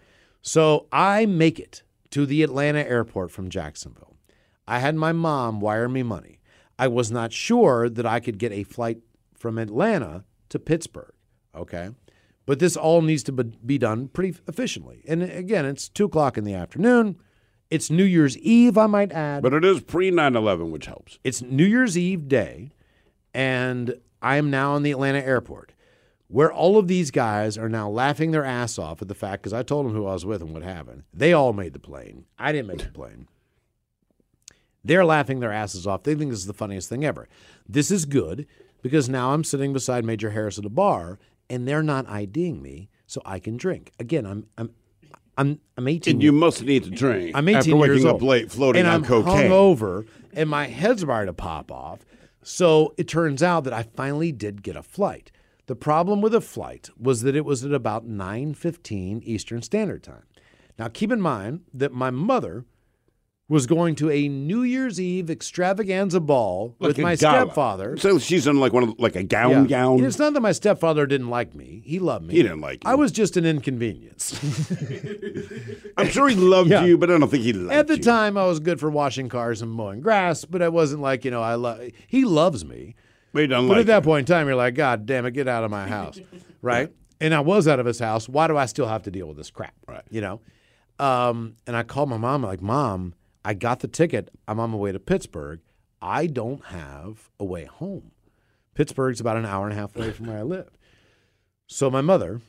So 0.43 0.87
I 0.93 1.27
make 1.27 1.59
it 1.59 1.83
to 2.11 2.27
the 2.27 2.43
Atlanta 2.43 2.81
airport 2.81 3.31
from 3.31 3.49
Jacksonville. 3.49 4.17
I 4.67 4.81
had 4.81 4.95
my 4.95 5.13
mom 5.13 5.61
wire 5.61 5.89
me 5.89 6.03
money. 6.03 6.41
I 6.79 6.89
was 6.89 7.11
not 7.11 7.33
sure 7.33 7.89
that 7.89 8.07
I 8.07 8.21
could 8.21 8.39
get 8.39 8.53
a 8.53 8.63
flight 8.63 8.99
from 9.39 9.59
Atlanta 9.59 10.25
to 10.49 10.59
Pittsburgh. 10.59 11.13
Okay. 11.55 11.91
But 12.47 12.59
this 12.61 12.77
all 12.77 13.03
needs 13.03 13.23
to 13.25 13.33
be- 13.33 13.79
done 13.79 14.09
pretty 14.09 14.39
efficiently. 14.47 15.03
And 15.07 15.23
again, 15.23 15.67
it's 15.67 15.89
two 15.89 16.07
o'clock 16.07 16.39
in 16.39 16.45
the 16.45 16.55
afternoon. 16.55 17.17
It's 17.71 17.91
New 17.91 18.05
Year's 18.05 18.39
Eve, 18.39 18.79
I 18.79 18.87
might 18.87 19.13
add. 19.13 19.43
But 19.43 19.53
it 19.53 19.65
is 19.65 19.83
pre 19.83 20.11
9 20.11 20.35
11, 20.35 20.71
which 20.71 20.87
helps. 20.87 21.19
It's 21.23 21.43
New 21.43 21.67
Year's 21.67 21.99
Eve 21.99 22.27
day, 22.27 22.71
and 23.35 23.95
I 24.23 24.37
am 24.37 24.51
now 24.51 24.75
in 24.77 24.83
the 24.83 24.91
Atlanta 24.91 25.19
airport, 25.19 25.75
where 26.29 26.51
all 26.51 26.79
of 26.79 26.89
these 26.89 27.11
guys 27.11 27.59
are 27.59 27.69
now 27.69 27.91
laughing 27.91 28.31
their 28.31 28.47
ass 28.47 28.79
off 28.79 29.03
at 29.03 29.09
the 29.09 29.15
fact 29.15 29.43
because 29.43 29.53
I 29.53 29.63
told 29.63 29.85
them 29.85 29.93
who 29.93 30.07
I 30.07 30.15
was 30.15 30.25
with 30.25 30.41
and 30.41 30.55
what 30.55 30.63
happened. 30.63 31.03
They 31.13 31.35
all 31.35 31.53
made 31.53 31.75
the 31.75 31.79
plane. 31.79 32.25
I 32.39 32.53
didn't 32.53 32.69
make 32.69 32.79
the 32.79 32.93
plane. 32.93 33.29
They're 34.83 35.05
laughing 35.05 35.41
their 35.41 35.53
asses 35.53 35.87
off. 35.87 36.05
They 36.05 36.15
think 36.15 36.31
this 36.31 36.41
is 36.41 36.47
the 36.47 36.55
funniest 36.55 36.89
thing 36.89 37.05
ever. 37.05 37.29
This 37.69 37.91
is 37.91 38.07
good 38.07 38.47
because 38.83 39.09
now 39.09 39.33
I'm 39.33 39.45
sitting 39.45 39.73
beside 39.73 40.05
Major 40.05 40.31
Harris 40.31 40.59
at 40.59 40.65
a 40.65 40.71
bar, 40.71 41.19
and 41.51 41.67
they're 41.67 41.83
not 41.83 42.09
IDing 42.09 42.63
me, 42.63 42.89
so 43.07 43.21
I 43.25 43.39
can 43.39 43.57
drink. 43.57 43.93
Again, 43.99 44.27
I'm 44.27 44.47
I'm 44.57 44.71
I'm 45.37 45.61
I'm 45.77 45.89
18. 45.89 46.15
And 46.15 46.23
you 46.23 46.33
must 46.33 46.63
need 46.63 46.85
to 46.85 46.91
drink 46.91 47.33
I'm 47.35 47.49
18 47.49 47.59
after 47.59 47.77
waking 47.77 47.97
years 47.97 48.05
up 48.05 48.15
old. 48.15 48.23
late 48.23 48.51
floating 48.51 48.81
and 48.81 48.89
on 48.89 48.95
I'm 48.97 49.05
cocaine. 49.05 49.51
hungover, 49.51 50.07
and 50.33 50.49
my 50.51 50.67
head's 50.67 51.03
about 51.03 51.25
to 51.27 51.33
pop 51.33 51.71
off. 51.71 52.01
So 52.43 52.95
it 52.97 53.09
turns 53.09 53.43
out 53.43 53.65
that 53.65 53.73
I 53.73 53.83
finally 53.83 54.33
did 54.33 54.63
get 54.63 54.77
a 54.77 54.83
flight. 54.83 55.31
The 55.67 55.77
problem 55.77 56.23
with 56.23 56.35
a 56.35 56.41
flight 56.41 56.89
was 56.99 57.23
that 57.23 57.37
it 57.37 57.45
was 57.45 57.65
at 57.65 57.73
about 57.73 58.07
9:15 58.07 59.23
Eastern 59.25 59.63
Standard 59.63 60.03
Time. 60.03 60.25
Now 60.79 60.89
keep 60.89 61.13
in 61.13 61.21
mind 61.21 61.63
that 61.75 61.93
my 61.93 62.11
mother 62.11 62.65
was 63.51 63.67
going 63.67 63.95
to 63.95 64.11
a 64.11 64.29
New 64.29 64.63
Year's 64.63 65.01
Eve 65.01 65.31
extravaganza 65.31 66.21
ball 66.21 66.75
Like 66.79 66.89
with 66.89 66.99
my 66.99 67.17
gala. 67.17 67.47
stepfather. 67.47 67.97
So 67.97 68.19
she's 68.19 68.47
in 68.47 68.61
like 68.61 68.75
one 68.75 68.83
of 68.83 68.95
like 68.99 69.17
a 69.17 69.23
gown 69.23 69.51
Yeah. 69.51 69.65
gown. 69.67 70.05
It's 70.05 70.19
not 70.19 70.35
that 70.35 70.41
my 70.41 70.53
stepfather 70.53 71.07
didn't 71.07 71.31
like 71.31 71.55
me. 71.55 71.81
He 71.85 71.99
loved 71.99 72.27
me. 72.27 72.35
He 72.35 72.43
didn't 72.43 72.61
like 72.61 72.85
you. 72.85 72.91
I 72.91 72.95
was 72.95 73.11
just 73.11 73.39
an 73.39 73.47
inconvenience. 73.47 74.39
I'm 75.97 76.09
sure 76.09 76.29
he 76.29 76.35
loved 76.37 76.71
Yeah. 76.71 76.85
you, 76.85 76.99
but 76.99 77.11
I 77.11 77.19
don't 77.19 77.29
think 77.31 77.43
he 77.43 77.53
liked 77.53 77.73
you. 77.73 77.79
At 77.79 77.87
the 77.87 77.97
you. 77.97 78.03
time, 78.03 78.37
I 78.37 78.45
was 78.47 78.61
good 78.61 78.79
for 78.79 78.91
washing 78.91 79.29
cars 79.29 79.63
and 79.63 79.71
mowing 79.71 80.01
grass, 80.01 80.45
but 80.45 80.61
I 80.63 80.69
wasn't 80.69 81.03
like, 81.03 81.25
you 81.25 81.31
know, 81.31 81.43
I 81.43 81.55
love. 81.55 81.81
He 82.07 82.25
loves 82.25 82.65
me. 82.65 82.95
But 83.33 83.43
he 83.43 83.47
doesn't 83.47 83.69
But 83.69 83.75
like 83.75 83.81
at 83.83 83.87
that 83.89 84.03
point 84.05 84.29
in 84.29 84.35
time, 84.35 84.47
you're 84.47 84.57
like, 84.57 84.75
God 84.75 85.07
damn 85.07 85.27
it, 85.27 85.33
get 85.33 85.49
out 85.49 85.65
of 85.65 85.71
my 85.71 85.87
house. 85.89 86.21
right? 86.63 86.91
And 87.21 87.35
I 87.35 87.41
was 87.41 87.67
out 87.67 87.81
of 87.81 87.87
his 87.87 87.99
house. 87.99 88.29
Why 88.29 88.47
do 88.47 88.57
I 88.57 88.67
still 88.67 88.87
have 88.87 89.03
to 89.05 89.11
deal 89.11 89.27
with 89.27 89.37
this 89.37 89.51
crap? 89.51 89.75
Right. 89.89 90.05
You 90.11 90.21
know? 90.21 90.41
Um, 90.99 91.55
and 91.67 91.77
I 91.77 91.83
called 91.83 92.09
my 92.09 92.17
mom, 92.17 92.43
like, 92.43 92.61
Mom, 92.61 93.15
I 93.45 93.55
got 93.55 93.81
the 93.81 93.89
ticket. 93.89 94.31
I'm 94.47 94.61
on 94.61 94.71
my 94.71 94.77
way 94.77 94.93
to 94.93 95.01
Pittsburgh. 95.01 95.61
I 96.01 96.27
don't 96.27 96.65
have 96.67 97.31
a 97.39 97.45
way 97.45 97.65
home. 97.65 98.13
Pittsburgh's 98.75 99.21
about 99.21 99.37
an 99.37 99.47
hour 99.47 99.65
and 99.65 99.73
a 99.73 99.77
half 99.77 99.97
away 99.97 100.13
from 100.13 100.27
where 100.27 100.39
I 100.39 100.43
live. 100.43 100.71
So 101.67 101.91
my 101.91 102.01
mother 102.01 102.41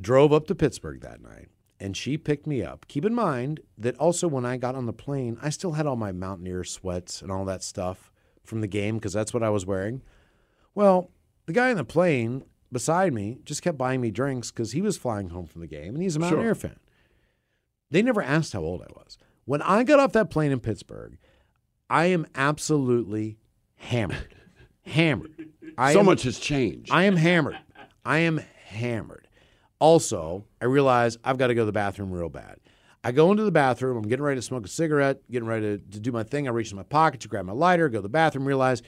drove 0.00 0.32
up 0.32 0.46
to 0.48 0.54
Pittsburgh 0.54 1.00
that 1.00 1.22
night 1.22 1.48
and 1.80 1.96
she 1.96 2.18
picked 2.18 2.46
me 2.46 2.62
up. 2.62 2.86
Keep 2.88 3.06
in 3.06 3.14
mind 3.14 3.60
that 3.78 3.96
also 3.96 4.28
when 4.28 4.44
I 4.44 4.58
got 4.58 4.74
on 4.74 4.86
the 4.86 4.92
plane, 4.92 5.38
I 5.40 5.48
still 5.48 5.72
had 5.72 5.86
all 5.86 5.96
my 5.96 6.12
Mountaineer 6.12 6.64
sweats 6.64 7.22
and 7.22 7.32
all 7.32 7.44
that 7.46 7.62
stuff 7.62 8.12
from 8.44 8.60
the 8.60 8.66
game 8.66 8.96
because 8.96 9.14
that's 9.14 9.32
what 9.32 9.42
I 9.42 9.50
was 9.50 9.64
wearing. 9.64 10.02
Well, 10.74 11.10
the 11.46 11.52
guy 11.52 11.70
in 11.70 11.78
the 11.78 11.84
plane 11.84 12.44
beside 12.70 13.12
me 13.12 13.38
just 13.44 13.62
kept 13.62 13.78
buying 13.78 14.00
me 14.00 14.10
drinks 14.10 14.50
because 14.50 14.72
he 14.72 14.82
was 14.82 14.96
flying 14.96 15.30
home 15.30 15.46
from 15.46 15.62
the 15.62 15.66
game 15.66 15.94
and 15.94 16.02
he's 16.02 16.16
a 16.16 16.20
Mountaineer 16.20 16.54
fan. 16.54 16.78
They 17.90 18.02
never 18.02 18.22
asked 18.22 18.52
how 18.52 18.60
old 18.60 18.82
I 18.82 18.92
was. 18.94 19.18
When 19.50 19.62
I 19.62 19.82
got 19.82 19.98
off 19.98 20.12
that 20.12 20.30
plane 20.30 20.52
in 20.52 20.60
Pittsburgh, 20.60 21.18
I 21.90 22.04
am 22.04 22.24
absolutely 22.36 23.36
hammered. 23.74 24.36
hammered. 24.82 25.48
I 25.76 25.92
so 25.92 25.98
am- 25.98 26.06
much 26.06 26.22
has 26.22 26.38
changed. 26.38 26.92
I 26.92 27.02
am 27.02 27.16
hammered. 27.16 27.58
I 28.04 28.18
am 28.18 28.40
hammered. 28.66 29.26
Also, 29.80 30.44
I 30.62 30.66
realize 30.66 31.18
I've 31.24 31.36
got 31.36 31.48
to 31.48 31.56
go 31.56 31.62
to 31.62 31.66
the 31.66 31.72
bathroom 31.72 32.12
real 32.12 32.28
bad. 32.28 32.58
I 33.02 33.10
go 33.10 33.32
into 33.32 33.42
the 33.42 33.50
bathroom. 33.50 33.96
I'm 33.96 34.06
getting 34.08 34.22
ready 34.24 34.38
to 34.38 34.42
smoke 34.42 34.64
a 34.64 34.68
cigarette, 34.68 35.28
getting 35.28 35.48
ready 35.48 35.78
to, 35.78 35.84
to 35.94 35.98
do 35.98 36.12
my 36.12 36.22
thing. 36.22 36.46
I 36.46 36.52
reach 36.52 36.70
in 36.70 36.76
my 36.76 36.84
pocket 36.84 37.18
to 37.22 37.26
grab 37.28 37.44
my 37.44 37.52
lighter, 37.52 37.88
go 37.88 37.98
to 37.98 38.02
the 38.02 38.08
bathroom, 38.08 38.46
realize 38.46 38.82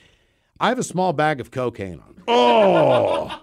I 0.61 0.69
have 0.69 0.79
a 0.79 0.83
small 0.83 1.11
bag 1.11 1.41
of 1.41 1.51
cocaine 1.51 1.99
on. 1.99 2.15
me. 2.15 2.21
oh, 2.29 3.37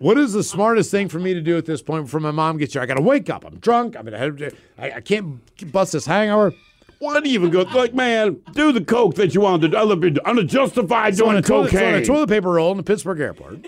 What 0.00 0.16
is 0.16 0.32
the 0.32 0.42
smartest 0.42 0.90
thing 0.90 1.08
for 1.10 1.18
me 1.20 1.34
to 1.34 1.42
do 1.42 1.58
at 1.58 1.66
this 1.66 1.82
point 1.82 2.06
before 2.06 2.20
my 2.20 2.30
mom 2.30 2.56
gets 2.56 2.72
here? 2.72 2.80
I 2.80 2.86
got 2.86 2.94
to 2.94 3.02
wake 3.02 3.28
up. 3.28 3.44
I'm 3.44 3.58
drunk. 3.58 3.96
I'm 3.96 4.06
gonna. 4.06 4.50
I, 4.78 4.92
I 4.92 5.00
can't 5.02 5.40
bust 5.70 5.92
this 5.92 6.06
hangover. 6.06 6.54
why 7.00 7.20
do 7.20 7.28
you 7.28 7.34
even 7.34 7.50
go? 7.50 7.60
Like, 7.62 7.92
man, 7.92 8.40
do 8.52 8.72
the 8.72 8.82
coke 8.82 9.16
that 9.16 9.34
you 9.34 9.42
want 9.42 9.60
to 9.60 9.68
do. 9.68 9.76
I 9.76 9.82
love 9.82 10.02
you. 10.02 10.14
Unjustified 10.24 11.16
So 11.18 11.26
on 11.26 11.32
doing 11.34 11.44
a 11.44 11.46
toilet, 11.46 11.70
so 11.72 11.86
on 11.86 11.94
a 11.96 12.04
toilet 12.04 12.28
paper 12.30 12.50
roll 12.50 12.70
in 12.70 12.78
the 12.78 12.82
Pittsburgh 12.82 13.20
airport. 13.20 13.66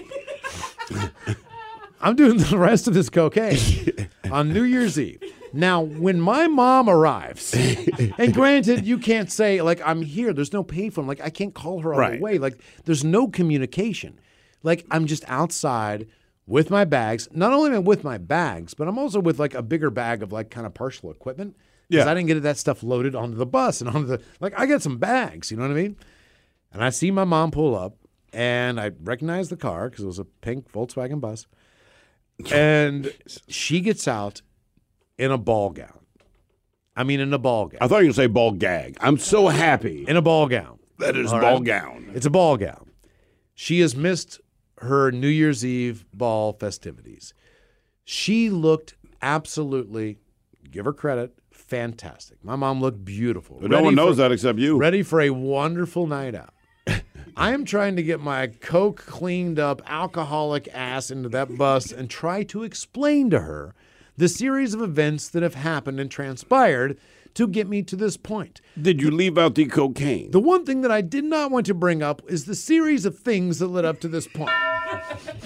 I'm 2.01 2.17
doing 2.17 2.39
the 2.39 2.59
rest 2.59 2.89
of 2.89 2.95
this 2.95 3.09
cocaine 3.09 4.09
on 4.31 4.53
New 4.53 4.65
Year's 4.65 4.99
Eve. 4.99 5.23
Now, 5.53 5.83
when 5.83 6.19
my 6.21 6.49
mom 6.49 6.89
arrives, 6.89 7.55
and 8.19 8.33
granted, 8.35 8.87
you 8.87 8.97
can't 8.99 9.31
say 9.31 9.61
like 9.61 9.81
I'm 9.85 10.01
here. 10.03 10.33
There's 10.33 10.53
no 10.55 10.65
payphone. 10.65 11.07
Like 11.07 11.21
I 11.21 11.29
can't 11.31 11.55
call 11.55 11.81
her 11.81 11.93
on 11.93 12.01
Right. 12.01 12.13
the 12.19 12.23
way. 12.23 12.39
Like 12.39 12.59
there's 12.87 13.05
no 13.05 13.29
communication. 13.29 14.19
Like 14.63 14.87
I'm 14.91 15.07
just 15.07 15.25
outside 15.29 16.07
with 16.53 16.71
my 16.71 16.85
bags. 16.85 17.29
Not 17.33 17.53
only 17.53 17.71
am 17.71 17.77
I 17.77 17.79
with 17.79 18.05
my 18.05 18.19
bags, 18.19 18.75
but 18.75 18.87
I'm 18.87 18.99
also 18.99 19.21
with 19.21 19.39
like 19.39 19.55
a 19.55 19.63
bigger 19.63 19.91
bag 19.91 20.23
of 20.23 20.33
like 20.33 20.51
kind 20.51 20.67
of 20.67 20.75
partial 20.75 21.11
equipment. 21.11 21.57
Because 21.89 22.05
Yeah. 22.05 22.11
I 22.11 22.15
didn't 22.15 22.29
get 22.29 22.43
that 22.43 22.59
stuff 22.59 22.83
loaded 22.83 23.15
onto 23.15 23.37
the 23.37 23.47
bus 23.47 23.81
and 23.81 23.89
onto 23.89 24.07
the 24.07 24.21
like 24.41 24.53
I 24.59 24.67
got 24.67 24.83
some 24.83 24.99
bags. 24.99 25.51
You 25.51 25.57
know 25.57 25.63
what 25.65 25.71
I 25.73 25.83
mean? 25.83 25.97
And 26.73 26.85
I 26.85 26.91
see 26.91 27.11
my 27.11 27.25
mom 27.25 27.51
pull 27.51 27.75
up, 27.77 27.97
and 28.33 28.79
I 28.81 28.93
recognize 29.03 29.49
the 29.49 29.57
car 29.57 29.89
because 29.89 30.05
it 30.05 30.07
was 30.07 30.19
a 30.19 30.25
pink 30.25 30.71
Volkswagen 30.73 31.21
bus. 31.21 31.47
And 32.53 33.13
she 33.49 33.81
gets 33.81 34.09
out 34.09 34.43
in 35.19 35.31
a 35.31 35.39
ball 35.39 35.71
gown. 35.71 36.01
I 36.97 37.05
mean, 37.05 37.21
in 37.21 37.33
a 37.33 37.39
ball 37.39 37.67
gown. 37.67 37.79
I 37.81 37.87
thought 37.89 37.97
you 38.03 38.09
were 38.09 38.13
going 38.13 38.13
to 38.15 38.17
say 38.23 38.27
ball 38.27 38.53
gag. 38.53 38.97
I'm 39.01 39.17
so 39.19 39.49
happy. 39.49 40.05
In 40.09 40.17
a 40.17 40.23
ball 40.23 40.49
gown. 40.49 40.79
That 40.99 41.17
is 41.17 41.33
All 41.33 41.41
ball 41.41 41.55
right? 41.57 41.65
gown. 41.65 42.11
It's 42.15 42.27
a 42.27 42.31
ball 42.31 42.57
gown. 42.57 42.91
She 43.55 43.81
has 43.81 43.95
missed 43.97 44.41
her 44.83 45.11
New 45.11 45.29
Year's 45.29 45.65
Eve 45.65 46.05
ball 46.13 46.53
festivities. 46.53 47.35
She 48.05 48.51
looked 48.51 48.95
absolutely, 49.21 50.19
give 50.71 50.85
her 50.85 50.93
credit, 50.93 51.35
fantastic. 51.53 52.45
My 52.45 52.57
mom 52.57 52.81
looked 52.81 53.05
beautiful. 53.05 53.59
But 53.61 53.71
no 53.71 53.83
one 53.83 53.95
knows 53.95 54.17
for- 54.17 54.23
that 54.23 54.33
except 54.33 54.59
you. 54.59 54.77
ready 54.77 55.03
for 55.03 55.21
a 55.21 55.31
wonderful 55.31 56.07
night 56.07 56.35
out. 56.35 56.53
I 57.37 57.53
am 57.53 57.65
trying 57.65 57.97
to 57.97 58.03
get 58.03 58.21
my 58.21 58.49
coke 58.49 59.05
cleaned 59.07 59.59
up 59.59 59.81
alcoholic 59.87 60.69
ass 60.75 61.11
into 61.11 61.31
that 61.31 61.57
bus 61.57 61.91
and 61.91 62.11
try 62.11 62.43
to 62.45 62.63
explain 62.63 63.31
to 63.31 63.41
her 63.41 63.75
the 64.19 64.29
series 64.29 64.75
of 64.75 64.83
events 64.83 65.29
that 65.31 65.43
have 65.43 65.55
happened 65.55 65.99
and 65.99 66.11
transpired 66.11 66.99
to 67.35 67.47
get 67.49 67.67
me 67.69 67.83
to 67.83 67.97
this 67.97 68.17
point. 68.17 68.61
Did 68.81 69.01
you 69.01 69.11
leave 69.11 69.39
out 69.39 69.55
the 69.55 69.67
cocaine? 69.67 70.31
The 70.31 70.41
one 70.41 70.65
thing 70.65 70.83
that 70.83 70.91
I 70.91 71.01
did 71.01 71.25
not 71.25 71.51
want 71.51 71.67
to 71.67 71.75
bring 71.75 72.03
up 72.03 72.23
is 72.29 72.45
the 72.45 72.55
series 72.55 73.05
of 73.05 73.19
things 73.19 73.59
that 73.59 73.69
led 73.69 73.85
up 73.85 74.01
to 74.01 74.09
this 74.09 74.27
point. 74.27 74.51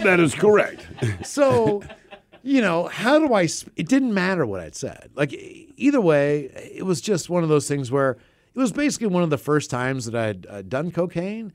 that 0.03 0.19
is 0.21 0.35
correct. 0.35 0.87
So, 1.25 1.83
you 2.43 2.61
know, 2.61 2.87
how 2.89 3.19
do 3.19 3.33
I? 3.35 3.47
sp- 3.47 3.71
It 3.77 3.89
didn't 3.89 4.15
matter 4.15 4.47
what 4.47 4.61
I'd 4.61 4.75
said. 4.75 5.11
Like 5.15 5.33
either 5.77 6.01
way, 6.01 6.51
it 6.75 6.85
was 6.85 7.01
just 7.01 7.29
one 7.31 7.43
of 7.43 7.49
those 7.49 7.69
things 7.69 7.91
where 7.91 8.13
it 8.55 8.59
was 8.59 8.73
basically 8.73 9.09
one 9.09 9.23
of 9.23 9.31
the 9.31 9.39
first 9.39 9.71
times 9.71 10.07
that 10.07 10.15
I'd 10.17 10.47
uh, 10.47 10.63
done 10.63 10.91
cocaine. 10.91 11.53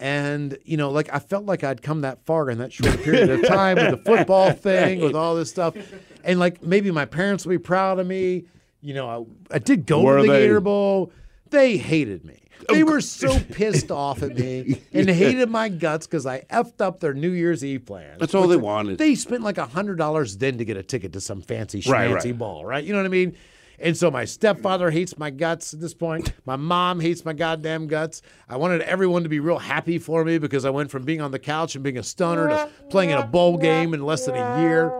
And 0.00 0.58
you 0.64 0.76
know, 0.76 0.90
like 0.90 1.12
I 1.14 1.18
felt 1.20 1.44
like 1.44 1.62
I'd 1.62 1.80
come 1.82 2.00
that 2.00 2.24
far 2.24 2.50
in 2.50 2.58
that 2.58 2.72
short 2.72 3.00
period 3.02 3.30
of 3.30 3.46
time 3.46 3.76
with 3.76 3.90
the 3.90 3.96
football 3.98 4.50
thing, 4.52 5.00
with 5.00 5.14
all 5.14 5.36
this 5.36 5.48
stuff, 5.50 5.76
and 6.24 6.40
like 6.40 6.60
maybe 6.62 6.90
my 6.90 7.04
parents 7.04 7.46
would 7.46 7.52
be 7.52 7.58
proud 7.58 7.98
of 8.00 8.06
me. 8.08 8.44
You 8.82 8.94
know, 8.94 9.08
I, 9.50 9.54
I 9.56 9.58
did 9.58 9.86
go 9.86 10.02
Were 10.02 10.16
to 10.18 10.22
the 10.22 10.28
they? 10.32 10.40
Gator 10.42 10.60
Bowl. 10.60 11.12
They 11.50 11.76
hated 11.76 12.24
me. 12.24 12.38
Oh, 12.68 12.74
they 12.74 12.84
were 12.84 13.00
so 13.00 13.38
pissed 13.50 13.90
off 13.90 14.22
at 14.22 14.36
me 14.36 14.80
and 14.92 15.08
hated 15.08 15.50
my 15.50 15.68
guts 15.68 16.06
because 16.06 16.26
I 16.26 16.40
effed 16.50 16.80
up 16.80 17.00
their 17.00 17.12
New 17.14 17.30
Year's 17.30 17.64
Eve 17.64 17.84
plans. 17.86 18.20
That's 18.20 18.34
all 18.34 18.46
they 18.46 18.56
wanted. 18.56 18.98
They 18.98 19.14
spent 19.16 19.42
like 19.42 19.58
a 19.58 19.66
hundred 19.66 19.96
dollars 19.98 20.36
then 20.36 20.58
to 20.58 20.64
get 20.64 20.76
a 20.76 20.82
ticket 20.82 21.12
to 21.14 21.20
some 21.20 21.42
fancy 21.42 21.82
Right, 21.88 22.08
schmancy 22.10 22.24
right. 22.26 22.38
ball, 22.38 22.64
right? 22.64 22.82
You 22.84 22.92
know 22.92 22.98
what 23.00 23.06
I 23.06 23.10
mean? 23.10 23.36
And 23.80 23.96
so 23.96 24.12
my 24.12 24.24
stepfather 24.24 24.90
hates 24.92 25.18
my 25.18 25.30
guts 25.30 25.74
at 25.74 25.80
this 25.80 25.92
point. 25.92 26.32
My 26.46 26.54
mom 26.54 27.00
hates 27.00 27.24
my 27.24 27.32
goddamn 27.32 27.88
guts. 27.88 28.22
I 28.48 28.56
wanted 28.56 28.80
everyone 28.82 29.24
to 29.24 29.28
be 29.28 29.40
real 29.40 29.58
happy 29.58 29.98
for 29.98 30.24
me 30.24 30.38
because 30.38 30.64
I 30.64 30.70
went 30.70 30.90
from 30.92 31.02
being 31.04 31.20
on 31.20 31.32
the 31.32 31.40
couch 31.40 31.74
and 31.74 31.82
being 31.82 31.98
a 31.98 32.02
stunner 32.04 32.46
to 32.48 32.70
playing 32.90 33.10
in 33.10 33.18
a 33.18 33.26
bowl 33.26 33.58
game 33.58 33.92
in 33.92 34.04
less 34.04 34.26
than 34.26 34.36
a 34.36 34.60
year. 34.60 34.92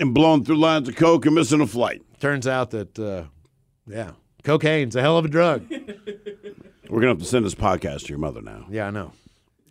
and 0.00 0.12
blowing 0.12 0.44
through 0.44 0.56
lines 0.56 0.88
of 0.88 0.96
coke 0.96 1.26
and 1.26 1.34
missing 1.36 1.60
a 1.60 1.66
flight. 1.66 2.02
Turns 2.22 2.46
out 2.46 2.70
that, 2.70 2.96
uh, 3.00 3.24
yeah, 3.84 4.12
cocaine's 4.44 4.94
a 4.94 5.00
hell 5.00 5.18
of 5.18 5.24
a 5.24 5.28
drug. 5.28 5.68
We're 5.70 7.00
going 7.00 7.02
to 7.02 7.08
have 7.08 7.18
to 7.18 7.24
send 7.24 7.44
this 7.44 7.56
podcast 7.56 8.02
to 8.02 8.08
your 8.10 8.18
mother 8.18 8.40
now. 8.40 8.64
Yeah, 8.70 8.86
I 8.86 8.90
know. 8.90 9.10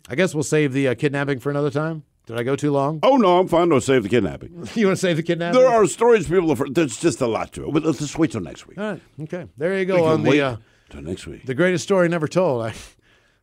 I 0.06 0.16
guess 0.16 0.34
we'll 0.34 0.42
save 0.42 0.74
the 0.74 0.88
uh, 0.88 0.94
kidnapping 0.94 1.38
for 1.38 1.48
another 1.48 1.70
time. 1.70 2.02
Did 2.26 2.36
I 2.38 2.42
go 2.42 2.54
too 2.54 2.70
long? 2.70 3.00
Oh, 3.02 3.16
no, 3.16 3.38
I'm 3.38 3.48
fine. 3.48 3.70
Don't 3.70 3.80
save 3.80 4.02
the 4.02 4.10
kidnapping. 4.10 4.68
You 4.74 4.84
want 4.86 4.98
to 4.98 5.00
save 5.00 5.16
the 5.16 5.22
kidnapping? 5.22 5.58
There 5.58 5.66
are 5.66 5.86
stories 5.86 6.28
people 6.28 6.54
have 6.54 6.74
There's 6.74 6.98
just 7.00 7.22
a 7.22 7.26
lot 7.26 7.52
to 7.54 7.66
it. 7.68 7.72
But 7.72 7.84
let's 7.84 8.00
just 8.00 8.18
wait 8.18 8.32
till 8.32 8.42
next 8.42 8.66
week. 8.66 8.76
All 8.76 8.84
right. 8.84 9.00
Okay. 9.22 9.46
There 9.56 9.72
you 9.72 9.78
We 9.78 9.84
go 9.86 9.96
can 9.96 10.04
on 10.04 10.22
wait 10.22 10.32
the 10.32 10.40
uh, 10.42 10.56
till 10.90 11.00
next 11.00 11.26
week. 11.26 11.46
the 11.46 11.54
greatest 11.54 11.84
story 11.84 12.06
never 12.10 12.28
told. 12.28 12.64
I, 12.64 12.74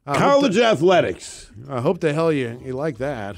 I 0.06 0.20
hope, 0.20 0.42
College 0.42 0.58
athletics. 0.60 1.50
I 1.68 1.82
hope 1.82 2.00
the 2.00 2.14
hell 2.14 2.32
you 2.32 2.62
you 2.64 2.74
like 2.74 3.00
that. 3.00 3.38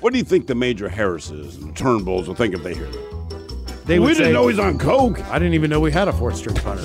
What 0.00 0.14
do 0.14 0.18
you 0.18 0.24
think 0.24 0.46
the 0.46 0.54
Major 0.54 0.88
Harrises 0.88 1.56
and 1.58 1.76
Turnbulls 1.76 2.28
will 2.28 2.34
think 2.34 2.54
if 2.54 2.62
they 2.62 2.72
hear 2.74 2.86
that? 2.90 3.21
They 3.84 3.98
we 3.98 4.06
would 4.06 4.14
didn't 4.14 4.26
say, 4.26 4.32
know 4.32 4.46
he's 4.48 4.58
on 4.58 4.78
coke. 4.78 5.20
I 5.26 5.38
didn't 5.38 5.54
even 5.54 5.70
know 5.70 5.80
we 5.80 5.90
had 5.92 6.08
a 6.08 6.12
fourth 6.12 6.36
string 6.36 6.56
punter. 6.56 6.82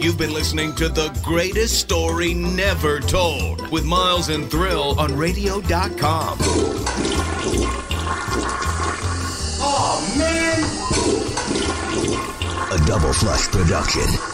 You've 0.00 0.16
been 0.16 0.32
listening 0.32 0.74
to 0.76 0.88
the 0.88 1.10
greatest 1.22 1.78
story 1.78 2.32
never 2.32 3.00
told 3.00 3.68
with 3.70 3.84
Miles 3.84 4.30
and 4.30 4.50
Thrill 4.50 4.98
on 4.98 5.14
radio.com. 5.14 6.38
Oh, 9.62 10.14
man. 10.16 10.60
A 12.72 12.86
double 12.86 13.12
flush 13.12 13.46
production. 13.48 14.29